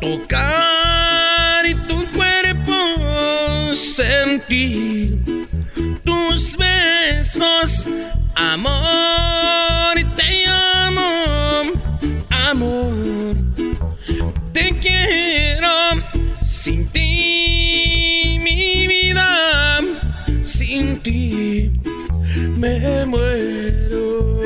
[0.00, 2.76] tocar y tu cuerpo
[3.74, 5.18] sentir
[6.04, 7.90] tus besos,
[8.36, 11.72] amor, te amo,
[12.30, 13.34] amor,
[14.52, 15.74] te quiero
[16.42, 17.87] sin ti,
[20.68, 21.70] sin ti
[22.58, 24.36] me muero.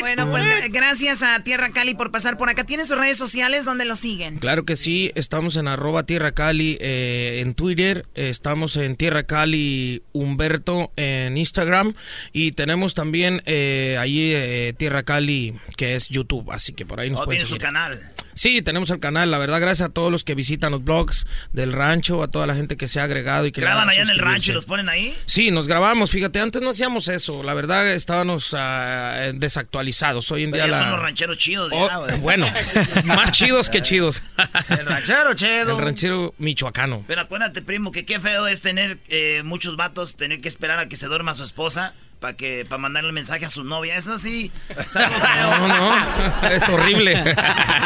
[0.00, 2.64] Bueno, pues gracias a Tierra Cali por pasar por acá.
[2.64, 4.38] ¿Tienes sus redes sociales donde lo siguen?
[4.38, 9.24] Claro que sí, estamos en arroba Tierra Cali eh, en Twitter, eh, estamos en Tierra
[9.24, 11.94] Cali Humberto en Instagram
[12.32, 17.10] y tenemos también eh, ahí eh, Tierra Cali que es YouTube, así que por ahí
[17.10, 18.00] nos Oh, pueden tiene su canal.
[18.38, 21.72] Sí, tenemos el canal, la verdad, gracias a todos los que visitan los blogs del
[21.72, 24.18] rancho, a toda la gente que se ha agregado y que ¿Graban allá en el
[24.20, 25.12] rancho y los ponen ahí?
[25.26, 30.52] Sí, nos grabamos, fíjate, antes no hacíamos eso, la verdad estábamos ah, desactualizados, hoy en
[30.52, 30.84] Pero día ya la...
[30.84, 31.72] son los rancheros chidos.
[31.74, 32.46] Oh, ya, bueno,
[33.06, 34.22] más chidos que chidos.
[34.68, 35.76] El ranchero chido.
[35.76, 37.02] El ranchero michoacano.
[37.08, 40.88] Pero acuérdate, primo, que qué feo es tener eh, muchos vatos, tener que esperar a
[40.88, 43.96] que se duerma su esposa para que para mandarle mensaje a su novia.
[43.96, 44.50] Eso sí.
[44.68, 45.68] es algo.
[45.68, 47.14] No, no, es horrible.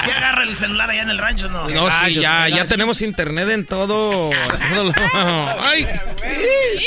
[0.04, 1.68] Si agarra el celular allá en el rancho, ¿no?
[1.68, 4.30] No, sí, ya, ya tenemos internet en todo.
[5.64, 5.86] ¡Ay!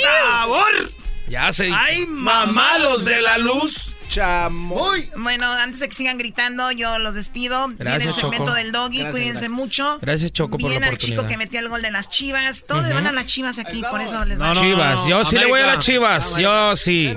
[0.02, 0.92] ¡Sabor!
[1.28, 3.95] Ya se ¡Ay, mamá, los de la luz!
[4.10, 5.10] Chamoy.
[5.18, 7.68] Bueno, antes de que sigan gritando, yo los despido.
[7.68, 8.56] Viene el Gracias, segmento Choco.
[8.56, 9.52] del doggy, Gracias, cuídense gracias.
[9.52, 10.00] mucho.
[10.02, 12.66] Gracias, Choco, por la Viene el chico que metió el gol de las chivas.
[12.68, 12.96] Todos le Ujú.
[12.96, 15.68] van a las chivas aquí, por eso les va Chivas, yo sí le voy a
[15.68, 17.16] las chivas, yo sí.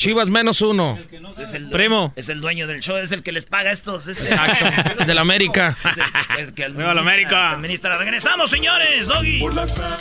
[0.00, 0.98] Chivas menos uno.
[1.38, 2.14] Es el, Primo.
[2.16, 4.08] Es el dueño del show, es el que les paga estos.
[4.08, 4.24] Este.
[4.24, 5.76] Exacto, del América.
[6.38, 7.50] Es el, que la América.
[7.50, 7.98] administra.
[7.98, 9.44] Regresamos, señores, doggy.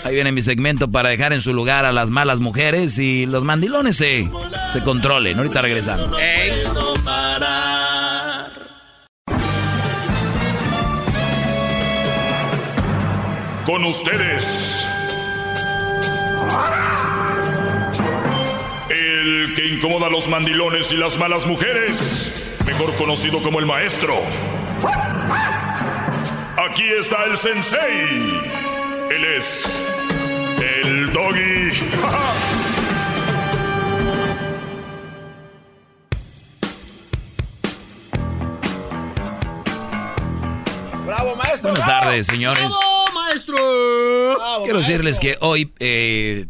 [0.06, 3.44] Ahí viene mi segmento para dejar en su lugar a las malas mujeres y los
[3.44, 4.30] mandilones se,
[4.72, 5.38] se controlen.
[5.38, 6.08] Ahorita regresamos.
[6.08, 8.52] puedo parar.
[13.66, 14.88] Con ustedes.
[16.40, 17.09] El
[19.60, 22.56] que incomoda a los mandilones y las malas mujeres.
[22.66, 24.16] Mejor conocido como el maestro.
[26.56, 28.40] Aquí está el sensei.
[29.12, 29.86] Él es.
[30.62, 31.72] El doggy.
[41.06, 41.72] Bravo, maestro.
[41.72, 42.02] Buenas bravo.
[42.06, 42.64] tardes, señores.
[42.64, 44.36] Bravo, maestro.
[44.38, 44.82] Bravo, Quiero maestro.
[44.94, 46.46] decirles que hoy, eh,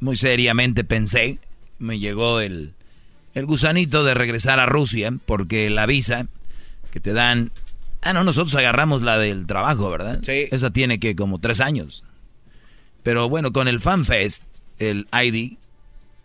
[0.00, 1.38] muy seriamente pensé,
[1.78, 2.72] me llegó el,
[3.34, 6.26] el gusanito de regresar a Rusia, porque la visa
[6.90, 7.50] que te dan...
[8.02, 10.20] Ah, no, nosotros agarramos la del trabajo, ¿verdad?
[10.22, 10.46] Sí.
[10.50, 12.04] Esa tiene que como tres años.
[13.02, 14.42] Pero bueno, con el FanFest,
[14.78, 15.54] el ID,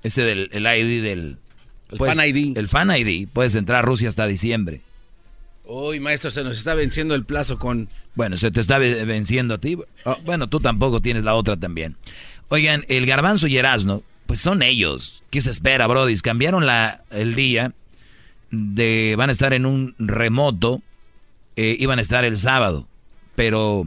[0.03, 1.37] ese del el ID del...
[1.91, 2.57] El pues, Fan ID.
[2.57, 4.81] El Fan ID, puedes entrar a Rusia hasta diciembre.
[5.65, 7.89] Uy, maestro, se nos está venciendo el plazo con...
[8.15, 9.77] Bueno, se te está ve- venciendo a ti.
[10.05, 11.95] Oh, bueno, tú tampoco tienes la otra también.
[12.49, 15.23] Oigan, el garbanzo y Erasno, pues son ellos.
[15.29, 16.15] ¿Qué se espera, Brody?
[16.19, 17.73] Cambiaron la, el día
[18.49, 19.15] de...
[19.17, 20.81] Van a estar en un remoto.
[21.57, 22.87] eh, iban a estar el sábado.
[23.35, 23.85] Pero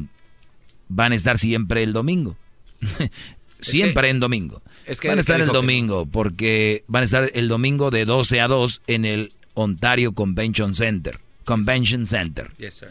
[0.91, 2.37] van a estar siempre el domingo.
[3.61, 4.61] siempre en domingo.
[4.85, 8.05] es que van a estar el que domingo porque van a estar el domingo de
[8.05, 11.21] 12 a 2 en el Ontario Convention Center.
[11.47, 12.53] Convention Center.
[12.59, 12.89] Yes, sir.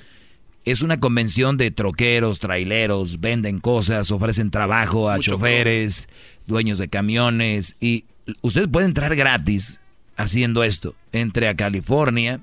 [0.66, 6.08] Es una convención de troqueros, traileros, venden cosas, ofrecen trabajo a Mucho choferes,
[6.48, 8.06] dueños de camiones y
[8.42, 9.80] usted puede entrar gratis
[10.18, 10.96] haciendo esto.
[11.12, 12.40] Entre a California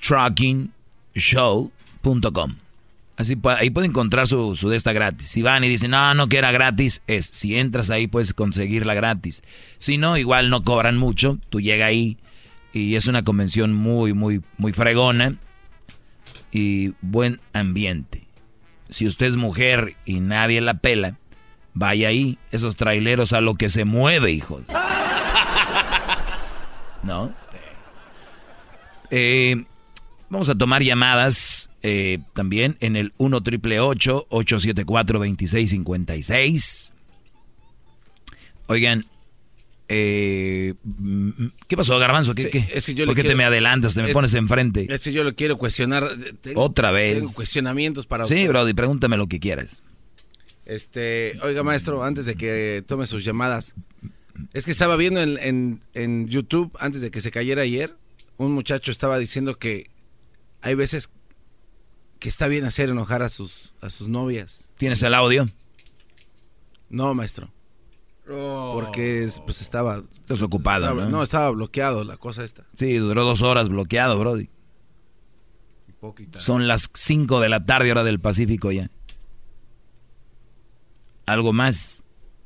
[0.00, 2.56] truckingshow.com.
[3.16, 5.28] Así ahí puede encontrar su, su de esta gratis.
[5.28, 8.94] Si van y dicen, no, no que era gratis, es si entras ahí puedes conseguirla
[8.94, 9.42] gratis.
[9.78, 12.16] Si no, igual no cobran mucho, tú llega ahí
[12.72, 15.36] y es una convención muy, muy, muy fregona
[16.50, 18.26] y buen ambiente.
[18.88, 21.18] Si usted es mujer y nadie la pela,
[21.74, 24.62] vaya ahí, esos traileros a lo que se mueve, hijos.
[27.02, 27.32] ¿No?
[29.10, 29.64] Eh,
[30.30, 36.92] vamos a tomar llamadas eh, también en el 1 triple 874 2656.
[38.68, 39.04] Oigan,
[39.88, 41.30] eh, mm,
[41.66, 42.34] ¿qué pasó, Garbanzo?
[42.34, 42.68] ¿Qué, Sí, qué?
[42.72, 43.94] es que yo ¿Por qué te me adelantas?
[43.94, 44.86] Te me es- pones enfrente.
[44.88, 46.08] Es que yo lo quiero cuestionar.
[46.40, 47.18] Tengo- Otra vez.
[47.18, 48.48] Tengo cuestionamientos para Sí, usted.
[48.48, 49.82] Brody, pregúntame lo que quieras.
[50.64, 53.74] Este, oiga, maestro, antes de que tome sus llamadas,
[54.52, 57.96] es que estaba viendo en, en- en YouTube, antes de que se cayera ayer,
[58.36, 59.90] un muchacho estaba diciendo que
[60.60, 61.10] hay veces
[62.18, 64.70] que está bien hacer enojar a sus, a sus novias.
[64.78, 65.48] ¿Tienes el audio?
[66.88, 67.50] No, maestro.
[68.74, 70.04] Porque es- pues estaba...
[70.12, 71.10] Estás ocupado, estaba- ¿no?
[71.10, 72.64] No, estaba bloqueado la cosa esta.
[72.78, 74.48] Sí, duró dos horas bloqueado, Brody.
[76.40, 78.90] Son las 5 de la tarde, hora del Pacífico ya.
[81.26, 82.02] ¿Algo más?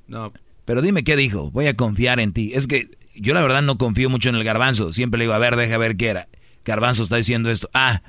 [0.07, 0.33] No.
[0.65, 1.51] Pero dime qué dijo.
[1.51, 2.53] Voy a confiar en ti.
[2.55, 4.93] Es que yo la verdad no confío mucho en el garbanzo.
[4.93, 6.29] Siempre le digo, a ver, deja ver qué era.
[6.65, 7.71] Garbanzo está diciendo esto.
[7.73, 8.03] Ah,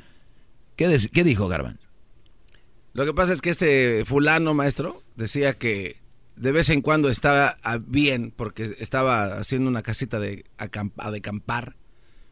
[0.76, 1.88] ¿qué, qué dijo Garbanzo?
[2.94, 6.02] Lo que pasa es que este fulano, maestro, decía que
[6.36, 11.76] de vez en cuando estaba bien porque estaba haciendo una casita de, de acampar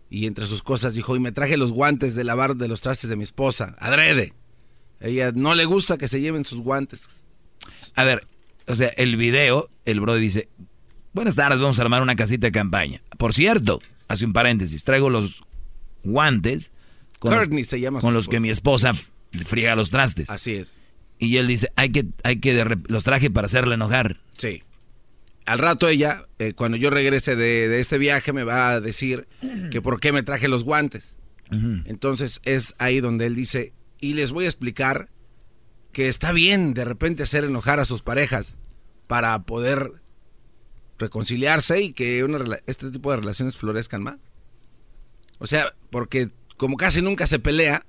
[0.10, 3.10] Y entre sus cosas dijo, y me traje los guantes de lavar de los trastes
[3.10, 4.34] de mi esposa, adrede.
[5.00, 7.10] Ella no le gusta que se lleven sus guantes.
[7.96, 8.26] A ver,
[8.68, 10.50] o sea, el video, el bro dice,
[11.14, 13.02] buenas tardes, vamos a armar una casita de campaña.
[13.18, 15.44] Por cierto, hace un paréntesis, traigo los
[16.04, 16.72] guantes
[17.20, 18.94] con, Courtney los, se llama con su los que mi esposa
[19.46, 20.30] friega los trastes.
[20.30, 20.80] Así es.
[21.18, 24.20] Y él dice, hay que, hay que, los traje para hacerle enojar.
[24.38, 24.64] Sí.
[25.46, 29.28] Al rato ella, eh, cuando yo regrese de, de este viaje, me va a decir
[29.72, 31.18] que por qué me traje los guantes.
[31.86, 33.72] Entonces es ahí donde él dice,
[34.02, 35.10] y les voy a explicar
[35.96, 38.58] que está bien de repente hacer enojar a sus parejas
[39.08, 39.94] para poder
[41.00, 42.28] reconciliarse y que
[42.66, 44.18] este tipo de relaciones florezcan más.
[45.38, 47.86] O sea, porque como casi nunca se pelea,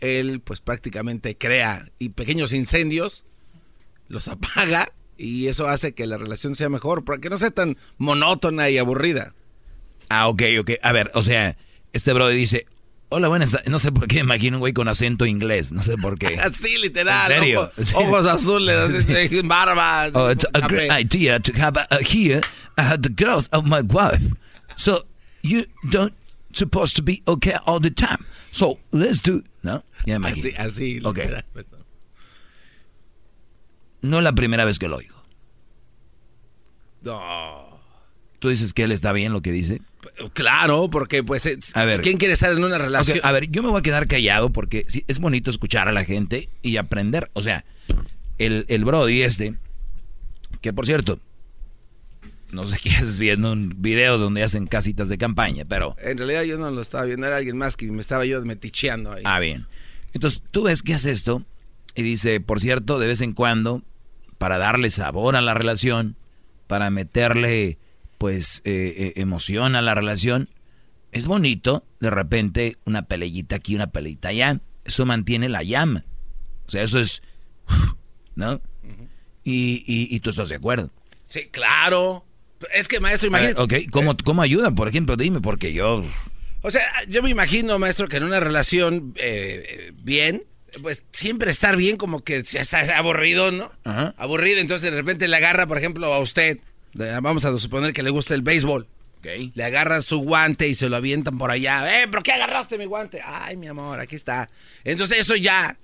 [0.00, 3.24] él pues prácticamente crea y pequeños incendios
[4.08, 7.78] los apaga y eso hace que la relación sea mejor, para que no sea tan
[7.96, 9.32] monótona y aburrida.
[10.10, 10.72] Ah, ok, ok.
[10.82, 11.56] A ver, o sea,
[11.94, 12.66] este bro dice,
[13.14, 13.68] hola, buenas tardes.
[13.68, 16.38] No sé por qué me imagino un güey con acento inglés, no sé por qué.
[16.40, 17.30] Así, literal.
[17.30, 17.60] ¿En serio?
[17.62, 19.06] Ojos, ojos azules,
[19.44, 20.08] barba.
[20.14, 22.40] Oh, it's a great idea to have uh, here
[22.76, 24.34] uh, the girls of my wife.
[24.76, 25.02] So
[25.42, 26.14] you don't
[26.52, 28.24] supposed to be okay all the time.
[28.50, 29.82] So let's do, ¿no?
[30.06, 31.00] Ya me Así, así.
[31.04, 31.18] Ok.
[31.18, 31.44] literal.
[34.02, 35.14] No es la primera vez que lo oigo.
[37.02, 37.63] No.
[38.44, 39.80] ¿Tú dices que él está bien lo que dice?
[40.34, 42.02] Claro, porque pues, eh, A ver.
[42.02, 43.18] ¿quién quiere estar en una relación?
[43.22, 46.04] A ver, yo me voy a quedar callado porque sí, es bonito escuchar a la
[46.04, 47.30] gente y aprender.
[47.32, 47.64] O sea,
[48.36, 49.54] el, el Brody este,
[50.60, 51.20] que por cierto,
[52.52, 55.96] no sé qué haces viendo un video donde hacen casitas de campaña, pero...
[55.98, 59.12] En realidad yo no lo estaba viendo, era alguien más que me estaba yo meticheando
[59.12, 59.22] ahí.
[59.24, 59.64] Ah, bien.
[60.12, 61.46] Entonces, tú ves que hace esto
[61.94, 63.80] y dice, por cierto, de vez en cuando,
[64.36, 66.16] para darle sabor a la relación,
[66.66, 67.78] para meterle,
[68.18, 70.48] pues, eh, eh, emoción a la relación,
[71.12, 74.60] es bonito, de repente, una peleita aquí, una peleita allá.
[74.84, 76.04] Eso mantiene la llama.
[76.66, 77.22] O sea, eso es...
[78.34, 78.60] ¿No?
[79.44, 80.90] y, y, y tú estás de acuerdo.
[81.26, 82.24] Sí, claro.
[82.72, 83.60] Es que, maestro, imagínate.
[83.60, 84.70] ok, ¿cómo, ¿cómo ayuda?
[84.72, 86.04] Por ejemplo, dime, porque yo...
[86.62, 90.44] O sea, yo me imagino, maestro, que en una relación eh, eh, bien,
[90.82, 93.70] pues siempre estar bien como que ya está aburrido, ¿no?
[93.84, 94.14] Ajá.
[94.16, 96.58] Aburrido, entonces de repente le agarra, por ejemplo, a usted,
[96.94, 98.86] vamos a suponer que le gusta el béisbol.
[99.54, 102.02] Le agarran su guante y se lo avientan por allá.
[102.02, 103.22] ¡Eh, pero qué agarraste mi guante!
[103.24, 104.50] ¡Ay, mi amor, aquí está!
[104.84, 105.78] Entonces eso ya,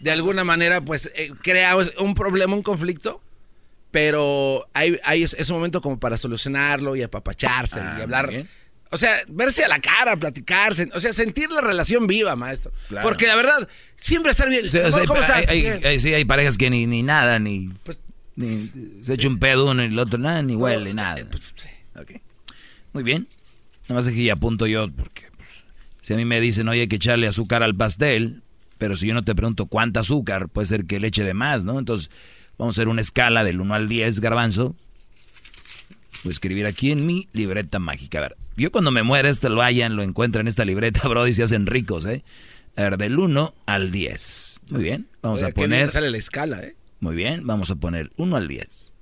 [0.00, 3.20] de alguna manera, pues eh, crea un problema, un conflicto.
[3.90, 8.28] Pero hay, hay es- ese momento como para solucionarlo y apapacharse Ah, y muy hablar.
[8.28, 8.48] bien.
[8.90, 10.88] O sea, verse a la cara, platicarse.
[10.94, 12.72] O sea, sentir la relación viva, maestro.
[12.88, 13.06] Claro.
[13.06, 14.66] Porque la verdad, siempre estar bien.
[14.66, 15.50] O sea, o sea, ¿Cómo hay, está?
[15.52, 15.80] hay- Bien.
[15.84, 17.70] hay- sí, hay parejas que ni, ni nada, ni,
[18.38, 21.16] ni- se echa un pedo uno y el otro nada, ni huele, nada.
[21.96, 22.12] Ok.
[22.92, 23.28] Muy bien.
[23.88, 25.48] Nada más es que ya apunto yo, porque pues,
[26.02, 28.42] si a mí me dicen, oye, hay que echarle azúcar al pastel,
[28.78, 31.64] pero si yo no te pregunto cuánta azúcar, puede ser que le eche de más,
[31.64, 31.78] ¿no?
[31.78, 32.10] Entonces,
[32.58, 34.76] vamos a hacer una escala del 1 al 10, garbanzo.
[36.24, 38.18] Voy a escribir aquí en mi libreta mágica.
[38.18, 41.26] A ver, yo cuando me muera, este lo hayan, lo encuentran en esta libreta, bro,
[41.26, 42.24] y se hacen ricos, ¿eh?
[42.76, 44.60] A ver, del 1 al 10.
[44.70, 45.90] Muy bien, vamos a poner...
[45.90, 46.74] sale la escala, ¿eh?
[47.00, 48.94] Muy bien, vamos a poner 1 al 10.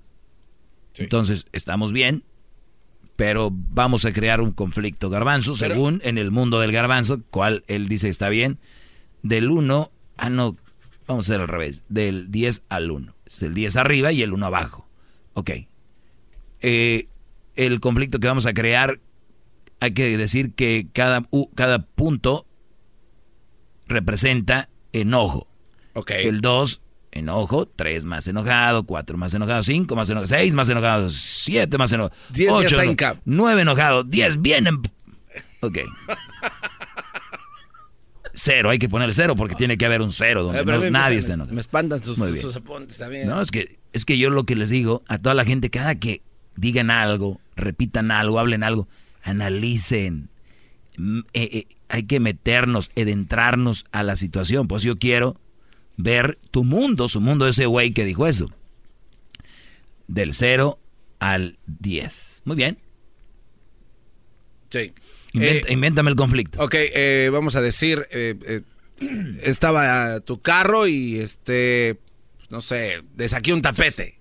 [0.99, 2.25] Entonces, estamos bien,
[3.17, 7.65] pero vamos a crear un conflicto garbanzo, Pero- según en el mundo del garbanzo, cual
[7.67, 8.59] él dice está bien.
[9.23, 10.57] Del 1, ah, no,
[11.07, 13.15] vamos a hacer al revés, del 10 al 1.
[13.27, 14.89] Es el 10 arriba y el 1 abajo.
[15.35, 15.51] Ok.
[16.61, 17.09] Eh,
[17.57, 19.01] el conflicto que vamos a crear,
[19.81, 21.25] hay que decir que cada,
[21.55, 22.47] cada punto
[23.87, 25.49] representa enojo.
[25.95, 26.11] Ok.
[26.13, 26.81] El 2,
[27.17, 27.67] enojo.
[27.67, 28.85] 3 más enojado.
[28.85, 29.63] 4 más enojado.
[29.63, 30.27] 5 más enojado.
[30.29, 31.09] 6 más enojado.
[31.11, 32.15] 7 más enojado.
[32.31, 33.19] Diez ya 8 está en cap.
[33.25, 34.05] 9 enojado.
[34.05, 34.67] 10 bien.
[34.67, 34.83] em-
[35.61, 35.79] Ok.
[38.39, 41.17] Cero, hay que poner cero porque tiene que haber un cero donde Eh, no- nadie
[41.19, 41.55] está enojado.
[41.55, 43.27] Me espantan sus, sus apuntes también.
[43.27, 45.95] No, es que, es que yo lo que les digo a toda la gente, cada
[45.95, 46.21] que
[46.55, 48.89] digan algo, repitan algo, hablen algo,
[49.23, 50.29] analicen.
[50.99, 54.69] Mm, eh, eh, hay que meternos, adentrarnos a la situación.
[54.69, 55.41] Pues yo quiero
[55.97, 58.51] ver tu mundo, su mundo, ese güey que dijo eso.
[60.09, 60.79] Del 0
[61.19, 62.43] al 10.
[62.45, 62.79] Muy bien.
[64.71, 64.93] Sí.
[65.33, 66.63] Inventa- Eh, invéntame el conflicto.
[66.63, 68.63] Ok, eh, vamos a decir, eh, eh,
[69.43, 71.99] estaba tu carro y este,
[72.51, 74.15] no sé, le saqué un tapete.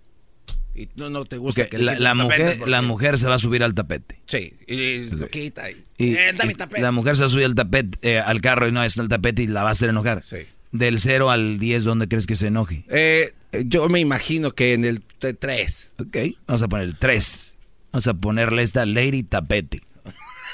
[0.77, 3.63] Y no, no te gusta que la, mujer, porque- la mujer se va a subir
[3.63, 4.19] al tapete.
[4.25, 6.81] Sí, y lo quita y, Y, eh, dame y tapete.
[6.81, 9.07] la mujer se va a subir al tapete, eh, al carro y no es el
[9.07, 10.21] tapete y la va a hacer enojar.
[10.25, 10.39] Sí.
[10.77, 12.83] Del 0 al 10, ¿dónde crees que se enoje?
[12.89, 13.33] Eh,
[13.65, 15.93] yo me imagino que en el 3.
[15.99, 17.55] Ok, vamos a poner el 3.
[17.91, 19.81] Vamos a ponerle esta Lady Tapete.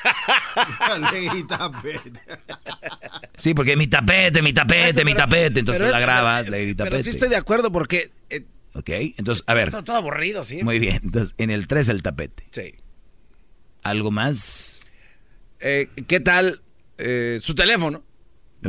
[0.99, 2.21] Lady Tapete.
[3.37, 5.59] Sí, porque mi tapete, mi tapete, mi tapete.
[5.59, 7.03] Entonces pero tú la grabas, pero- Lady Pero Tapete.
[7.03, 9.67] sí estoy de acuerdo porque eh, Ok, entonces, a ver.
[9.69, 10.63] está todo aburrido, sí.
[10.63, 12.45] Muy bien, entonces en el 3 el tapete.
[12.51, 12.75] Sí.
[13.83, 14.81] ¿Algo más?
[15.59, 16.61] Eh, ¿Qué tal
[16.97, 18.03] eh, su teléfono?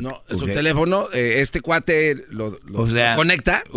[0.00, 3.62] No, su teléfono, eh, este cuate lo, lo- O sea- lo conecta.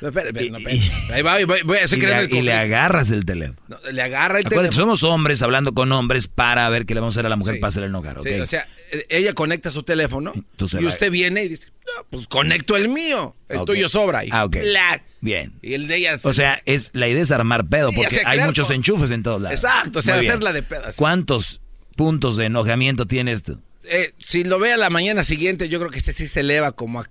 [0.00, 0.76] No, espera, espera, no, espera.
[1.14, 3.58] Ahí va, voy, voy, y, le, el y le agarras el teléfono.
[3.68, 4.96] No, le agarra el Acuérdate, teléfono.
[4.96, 7.54] somos hombres hablando con hombres para ver qué le vamos a hacer a la mujer
[7.54, 7.60] Sí.
[7.60, 8.26] para hacerle enojar, ¿ok?
[8.26, 11.68] Sí, o sea, eh, ella conecta su teléfono Tú y la- usted viene y dice,
[12.10, 13.34] pues conecto el mío.
[13.48, 14.24] El tuyo sobra.
[14.24, 14.56] Y Ah, ok.
[14.58, 15.02] ¡plac!
[15.20, 15.52] Bien.
[15.62, 16.18] Y el de ella...
[16.22, 19.22] O sea, es la idea es armar pedo, Sí, porque hay muchos con- enchufes en
[19.22, 19.62] todos lados.
[19.62, 20.96] Exacto, o sea, hacerla de pedas.
[20.96, 21.60] ¿Cuántos
[21.96, 23.58] puntos de enojamiento tiene esto?
[23.86, 26.72] Eh, si lo ve a la mañana siguiente, yo creo que este sí se eleva
[26.72, 27.10] como a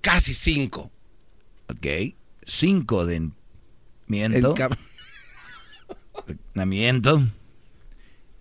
[0.00, 0.90] casi cinco.
[1.68, 2.14] Ok.
[2.46, 3.30] Cinco de
[4.06, 4.54] miento.
[6.54, 7.26] Miento.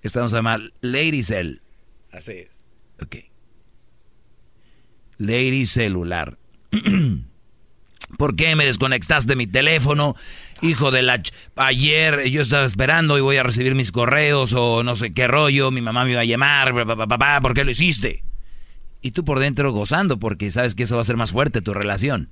[0.02, 1.58] Estamos a llamar Lady Cell.
[2.12, 2.50] Así es.
[3.02, 3.16] Ok.
[5.18, 6.38] Lady Celular.
[8.18, 10.16] ¿Por qué me desconectaste de mi teléfono?
[10.62, 11.22] Hijo de la...
[11.56, 15.72] Ayer yo estaba esperando y voy a recibir mis correos o no sé qué rollo.
[15.72, 16.74] Mi mamá me iba a llamar.
[16.74, 18.24] pa, pa, pa, pa, pa, ¿Por qué lo hiciste?
[19.02, 21.74] Y tú por dentro gozando porque sabes que eso va a ser más fuerte tu
[21.74, 22.30] relación.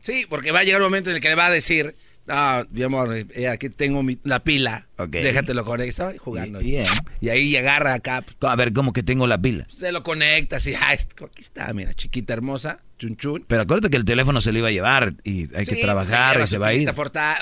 [0.00, 1.96] Sí, porque va a llegar un momento en el que le va a decir,
[2.28, 5.10] ah, mi amor, eh, aquí tengo mi- la pila, Ok.
[5.10, 5.88] déjatelo conectar.
[5.88, 6.58] Estaba jugando.
[6.60, 6.86] Bien.
[7.20, 9.66] Y ahí agarra acá, A ver, ¿cómo que tengo la pila?
[9.76, 13.44] se lo conecta, así, ah, aquí está, mira, chiquita hermosa, chun chun.
[13.46, 16.34] Pero acuérdate que el teléfono se lo iba a llevar y hay que Sí, trabajar
[16.34, 16.88] lleva y se va a ir.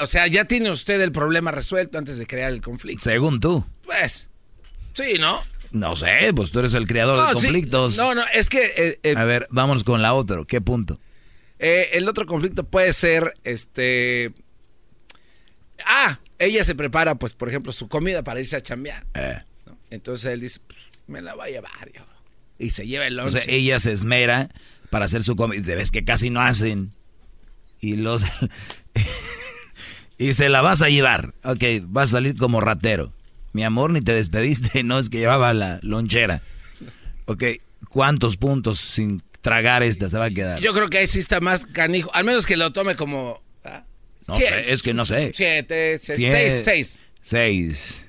[0.01, 3.05] O sea, ya tiene usted el problema resuelto antes de crear el conflicto.
[3.05, 3.65] Según tú.
[3.85, 4.29] Pues,
[4.95, 5.41] sí, ¿no?
[5.71, 7.47] No sé, pues tú eres el creador No, de sí.
[7.47, 7.97] conflictos.
[7.97, 10.43] No, no, es que eh, eh, A ver, vámonos con la otra.
[10.47, 11.01] ¿Qué punto?
[11.59, 14.33] eh, el otro conflicto puede ser, este...
[15.87, 19.05] Ah, ella se prepara, pues, por ejemplo, su comida para irse a chambear.
[19.67, 19.77] ¿no?
[19.91, 22.03] Entonces él dice, pues, me la voy a llevar yo.
[22.59, 23.43] Y se lleva el O lonche.
[23.43, 24.51] sea, ella se esmera
[24.93, 25.75] para hacer su comida.
[25.75, 26.93] Ves que casi no hacen.
[27.81, 28.27] Y los.
[30.19, 31.33] y se la vas a llevar.
[31.43, 33.11] Ok, vas a salir como ratero.
[33.55, 34.83] Mi amor, ni te despediste.
[34.85, 36.43] No es que llevaba la lonchera.
[37.25, 37.43] Ok,
[37.89, 40.61] ¿cuántos puntos sin tragar esta se va a quedar?
[40.61, 42.11] Yo creo que ahí sí está más canijo.
[42.15, 43.43] Al menos que lo tome como...
[43.65, 43.87] ah,
[44.29, 45.31] No siete, sé, es que no sé.
[45.33, 45.99] Siete.
[46.01, 47.01] seis, seis.
[47.23, 48.05] Seis.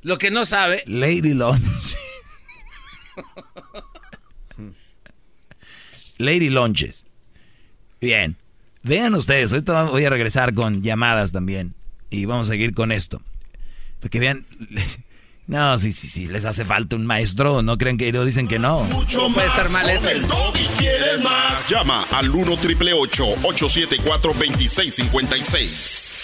[0.00, 0.82] Lo que no sabe...
[0.86, 1.96] Lady Lunch.
[6.22, 7.04] Lady Lunches.
[8.00, 8.36] Bien.
[8.82, 11.74] Vean ustedes, ahorita voy a regresar con llamadas también.
[12.10, 13.20] Y vamos a seguir con esto.
[14.00, 14.46] Porque vean.
[15.44, 18.60] No, si, si, si les hace falta un maestro, no creen que no dicen que
[18.60, 18.84] no.
[18.84, 20.08] Mucho puede más estar mal con eso.
[20.08, 20.64] el doggy.
[20.78, 21.68] ¿Quieres más?
[21.68, 26.14] Llama al 1 triple 874 2656.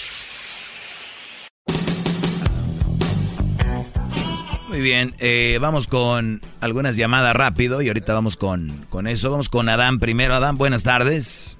[4.79, 9.29] Muy bien, eh, vamos con algunas llamadas rápido y ahorita vamos con, con eso.
[9.29, 10.33] Vamos con Adán primero.
[10.33, 11.57] Adán, buenas tardes.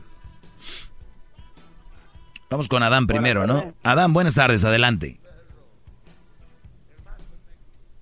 [2.50, 3.74] Vamos con Adán primero, ¿no?
[3.84, 5.18] Adán, buenas tardes, adelante.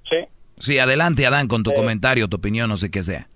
[0.07, 0.17] Sí.
[0.59, 3.27] Sí, adelante, Adán, con tu comentario, tu opinión, no sé qué sea.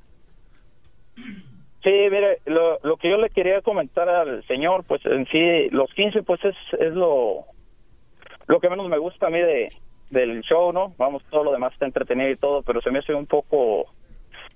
[1.15, 5.91] Sí, mire, lo, lo que yo le quería comentar al señor, pues en sí, los
[5.95, 7.45] 15, pues es, es lo,
[8.45, 9.69] lo que menos me gusta a mí de,
[10.11, 10.93] del show, ¿no?
[10.97, 13.85] Vamos, todo lo demás está entretenido y todo, pero se me hace un poco,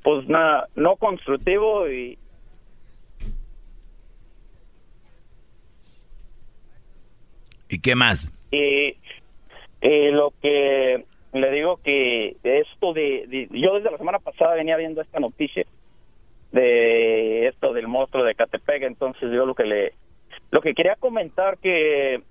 [0.04, 2.18] pues nada, no constructivo y...
[7.68, 8.32] ¿Y qué más?
[8.52, 8.96] Y,
[9.82, 11.04] y lo que
[11.34, 15.66] le digo que esto de, de- Yo desde la semana pasada venía viendo esta noticia
[16.52, 19.94] de esto del monstruo de Catepec, entonces yo lo que le...
[20.52, 22.22] Lo que quería comentar que,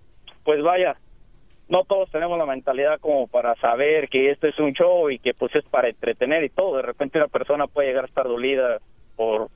[0.44, 0.96] pues vaya,
[1.68, 5.34] no todos tenemos la mentalidad como para saber que esto es un show y que
[5.34, 6.76] pues es para entretener y todo.
[6.76, 8.78] De repente una persona puede llegar a estar dolida
[9.16, 9.48] por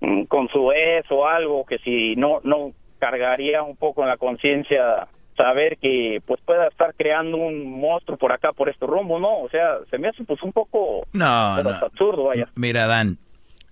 [0.00, 4.16] mm, con su ex o algo que si no no cargaría un poco en la
[4.16, 9.38] conciencia saber que pues pueda estar creando un monstruo por acá por este rumbo, ¿no?
[9.42, 11.70] O sea, se me hace pues un poco No, no.
[11.70, 12.48] absurdo, vaya.
[12.56, 13.18] Mira, Adán,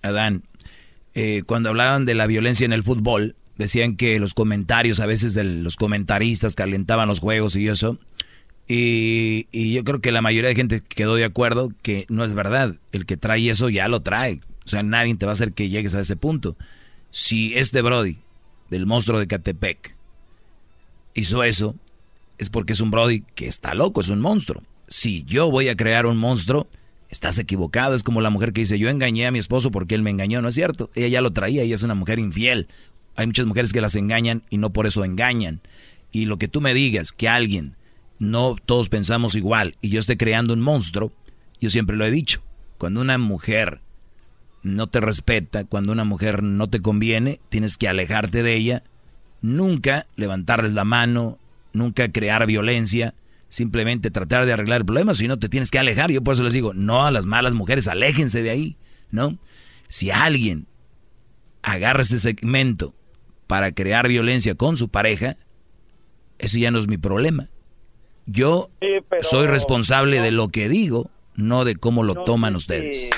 [0.01, 0.43] Adán,
[1.13, 5.33] eh, cuando hablaban de la violencia en el fútbol, decían que los comentarios, a veces
[5.33, 7.97] de los comentaristas calentaban los juegos y eso.
[8.67, 12.33] Y, y yo creo que la mayoría de gente quedó de acuerdo que no es
[12.33, 12.75] verdad.
[12.91, 14.41] El que trae eso ya lo trae.
[14.65, 16.57] O sea, nadie te va a hacer que llegues a ese punto.
[17.11, 18.19] Si este Brody,
[18.69, 19.95] del monstruo de Catepec,
[21.13, 21.75] hizo eso,
[22.37, 24.61] es porque es un Brody que está loco, es un monstruo.
[24.87, 26.67] Si yo voy a crear un monstruo,
[27.09, 27.95] estás equivocado.
[27.95, 30.41] Es como la mujer que dice, yo engañé a mi esposo porque él me engañó,
[30.41, 30.89] ¿no es cierto?
[30.95, 32.67] Ella ya lo traía, ella es una mujer infiel.
[33.17, 35.61] Hay muchas mujeres que las engañan y no por eso engañan.
[36.11, 37.75] Y lo que tú me digas, que alguien
[38.19, 41.11] no todos pensamos igual y yo estoy creando un monstruo,
[41.59, 42.43] yo siempre lo he dicho,
[42.77, 43.81] cuando una mujer
[44.61, 48.83] no te respeta, cuando una mujer no te conviene, tienes que alejarte de ella,
[49.41, 51.39] nunca levantarles la mano,
[51.73, 53.15] nunca crear violencia,
[53.49, 56.11] simplemente tratar de arreglar el problema, si no te tienes que alejar.
[56.11, 58.77] Yo por eso les digo, no a las malas mujeres, aléjense de ahí,
[59.09, 59.39] ¿no?
[59.87, 60.67] Si alguien
[61.63, 62.93] agarra este segmento
[63.47, 65.37] para crear violencia con su pareja,
[66.37, 67.47] ese ya no es mi problema.
[68.25, 68.69] Yo
[69.21, 73.09] soy responsable de lo que digo, no de cómo lo toman ustedes.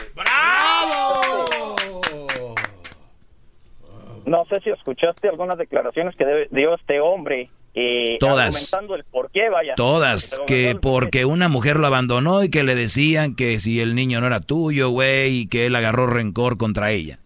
[4.25, 7.49] No sé si escuchaste algunas declaraciones que dio este hombre.
[7.73, 8.73] Eh, Todas.
[8.73, 9.73] el por qué, vaya.
[9.75, 10.39] Todas.
[10.45, 14.27] Que porque una mujer lo abandonó y que le decían que si el niño no
[14.27, 17.19] era tuyo, güey, y que él agarró rencor contra ella.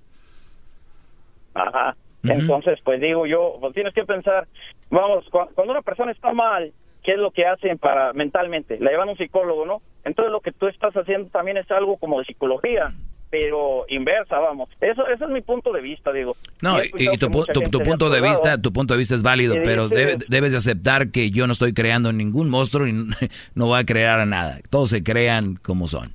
[1.54, 1.96] Ajá.
[2.24, 4.48] Entonces, pues digo yo, pues tienes que pensar,
[4.90, 6.72] vamos, cuando una persona está mal,
[7.04, 8.80] ¿qué es lo que hacen para mentalmente?
[8.80, 9.82] La llevan a un psicólogo, ¿no?
[10.06, 12.94] Entonces lo que tú estás haciendo también es algo como de psicología
[13.34, 14.70] pero inversa, vamos.
[14.80, 16.36] Eso, ese es mi punto de vista, digo.
[16.62, 20.58] No, y, tu, punto de vista, tu punto de vista es válido, pero debes de
[20.58, 22.94] aceptar que yo no estoy creando ningún monstruo y
[23.56, 24.60] no voy a crear a nada.
[24.70, 26.14] Todos se crean como son.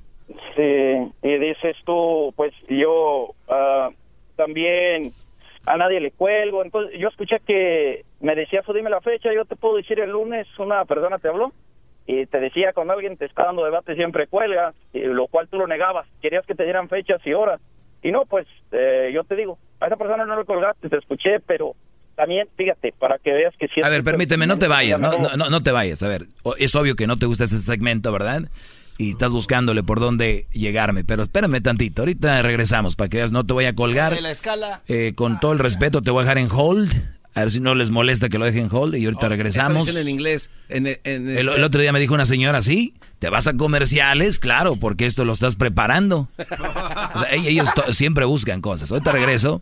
[0.55, 3.93] Sí, y dices tú, pues yo uh,
[4.37, 5.11] también
[5.69, 6.63] a nadie le cuelgo.
[6.63, 10.09] Entonces, yo escuché que me decía, pues dime la fecha, yo te puedo decir el
[10.09, 11.53] lunes, una persona te habló
[12.07, 15.59] y te decía cuando alguien te está dando debate siempre cuelga, y lo cual tú
[15.59, 17.61] lo negabas, querías que te dieran fechas y horas.
[18.01, 21.39] Y no, pues eh, yo te digo, a esa persona no le colgaste, te escuché,
[21.45, 21.75] pero
[22.15, 23.83] también, fíjate, para que veas que si...
[23.83, 26.23] A ver, permíteme, no te vayas, no, no, no te vayas, a ver,
[26.57, 28.41] es obvio que no te gusta ese segmento, ¿verdad?
[28.99, 33.45] Y estás buscándole por dónde llegarme, pero espérame tantito, ahorita regresamos para que veas, no
[33.45, 34.21] te voy a colgar.
[34.21, 34.83] la escala.
[34.89, 36.93] Eh, con todo el respeto te voy a dejar en hold,
[37.33, 39.87] a ver si no les molesta que lo dejen hold y ahorita oh, regresamos.
[39.95, 40.49] en inglés.
[40.67, 45.05] En, el, otro día me dijo una señora, sí, te vas a comerciales, claro, porque
[45.05, 46.27] esto lo estás preparando.
[47.31, 48.91] ellos siempre buscan cosas.
[48.91, 49.61] Ahorita regreso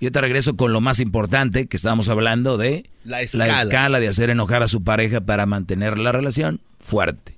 [0.00, 3.46] y ahorita regreso con lo más importante que estábamos hablando de la escala.
[3.46, 7.35] la escala de hacer enojar a su pareja para mantener la relación fuerte.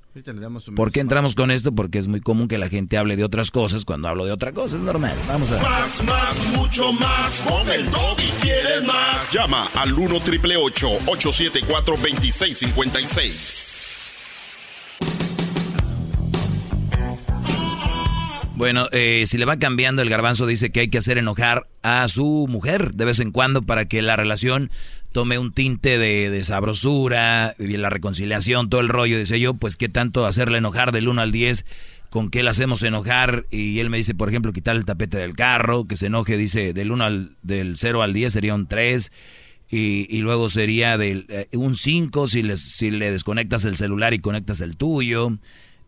[0.75, 1.75] ¿Por qué entramos con esto?
[1.75, 4.53] Porque es muy común que la gente hable de otras cosas cuando hablo de otra
[4.53, 5.17] cosa, es normal.
[5.27, 5.63] Vamos a ver.
[5.63, 7.41] Más, más, mucho más.
[7.43, 9.33] Con el y quieres más.
[9.33, 13.89] Llama al 1 triple 874 2656.
[18.59, 22.09] Bueno, eh, si le va cambiando el garbanzo, dice que hay que hacer enojar a
[22.09, 24.73] su mujer de vez en cuando para que la relación
[25.13, 29.19] tome un tinte de, sabrosura, y la reconciliación, todo el rollo.
[29.19, 31.65] Dice yo, pues qué tanto hacerle enojar del 1 al 10,
[32.11, 33.47] con qué le hacemos enojar.
[33.51, 36.73] Y él me dice, por ejemplo, quitar el tapete del carro, que se enoje, dice,
[36.73, 39.13] del 1 al, del 0 al 10 sería un 3.
[39.71, 44.61] Y, luego sería del, eh, un 5 si, si le desconectas el celular y conectas
[44.61, 45.39] el tuyo.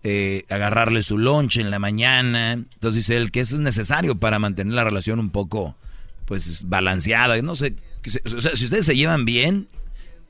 [0.03, 2.53] Eh, agarrarle su lunch en la mañana.
[2.53, 5.77] Entonces dice él que eso es necesario para mantener la relación un poco
[6.25, 7.41] pues balanceada.
[7.43, 7.75] No sé,
[8.05, 9.69] si ustedes se llevan bien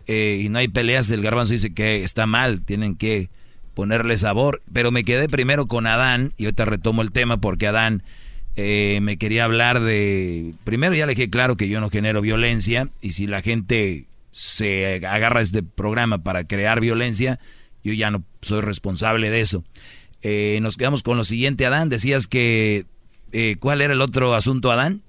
[0.06, 3.28] eh, y no hay peleas, el garbanzo dice que está mal, tienen que
[3.74, 4.62] ponerle sabor.
[4.72, 8.02] Pero me quedé primero con Adán y ahorita retomo el tema porque Adán
[8.56, 10.54] eh, me quería hablar de...
[10.64, 15.06] Primero ya le dije claro que yo no genero violencia y si la gente se
[15.06, 17.38] agarra este programa para crear violencia,
[17.84, 19.64] yo ya no soy responsable de eso.
[20.22, 21.88] Eh, nos quedamos con lo siguiente, Adán.
[21.88, 22.86] Decías que...
[23.60, 25.02] ¿Cuál era el otro asunto, Adán?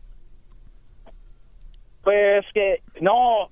[2.04, 3.50] Pues que no,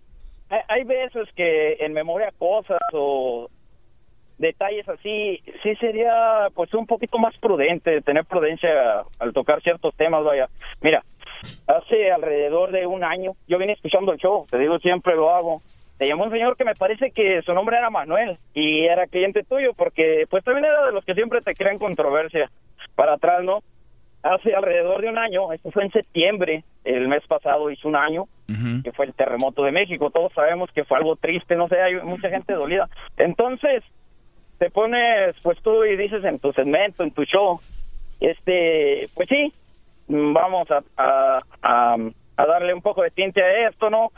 [0.67, 3.49] hay veces que en memoria cosas o
[4.39, 10.23] detalles así, sí sería pues un poquito más prudente, tener prudencia al tocar ciertos temas,
[10.23, 10.47] vaya.
[10.81, 11.03] Mira,
[11.67, 15.61] hace alrededor de un año yo vine escuchando el show, te digo siempre lo hago.
[15.97, 19.43] Te llamó un señor que me parece que su nombre era Manuel y era cliente
[19.43, 22.49] tuyo porque pues también era de los que siempre te crean controversia
[22.95, 23.59] para atrás, ¿no?
[24.23, 28.25] Hace alrededor de un año, esto fue en septiembre, el mes pasado hizo un año,
[28.83, 31.95] que fue el terremoto de México, todos sabemos que fue algo triste, no sé, hay
[32.03, 32.89] mucha gente dolida.
[33.17, 33.83] Entonces,
[34.57, 37.59] te pones, pues tú y dices en tu segmento, en tu show,
[38.19, 39.53] este, pues sí,
[40.07, 41.95] vamos a, a,
[42.37, 44.11] a, darle un poco de tinte a esto, ¿no?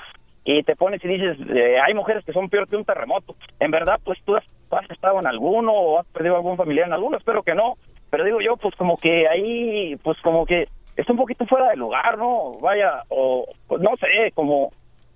[0.44, 3.36] Y te pones y dices, eh, hay mujeres que son peor que un terremoto.
[3.60, 6.94] En verdad, pues tú has, has estado en alguno o has perdido algún familiar en
[6.94, 7.76] alguno, espero que no
[8.11, 10.67] pero digo yo, pues como que ahí, pues como que
[10.97, 12.59] está un poquito fuera de lugar, ¿no?
[12.59, 14.71] Vaya, o pues no sé, como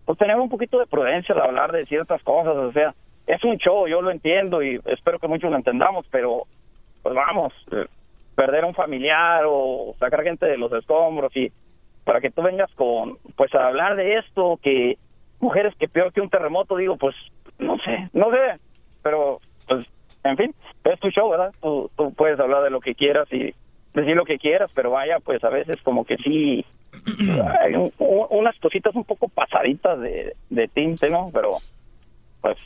[0.06, 2.94] pues tener un poquito de prudencia al hablar de ciertas cosas, o sea,
[3.28, 6.44] es un show, yo lo entiendo y espero que muchos lo entendamos, pero
[7.04, 7.54] pues vamos,
[8.36, 11.52] perder a un familiar o sacar gente de los escombros y
[12.06, 14.98] para que tú vengas con, pues a hablar de esto, que
[15.40, 17.16] mujeres que peor que un terremoto, digo, pues
[17.60, 18.60] no sé, no sé,
[19.02, 19.40] pero
[20.26, 21.52] en fin, es tu show, ¿verdad?
[21.62, 23.54] Tú, tú puedes hablar de lo que quieras y
[23.94, 26.66] decir lo que quieras, pero vaya, pues a veces como que sí,
[27.62, 31.30] hay un- un- unas cositas un poco pasaditas de, de tinte, ¿no?
[31.34, 31.54] Pero,
[32.42, 32.58] pues,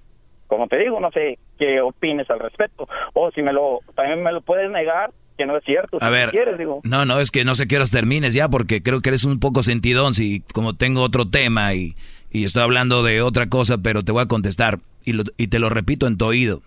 [0.48, 2.88] como te digo, no sé qué opines al respecto.
[3.14, 5.98] O si me lo, también me lo puedes negar, que no es cierto.
[6.02, 6.81] A si ver, quieres, digo.
[6.84, 9.40] no, no, es que no sé qué horas termines ya porque creo que eres un
[9.40, 11.94] poco sentidón si como tengo otro tema y,
[12.31, 15.60] y estoy hablando de otra cosa, pero te voy a contestar y, lo- y te
[15.60, 16.61] lo repito en tu oído.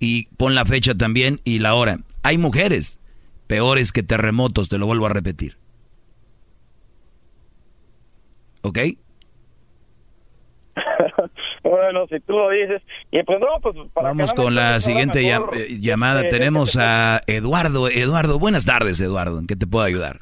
[0.00, 1.98] Y pon la fecha también y la hora.
[2.22, 2.98] Hay mujeres
[3.46, 5.56] peores que terremotos, te lo vuelvo a repetir.
[8.62, 8.78] ¿Ok?
[11.62, 12.82] bueno, si tú lo dices.
[13.10, 16.22] Y pues no, pues para Vamos con la siguiente llam- eh, llamada.
[16.22, 17.88] eh, Tenemos a Eduardo.
[17.88, 19.38] Eduardo, buenas tardes, Eduardo.
[19.38, 20.18] ¿En qué te puedo ayudar?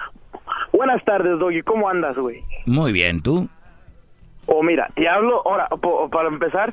[0.72, 1.62] Buenas tardes, Doggy.
[1.62, 2.42] ¿Cómo andas, güey?
[2.66, 3.48] Muy bien, ¿tú?
[4.50, 6.72] Oh, mira, y hablo, ahora, po- para empezar,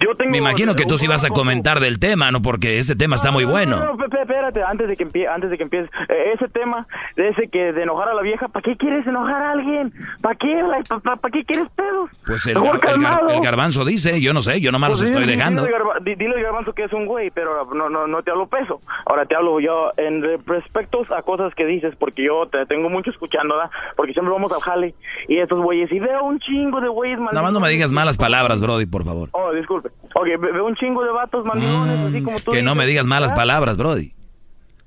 [0.00, 0.30] yo tengo...
[0.30, 2.40] Me imagino que tú sí vas a comentar del tema, ¿no?
[2.40, 3.76] Porque este tema está muy No, bueno.
[3.78, 6.86] no, no, espérate, antes de que empie antes de que empieces, eh, ese tema
[7.16, 9.92] de ese que de enojar a la vieja, ¿para qué quieres enojar a alguien?
[10.22, 10.62] ¿Para qué?
[11.04, 12.10] ¿Para qué quieres pedos?
[12.26, 13.28] Pues el, gar- el gar- calmado.
[13.30, 15.62] el garbanzo dice, yo no sé, yo nomás Pues los dile- estoy dejando.
[15.64, 18.46] Dile, garba- di- dile garbanzo que es un güey, pero no, no, no te hablo
[18.46, 18.80] peso.
[19.04, 23.10] Ahora te hablo yo en respecto a cosas que dices, porque yo te tengo mucho
[23.10, 23.70] escuchando, ¿verdad?
[23.94, 24.94] Porque siempre vamos al jale
[25.28, 28.16] y estos güeyes, y veo un chingo de güeyes Nada más no me digas malas
[28.16, 29.28] palabras, Brody, por favor.
[29.32, 29.88] Oh, disculpe.
[30.14, 32.82] Ok, ve- veo un chingo de vatos mandilones, así como tú Mm, Que no me
[32.84, 33.42] dices, digas malas ¿verdad?
[33.42, 34.12] palabras, Brody.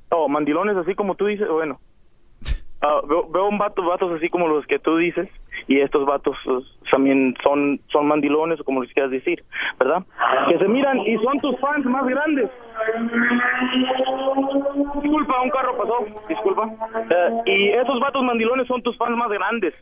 [0.10, 1.80] Oh, mandilones así como tú dices, bueno.
[2.84, 5.30] Ah, veo, veo un vato, vatos así como los que tú dices,
[5.68, 9.44] y estos vatos eh, también son, son mandilones, o como les quieras decir,
[9.80, 10.04] ¿verdad?
[10.50, 12.50] Que se miran y son tus fans más grandes.
[15.02, 16.70] Disculpa, un carro pasó, disculpa.
[17.10, 19.74] Eh, y esos vatos mandilones son tus fans más grandes.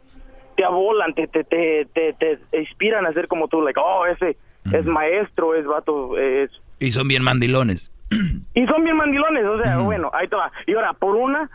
[0.59, 4.35] Te abolan, te, te, te, te, te inspiran a ser como tú, like, oh, ese
[4.73, 7.93] es maestro, es vato, es Y son bien mandilones.
[8.53, 10.51] y son bien mandilones, o sea, bueno, ahí te va.
[10.67, 11.49] Y ahora, por una,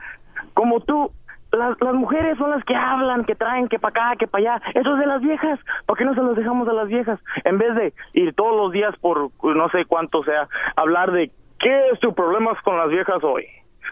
[0.54, 1.12] como tú,
[1.52, 4.62] las, las mujeres son las que hablan, que traen, que para acá, que para allá.
[4.72, 5.60] Eso es de las viejas.
[5.84, 7.20] ¿Por qué no se los dejamos a las viejas?
[7.44, 11.90] En vez de ir todos los días por no sé cuánto sea, hablar de qué
[11.92, 13.44] es tu problema con las viejas hoy.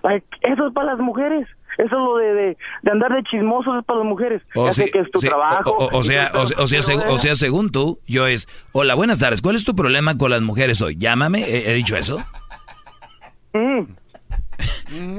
[0.03, 1.47] Like, eso es para las mujeres.
[1.79, 4.43] Eso es lo de, de, de andar de chismosos es para las mujeres.
[4.55, 5.71] O, ya sé sí- que es tu sí, trabajo.
[5.71, 9.19] o- o- o y sea, o, sea- seg- o según tú, yo es, hola, buenas
[9.19, 10.97] tardes, ¿cuál es tu problema con las mujeres hoy?
[10.97, 12.23] Llámame, ¿he, he dicho eso?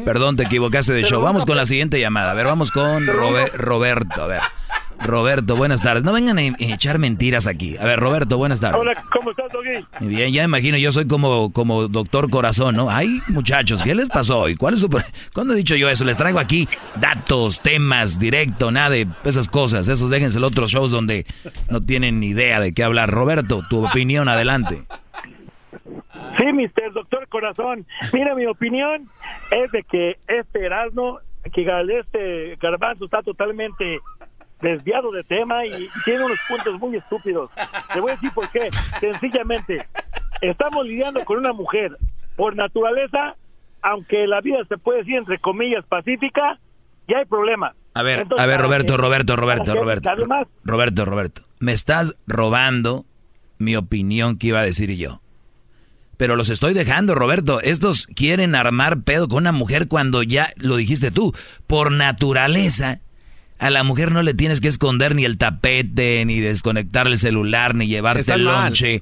[0.05, 1.21] Perdón, te equivocaste de show.
[1.21, 2.31] Vamos con la siguiente llamada.
[2.31, 4.23] A ver, vamos con Robe- Roberto.
[4.23, 4.41] A ver,
[5.03, 6.03] Roberto, buenas tardes.
[6.03, 7.77] No vengan a echar mentiras aquí.
[7.77, 8.79] A ver, Roberto, buenas tardes.
[8.79, 9.85] Hola, ¿cómo estás, Doggy?
[9.99, 12.89] Muy bien, ya imagino, yo soy como, como doctor corazón, ¿no?
[12.89, 14.55] Ay, muchachos, ¿qué les pasó hoy?
[14.55, 14.89] ¿Cuál es su...
[15.33, 16.05] ¿Cuándo he dicho yo eso?
[16.05, 19.87] Les traigo aquí datos, temas, directo, nada de esas cosas.
[19.87, 21.25] Esos déjense en otros shows donde
[21.69, 23.09] no tienen ni idea de qué hablar.
[23.09, 24.83] Roberto, tu opinión, adelante.
[26.37, 26.93] Sí, Mr.
[26.93, 27.85] Doctor Corazón.
[28.13, 29.09] Mira, mi opinión
[29.51, 31.19] es de que este Erasmo,
[31.53, 31.67] que
[31.99, 33.99] este Garbanzo está totalmente
[34.63, 37.51] desviado de tema y tiene unos puntos muy estúpidos.
[37.93, 38.69] Te voy a decir por qué.
[38.99, 39.85] Sencillamente,
[40.41, 41.97] estamos lidiando con una mujer
[42.35, 43.35] por naturaleza,
[43.81, 46.59] aunque la vida se puede decir entre comillas pacífica,
[47.07, 47.75] ya hay problemas.
[47.93, 50.09] A ver, Entonces, a ver, Roberto, Roberto, Roberto, Roberto.
[50.09, 51.43] además, Roberto, Roberto.
[51.59, 53.05] Me estás robando
[53.59, 55.21] mi opinión que iba a decir yo.
[56.17, 57.59] Pero los estoy dejando, Roberto.
[57.61, 61.33] Estos quieren armar pedo con una mujer cuando ya lo dijiste tú.
[61.67, 62.99] Por naturaleza,
[63.65, 67.75] a la mujer no le tienes que esconder ni el tapete, ni desconectar el celular,
[67.75, 69.01] ni llevarte el lonche.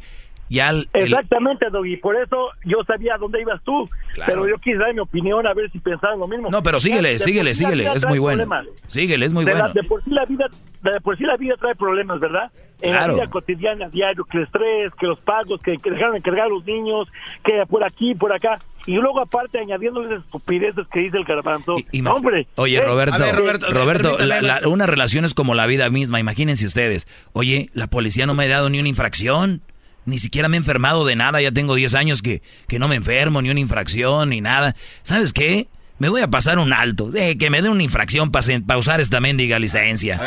[0.50, 1.96] Ya el- el- Exactamente, Doggy.
[1.98, 3.90] Por eso yo sabía dónde ibas tú.
[4.26, 6.50] Pero yo quise dar mi opinión a ver si pensaban lo mismo.
[6.50, 7.90] No, pero síguele, síguele, síguele.
[7.96, 8.44] Es muy bueno.
[8.44, 8.68] problemas.
[8.88, 9.74] Síguele, es muy de, la- bueno.
[9.74, 10.46] de por sí la vida,
[10.84, 12.52] de por sí la vida trae problemas, ¿verdad?
[12.82, 13.14] En Claro.
[13.16, 16.46] la vida cotidiana, diario, que el estrés, que los pagos, que, que dejaron de cargar
[16.46, 17.08] a los niños,
[17.44, 18.60] que por aquí, por acá.
[18.88, 21.76] Y luego aparte añadiéndoles estupideces que dice el garbanzo.
[22.10, 22.48] Hombre.
[22.56, 23.36] Oye, eh, Roberto, ver,
[23.72, 26.20] Roberto, la- una relación es como la vida misma.
[26.20, 27.08] Imagínense ustedes.
[27.34, 29.62] Oye, la policía no me ha dado ni una infracción.
[30.06, 31.40] Ni siquiera me he enfermado de nada.
[31.42, 34.76] Ya tengo 10 años que, que no me enfermo, ni una infracción, ni nada.
[35.04, 35.68] ¿Sabes qué?
[36.02, 37.10] Me voy a pasar un alto.
[37.16, 40.20] Eh, que me den una infracción para usar esta mendiga licencia.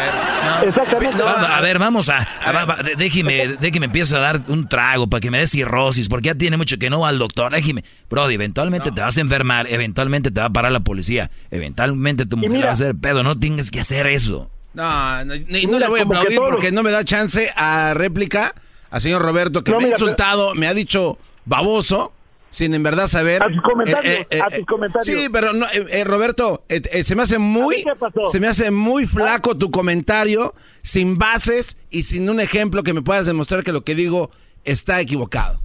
[0.64, 1.20] Exactamente.
[1.20, 2.18] Vamos a, a ver, vamos a...
[2.44, 6.26] a- va- déjeme, déjeme empiece a dar un trago para que me dé cirrosis, porque
[6.28, 7.50] ya tiene mucho que no va al doctor.
[7.52, 7.82] Déjeme.
[8.08, 12.36] Brody, eventualmente te vas a enfermar, eventualmente te va a parar la policía, eventualmente tu
[12.36, 14.48] mujer mira- va a hacer pedo, no tienes que hacer eso.
[14.74, 18.54] No, no, ni- Mira, le voy a aplaudir porque no me da chance a réplica
[18.90, 22.12] al señor Roberto que No, me ha insultado, me ha dicho baboso,
[22.54, 23.42] sin en verdad saber.
[23.42, 25.20] A tus comentarios, a tus comentarios.
[25.22, 27.84] Sí, pero no, eh, eh, Roberto, eh, eh, se me hace muy,
[28.30, 33.02] se me hace muy flaco tu comentario, sin bases y sin un ejemplo que me
[33.02, 34.30] puedas demostrar que lo que digo
[34.64, 35.58] está equivocado.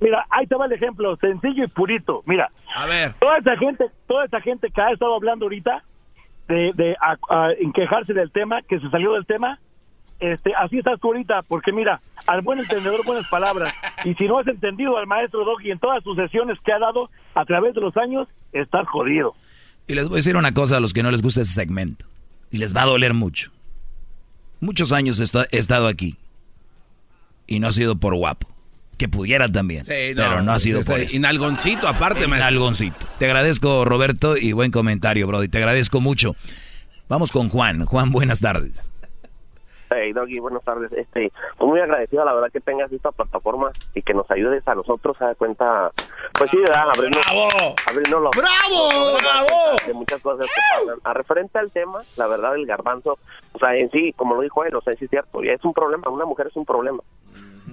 [0.00, 2.22] Mira, ahí te va el ejemplo, sencillo y purito.
[2.26, 3.14] Mira, A ver.
[3.20, 5.84] toda esa gente, toda esa gente que ha estado hablando ahorita
[6.48, 9.60] de, de a- a- en quejarse del tema, que se salió del tema,
[10.22, 13.74] este, así estás tú ahorita, porque mira, al buen entendedor buenas palabras.
[14.04, 17.10] Y si no has entendido al maestro Doggy en todas sus sesiones que ha dado
[17.34, 19.34] a través de los años, estás jodido.
[19.88, 22.04] Y les voy a decir una cosa a los que no les gusta ese segmento.
[22.50, 23.50] Y les va a doler mucho.
[24.60, 26.16] Muchos años he esta- he estado aquí.
[27.46, 28.48] Y no ha sido por guapo.
[28.96, 29.84] Que pudiera también.
[29.84, 31.16] Sí, no, pero no ha sido este, por eso.
[31.16, 32.50] Inalgoncito aparte, maestro.
[32.50, 33.06] Inalgoncito.
[33.18, 35.48] Te agradezco, Roberto, y buen comentario, Brody.
[35.48, 36.36] Te agradezco mucho.
[37.08, 37.84] Vamos con Juan.
[37.84, 38.92] Juan, buenas tardes.
[39.94, 40.90] Hey, Doggy, buenas tardes.
[40.92, 44.74] Este, estoy muy agradecido, la verdad, que tengas esta plataforma y que nos ayudes a
[44.74, 45.90] nosotros a dar cuenta,
[46.38, 46.88] pues sí, ¿verdad?
[46.94, 47.26] Abrirnos,
[47.86, 49.16] abrirnos los- ¡Bravo!
[49.18, 49.76] ¡Bravo!
[49.86, 50.98] De muchas cosas que pasan.
[51.04, 53.18] A referente al tema, la verdad, el garbanzo,
[53.52, 55.74] o sea, en sí, como lo dijo él, o sea, sí es cierto, es un
[55.74, 57.02] problema, una mujer es un problema.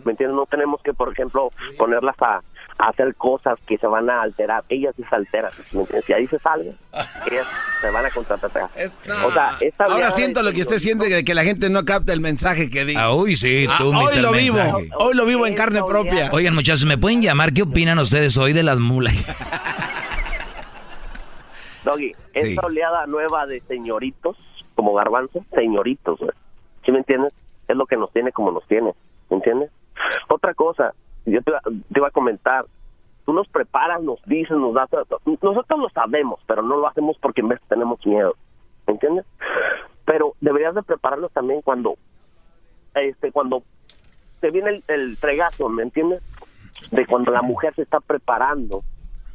[0.04, 0.36] ¿Me entiendes?
[0.36, 2.42] No tenemos que, por ejemplo, ponerlas a
[2.80, 4.64] hacer cosas que se van a alterar.
[4.70, 5.52] Ellas sí se alteran.
[6.06, 6.74] Si ahí se sale,
[7.30, 7.46] ellas
[7.82, 8.70] se van a contratar.
[9.26, 12.14] o sea, esta Ahora siento lo que usted siente de que la gente no capta
[12.14, 12.98] el mensaje que dice.
[13.00, 14.22] Ah, uy, sí, tú, hoy Mr.
[14.22, 14.90] lo vivo, Mensaje.
[14.98, 16.30] hoy lo vivo en carne propia.
[16.32, 17.54] Oigan, muchachos, ¿me pueden llamar?
[17.54, 19.14] ¿Qué opinan ustedes hoy de las mulas?
[21.84, 24.38] Doggy, esta oleada nueva de señoritos,
[24.76, 26.32] como garbanzo, señoritos, güey.
[26.86, 27.34] ¿Sí me entiendes?
[27.68, 28.94] Es lo que nos tiene como nos tiene,
[29.30, 29.70] ¿me entiendes?
[30.30, 30.94] Otra cosa,
[31.26, 32.66] yo te, te iba a comentar,
[33.26, 34.90] tú nos preparas, nos dices, nos das,
[35.42, 38.36] nosotros lo sabemos, pero no lo hacemos porque en vez tenemos miedo,
[38.88, 39.26] ¿me entiendes?
[40.06, 41.96] Pero deberías de prepararnos también cuando,
[42.96, 43.64] este, cuando
[44.40, 45.18] te viene el, el
[45.70, 46.24] ¿me entiendes?
[46.92, 48.82] De cuando la mujer se está preparando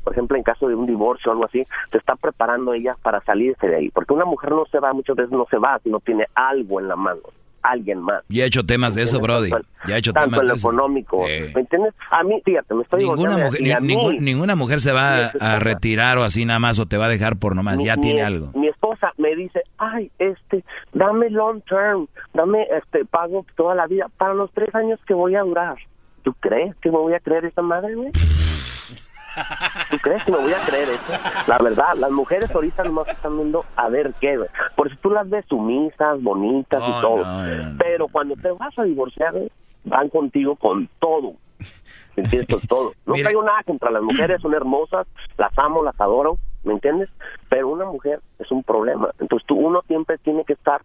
[0.05, 3.23] por ejemplo, en caso de un divorcio o algo así, se está preparando ella para
[3.23, 3.91] salirse de ahí.
[3.91, 6.79] Porque una mujer no se va, muchas veces no se va si no tiene algo
[6.79, 7.23] en la mano,
[7.65, 8.23] alguien más.
[8.29, 9.51] Ya he hecho temas de eso, Brody.
[9.87, 10.69] Ya he hecho Tanto temas en de lo eso.
[10.69, 11.25] económico.
[11.27, 11.95] ¿Me entiendes?
[12.11, 16.19] A mí, fíjate, me estoy Ninguna mujer, ni- ningún- ninguna mujer se va a retirar
[16.19, 17.79] o así nada más o te va a dejar por nomás.
[17.83, 18.51] Ya mi- tiene mi- algo.
[18.55, 24.07] Mi esposa me dice, ay, este, dame long term, dame este pago toda la vida
[24.19, 25.77] para los tres años que voy a durar.
[26.23, 28.11] ¿Tú crees que me voy a creer esa madre, güey?
[29.91, 31.13] ¿Tú crees que me voy a creer eso?
[31.47, 34.49] La verdad, las mujeres ahorita nomás están viendo a ver qué, güey.
[34.77, 37.25] Por eso tú las ves sumisas, bonitas y todo.
[37.79, 39.35] Pero cuando te vas a divorciar,
[39.85, 41.35] van contigo con todo.
[42.17, 42.49] ¿Me entiendes?
[42.49, 42.93] Con todo.
[43.07, 45.07] No traigo nada contra las mujeres, son hermosas,
[45.37, 47.09] las amo, las adoro, ¿me entiendes?
[47.49, 49.11] Pero una mujer es un problema.
[49.19, 50.83] Entonces tú, uno siempre tiene que estar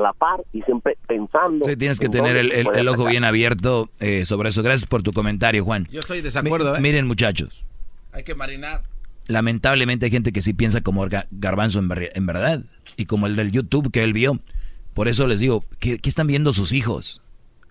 [0.00, 1.66] a la par y siempre pensando.
[1.66, 4.62] Sí, tienes que en tener el, ojo bien abierto eh, sobre eso.
[4.62, 5.86] Gracias por tu comentario, Juan.
[5.90, 6.80] Yo estoy de desacuerdo, Mi- ¿eh?
[6.80, 7.64] Miren, muchachos,
[8.12, 8.82] Hay que marinar.
[9.26, 12.62] lamentablemente hay gente que sí piensa como Ga- Garbanzo en verdad.
[12.96, 14.38] Y como el del YouTube que él vio.
[14.94, 17.22] Por eso les digo, ¿qué, qué están viendo sus hijos?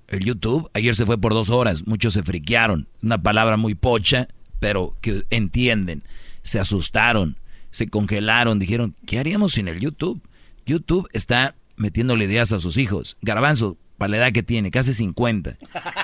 [0.07, 1.85] El YouTube ayer se fue por dos horas.
[1.85, 2.87] Muchos se friquearon.
[3.03, 4.27] Una palabra muy pocha,
[4.59, 6.01] pero que entienden.
[6.43, 7.35] Se asustaron,
[7.71, 10.21] se congelaron, dijeron, ¿qué haríamos sin el YouTube?
[10.65, 13.17] YouTube está metiéndole ideas a sus hijos.
[13.21, 15.57] Garbanzo, para la edad que tiene, casi 50.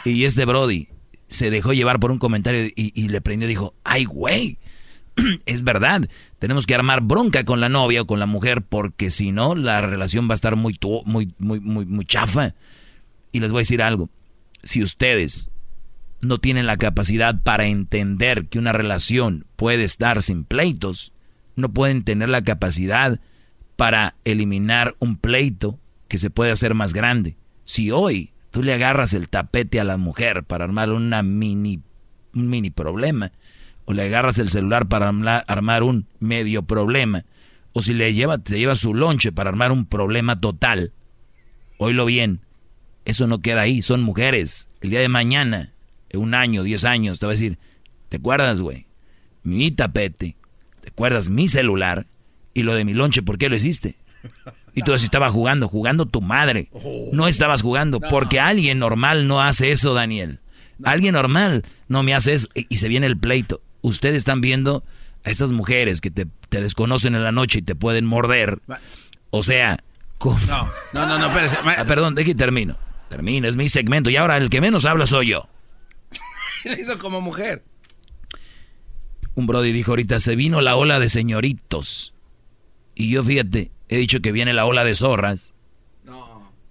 [0.06, 0.88] Y este Brody
[1.28, 4.58] se dejó llevar por un comentario y, le prendió dijo, ay, güey,
[5.46, 9.32] es verdad, tenemos que armar bronca con la novia o con la mujer porque si
[9.32, 12.56] no la relación va a estar muy, muy, muy, muy, muy chafa.
[13.32, 14.10] Y les voy a decir algo,
[14.64, 15.50] si ustedes
[16.22, 21.12] no tienen la capacidad para entender que una relación puede estar sin pleitos,
[21.56, 23.20] no pueden tener la capacidad
[23.76, 27.36] para eliminar un pleito que se puede hacer más grande.
[27.66, 31.82] Si hoy tú le agarras el tapete a la mujer para armar una mini,
[32.34, 33.32] un mini problema,
[33.86, 37.26] o le agarras el celular para armar un medio problema,
[37.74, 40.94] o si le lleva, te lleva su lonche para armar un problema total,
[41.78, 42.42] oílo bien,
[43.04, 44.70] eso no queda ahí, son mujeres.
[44.82, 45.74] El día de mañana,
[46.10, 47.60] en un año, diez años, te va a decir,
[48.10, 48.88] ¿te acuerdas, güey?
[49.44, 50.38] Mi tapete,
[50.82, 52.08] ¿te acuerdas mi celular?
[52.56, 53.98] Y lo de mi lonche, ¿por qué lo hiciste?
[54.74, 56.70] Y tú así estaba jugando, jugando tu madre.
[57.12, 60.40] No estabas jugando, porque alguien normal no hace eso, Daniel.
[60.84, 62.48] Alguien normal no me hace eso.
[62.56, 63.62] Y se viene el pleito.
[63.82, 64.84] Ustedes están viendo
[65.24, 68.60] a esas mujeres que te, te desconocen en la noche y te pueden morder.
[69.30, 69.78] O sea,
[70.18, 70.40] ¿cómo?
[70.48, 71.58] No, no, no, no, espérese.
[71.64, 72.78] ma- Ah, perdón, deje y termino.
[73.10, 74.10] Termino, es mi segmento.
[74.10, 75.48] Y ahora el que menos habla soy yo.
[76.66, 77.64] Lo hizo como mujer.
[79.36, 82.14] Un Brody dijo ahorita, se vino la ola de señoritos.
[82.96, 85.54] Y yo, fíjate, he dicho que viene la ola de zorras.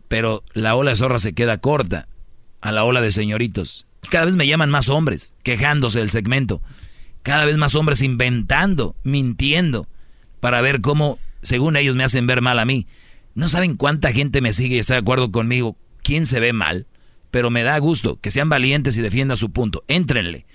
[0.08, 2.08] Pero la ola de zorras se queda corta
[2.60, 3.86] a la ola de señoritos.
[4.10, 6.62] Cada vez me llaman más hombres quejándose del segmento.
[7.22, 9.88] Cada vez más hombres inventando, mintiendo,
[10.40, 12.86] para ver cómo, según ellos, me hacen ver mal a mí.
[13.34, 15.76] No saben cuánta gente me sigue y está de acuerdo conmigo.
[16.02, 16.86] ¿Quién se ve mal?
[17.30, 19.84] Pero me da gusto que sean valientes y defiendan su punto.
[19.88, 20.46] Éntrenle.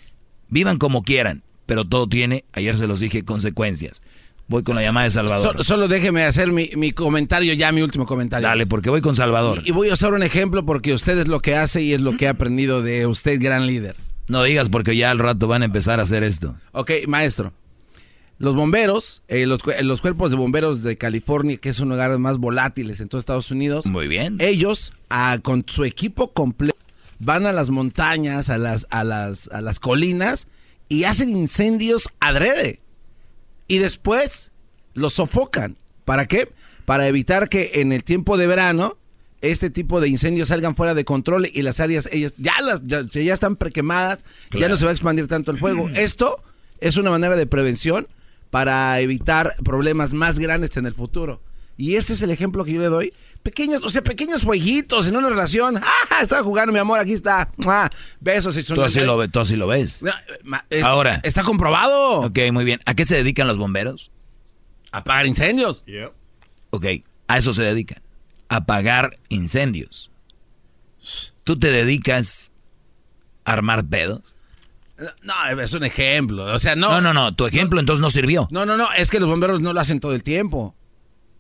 [0.48, 4.02] Vivan como quieran, pero todo tiene, ayer se los dije, consecuencias.
[4.50, 5.58] Voy con la llamada de Salvador.
[5.60, 8.48] So- solo déjeme hacer mi, mi comentario ya, mi último comentario.
[8.48, 9.62] Dale, porque voy con Salvador.
[9.64, 12.02] Y, y voy a usar un ejemplo porque usted es lo que hace y es
[12.02, 13.96] lo que he aprendido de usted, gran líder.
[14.28, 16.56] No digas porque ya al rato van a empezar a hacer esto.
[16.74, 17.54] Ok, maestro.
[18.40, 21.98] Los bomberos, eh, los, cu- los cuerpos de bomberos de California, que es uno de
[21.98, 23.86] los lugares más volátiles en todo Estados Unidos.
[23.86, 24.38] Muy bien.
[24.40, 26.78] Ellos, ah, con su equipo completo,
[27.20, 30.48] van a las montañas, a las, a las, a las colinas
[30.88, 32.80] y hacen incendios adrede.
[33.70, 34.52] Y después
[34.94, 35.78] los sofocan.
[36.04, 36.52] ¿Para qué?
[36.84, 38.98] Para evitar que en el tiempo de verano
[39.42, 43.34] este tipo de incendios salgan fuera de control y las áreas ellas ya las ya,
[43.34, 45.88] están prequemadas, ya no se va a expandir tanto el fuego.
[45.96, 46.44] Esto
[46.82, 48.08] es una manera de prevención
[48.50, 51.42] para evitar problemas más grandes en el futuro.
[51.78, 53.14] Y ese es el ejemplo que yo le doy.
[53.44, 55.78] Pequeños, o sea, pequeños jueguitos en una relación.
[55.84, 56.22] ¡Ah!
[56.22, 57.50] Estaba jugando, mi amor, aquí está.
[57.66, 57.90] ¡Ah!
[58.20, 60.04] Besos y Tú así, lo, ve- tú así lo ves.
[60.70, 61.22] Es- Ahora.
[61.24, 62.22] Está comprobado.
[62.22, 62.80] Ok, muy bien.
[62.86, 64.12] ¿A qué se dedican los bomberos?
[64.92, 65.84] Apagar incendios.
[66.72, 66.86] Ok,
[67.28, 68.02] a eso se dedican.
[68.50, 70.12] A apagar incendios.
[71.44, 72.52] ¿Tú te dedicas
[73.46, 74.22] a armar pedos?
[75.24, 76.46] No, es un ejemplo.
[76.54, 76.90] O sea, no.
[76.90, 77.34] No, no, no.
[77.36, 78.48] Tu ejemplo entonces no sirvió.
[78.52, 78.92] No, no, no.
[78.98, 80.76] Es que los bomberos no lo hacen todo el tiempo.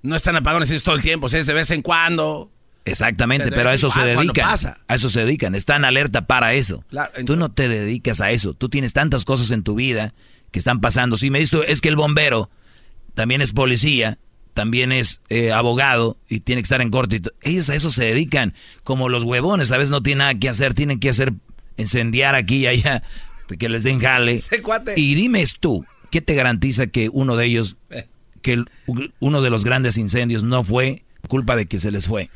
[0.02, 1.26] No están apagando incendios todo el tiempo.
[1.28, 2.52] O sea, es de vez en cuando.
[2.86, 4.48] Exactamente, De pero a eso se dedican.
[4.50, 4.80] pasa.
[4.88, 5.54] A eso se dedican.
[5.54, 6.84] Están alerta para eso.
[6.90, 8.54] Claro, Tú no te dedicas a eso.
[8.54, 10.14] Tú tienes tantas cosas en tu vida
[10.52, 11.18] que están pasando.
[11.18, 12.50] Si me dices es que el bombero
[13.14, 14.18] también es policía,
[14.54, 17.22] también es eh, abogado y tiene que estar en corte.
[17.42, 18.54] Ellos a eso se dedican.
[18.84, 21.34] Como los huevones, a veces no tienen nada que hacer, tienen que hacer
[21.78, 23.04] incendiar aquí y allá,
[23.60, 24.40] que les den jale.
[24.96, 28.08] Y dime tú, ¿qué te garantiza que uno de ellos, Eh.
[28.42, 28.70] Que el-
[29.20, 32.30] uno de los grandes incendios no fue culpa de que se les fue?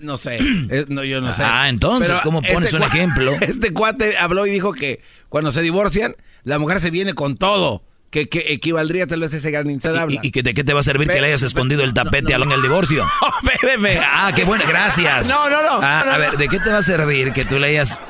[0.00, 0.38] No sé.
[0.88, 1.42] No, yo no sé.
[1.44, 3.32] Ah, entonces, Pero ¿cómo pones un cua- ejemplo?
[3.40, 6.14] Este cuate habló y dijo que cuando se divorcian,
[6.44, 7.82] la mujer se viene con todo.
[8.10, 10.06] Que, que equivaldría tal vez a ese gran incendio.
[10.22, 12.38] ¿Y, y que de qué te va a servir que le hayas escondido el tapete
[12.38, 13.04] lo en el divorcio?
[13.52, 13.98] Espéreme.
[14.00, 15.26] Ah, qué bueno, gracias.
[15.28, 15.80] No, no, no.
[15.82, 16.18] Ah, no, a no.
[16.20, 18.00] ver, ¿de qué te va a servir que tú le hayas...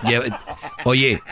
[0.85, 1.23] Oye,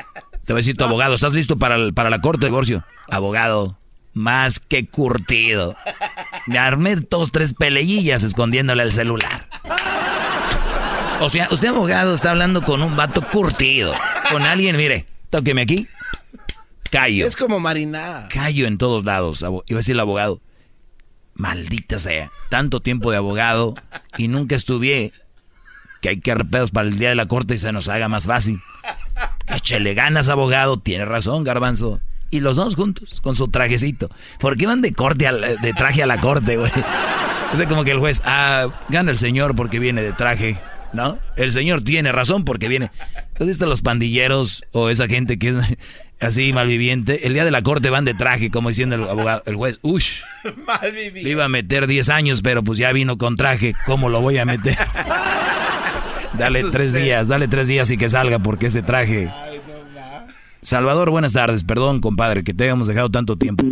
[0.46, 2.82] te voy a decir tu abogado, ¿estás listo para, el- para la corte de divorcio?
[3.10, 3.78] Abogado,
[4.14, 5.76] más que curtido.
[6.47, 9.48] Me armé dos, tres peleillas escondiéndole el celular.
[11.20, 13.94] O sea, usted abogado está hablando con un vato curtido.
[14.30, 15.86] Con alguien, mire, tóqueme aquí.
[16.90, 17.26] Callo.
[17.26, 18.28] Es como marinada.
[18.28, 19.40] Callo en todos lados.
[19.40, 20.40] Iba a decir el abogado.
[21.34, 22.30] Maldita sea.
[22.51, 23.74] Tanto tiempo de abogado
[24.18, 25.12] y nunca estudié
[26.01, 28.26] que hay que arpeos para el día de la corte y se nos haga más
[28.26, 28.60] fácil.
[29.47, 30.80] Échele ganas, abogado.
[30.80, 32.01] Tiene razón, garbanzo.
[32.32, 34.10] Y los dos juntos, con su trajecito.
[34.40, 36.72] ¿Por qué van de corte al- de traje a la corte, güey?
[37.56, 40.59] Es como que el juez, ah, gana el señor porque viene de traje,
[40.94, 41.18] ¿no?
[41.36, 42.90] El señor tiene razón porque viene.
[43.38, 45.56] ¿Has visto los pandilleros o esa gente que es
[46.20, 47.26] así malviviente?
[47.26, 50.22] El día de la corte van de traje, como diciendo el abogado, el juez, ush,
[51.14, 54.38] le iba a meter 10 años, pero pues ya vino con traje, ¿cómo lo voy
[54.38, 54.78] a meter?
[56.38, 59.28] dale tres días, dale tres días y que salga porque ese traje...
[60.62, 63.64] Salvador, buenas tardes, perdón compadre que te hayamos dejado tanto tiempo.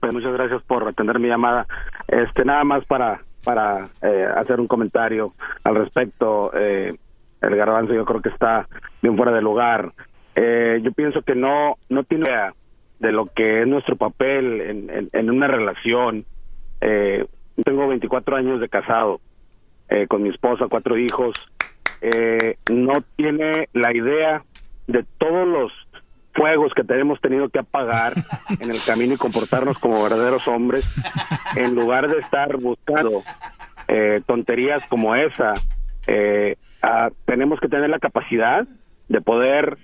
[0.00, 1.66] Pues muchas gracias por atender mi llamada.
[2.06, 5.34] Este, nada más para para eh, hacer un comentario
[5.64, 6.52] al respecto.
[6.54, 6.94] Eh,
[7.42, 8.68] el garbanzo yo creo que está
[9.02, 9.92] bien fuera de lugar.
[10.36, 12.54] Eh, yo pienso que no no tiene idea
[13.00, 16.24] de lo que es nuestro papel en, en, en una relación.
[16.80, 17.26] Eh,
[17.64, 19.20] tengo 24 años de casado
[19.88, 21.34] eh, con mi esposa, cuatro hijos.
[22.70, 24.42] No tiene la idea
[24.86, 25.72] de todos los
[26.34, 28.14] fuegos que tenemos tenido que apagar
[28.60, 30.84] en el camino y comportarnos como verdaderos hombres
[31.56, 33.22] en lugar de estar buscando
[33.88, 35.54] eh, tonterías como esa
[36.08, 36.56] eh,
[37.24, 38.66] tenemos que tener la capacidad
[39.08, 39.76] de poder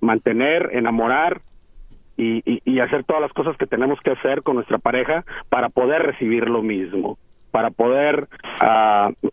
[0.00, 1.42] mantener enamorar
[2.16, 6.02] y, y- hacer todas las cosas que tenemos que hacer con nuestra pareja para poder
[6.02, 7.18] recibir lo mismo
[7.50, 8.28] para poder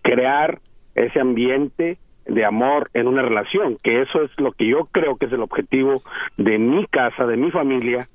[0.02, 0.60] crear
[0.94, 5.26] ese ambiente de amor en una relación, que eso es lo que yo creo que
[5.28, 6.02] es el objetivo
[6.38, 8.08] de mi casa, de mi familia,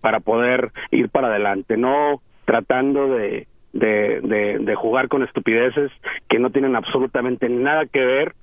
[0.00, 4.20] para poder ir para adelante, no tratando de, de,
[4.58, 5.92] de, jugar con estupideces
[6.28, 8.34] que no tienen absolutamente nada que ver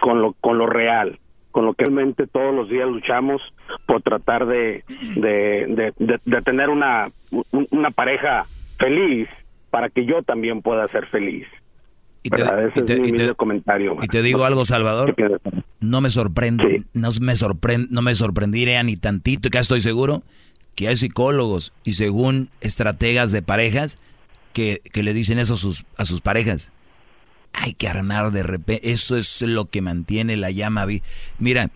[0.00, 1.18] con lo, con lo real,
[1.52, 3.40] con lo que realmente todos los días luchamos
[3.86, 4.82] por tratar de,
[5.14, 8.46] de, de, de- tener una, un- una pareja
[8.78, 9.28] feliz
[9.70, 11.46] para que yo también pueda ser feliz.
[12.68, 13.96] Ese y te- y comentario.
[14.02, 15.14] Y te digo algo, Salvador,
[15.80, 20.22] no me sorprende, no me sorprende, no me sorprendería ni tantito, y acá estoy seguro
[20.74, 23.98] que hay psicólogos y según estrategas de parejas
[24.52, 26.72] que, que le dicen eso a sus, a sus parejas.
[27.52, 30.86] Hay que armar de repente, eso es lo que mantiene la llama.
[31.38, 31.70] Mira,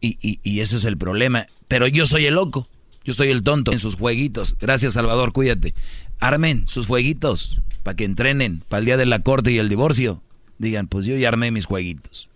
[0.00, 1.46] y, y, y eso es el problema.
[1.68, 2.66] Pero yo soy el loco.
[3.04, 4.56] Yo soy el tonto en sus jueguitos.
[4.60, 5.74] Gracias, Salvador, cuídate.
[6.20, 10.22] Armen sus jueguitos para que entrenen para el día de la corte y el divorcio.
[10.58, 12.28] Digan, pues yo ya armé mis jueguitos.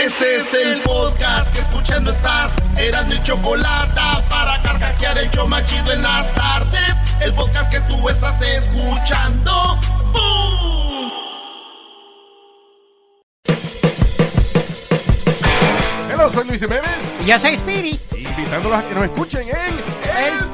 [0.00, 2.56] Este es el podcast que escuchando estás.
[2.78, 4.00] Eran mi chocolate
[4.30, 6.94] para carcajear el yo machido en las tardes.
[7.20, 9.78] El podcast que tú estás escuchando.
[10.12, 11.10] ¡Bum!
[16.14, 17.12] Hola, soy Luis Jiménez.
[17.24, 17.98] Y yo soy Speedy.
[18.16, 20.53] Invitándolos a que nos escuchen en El.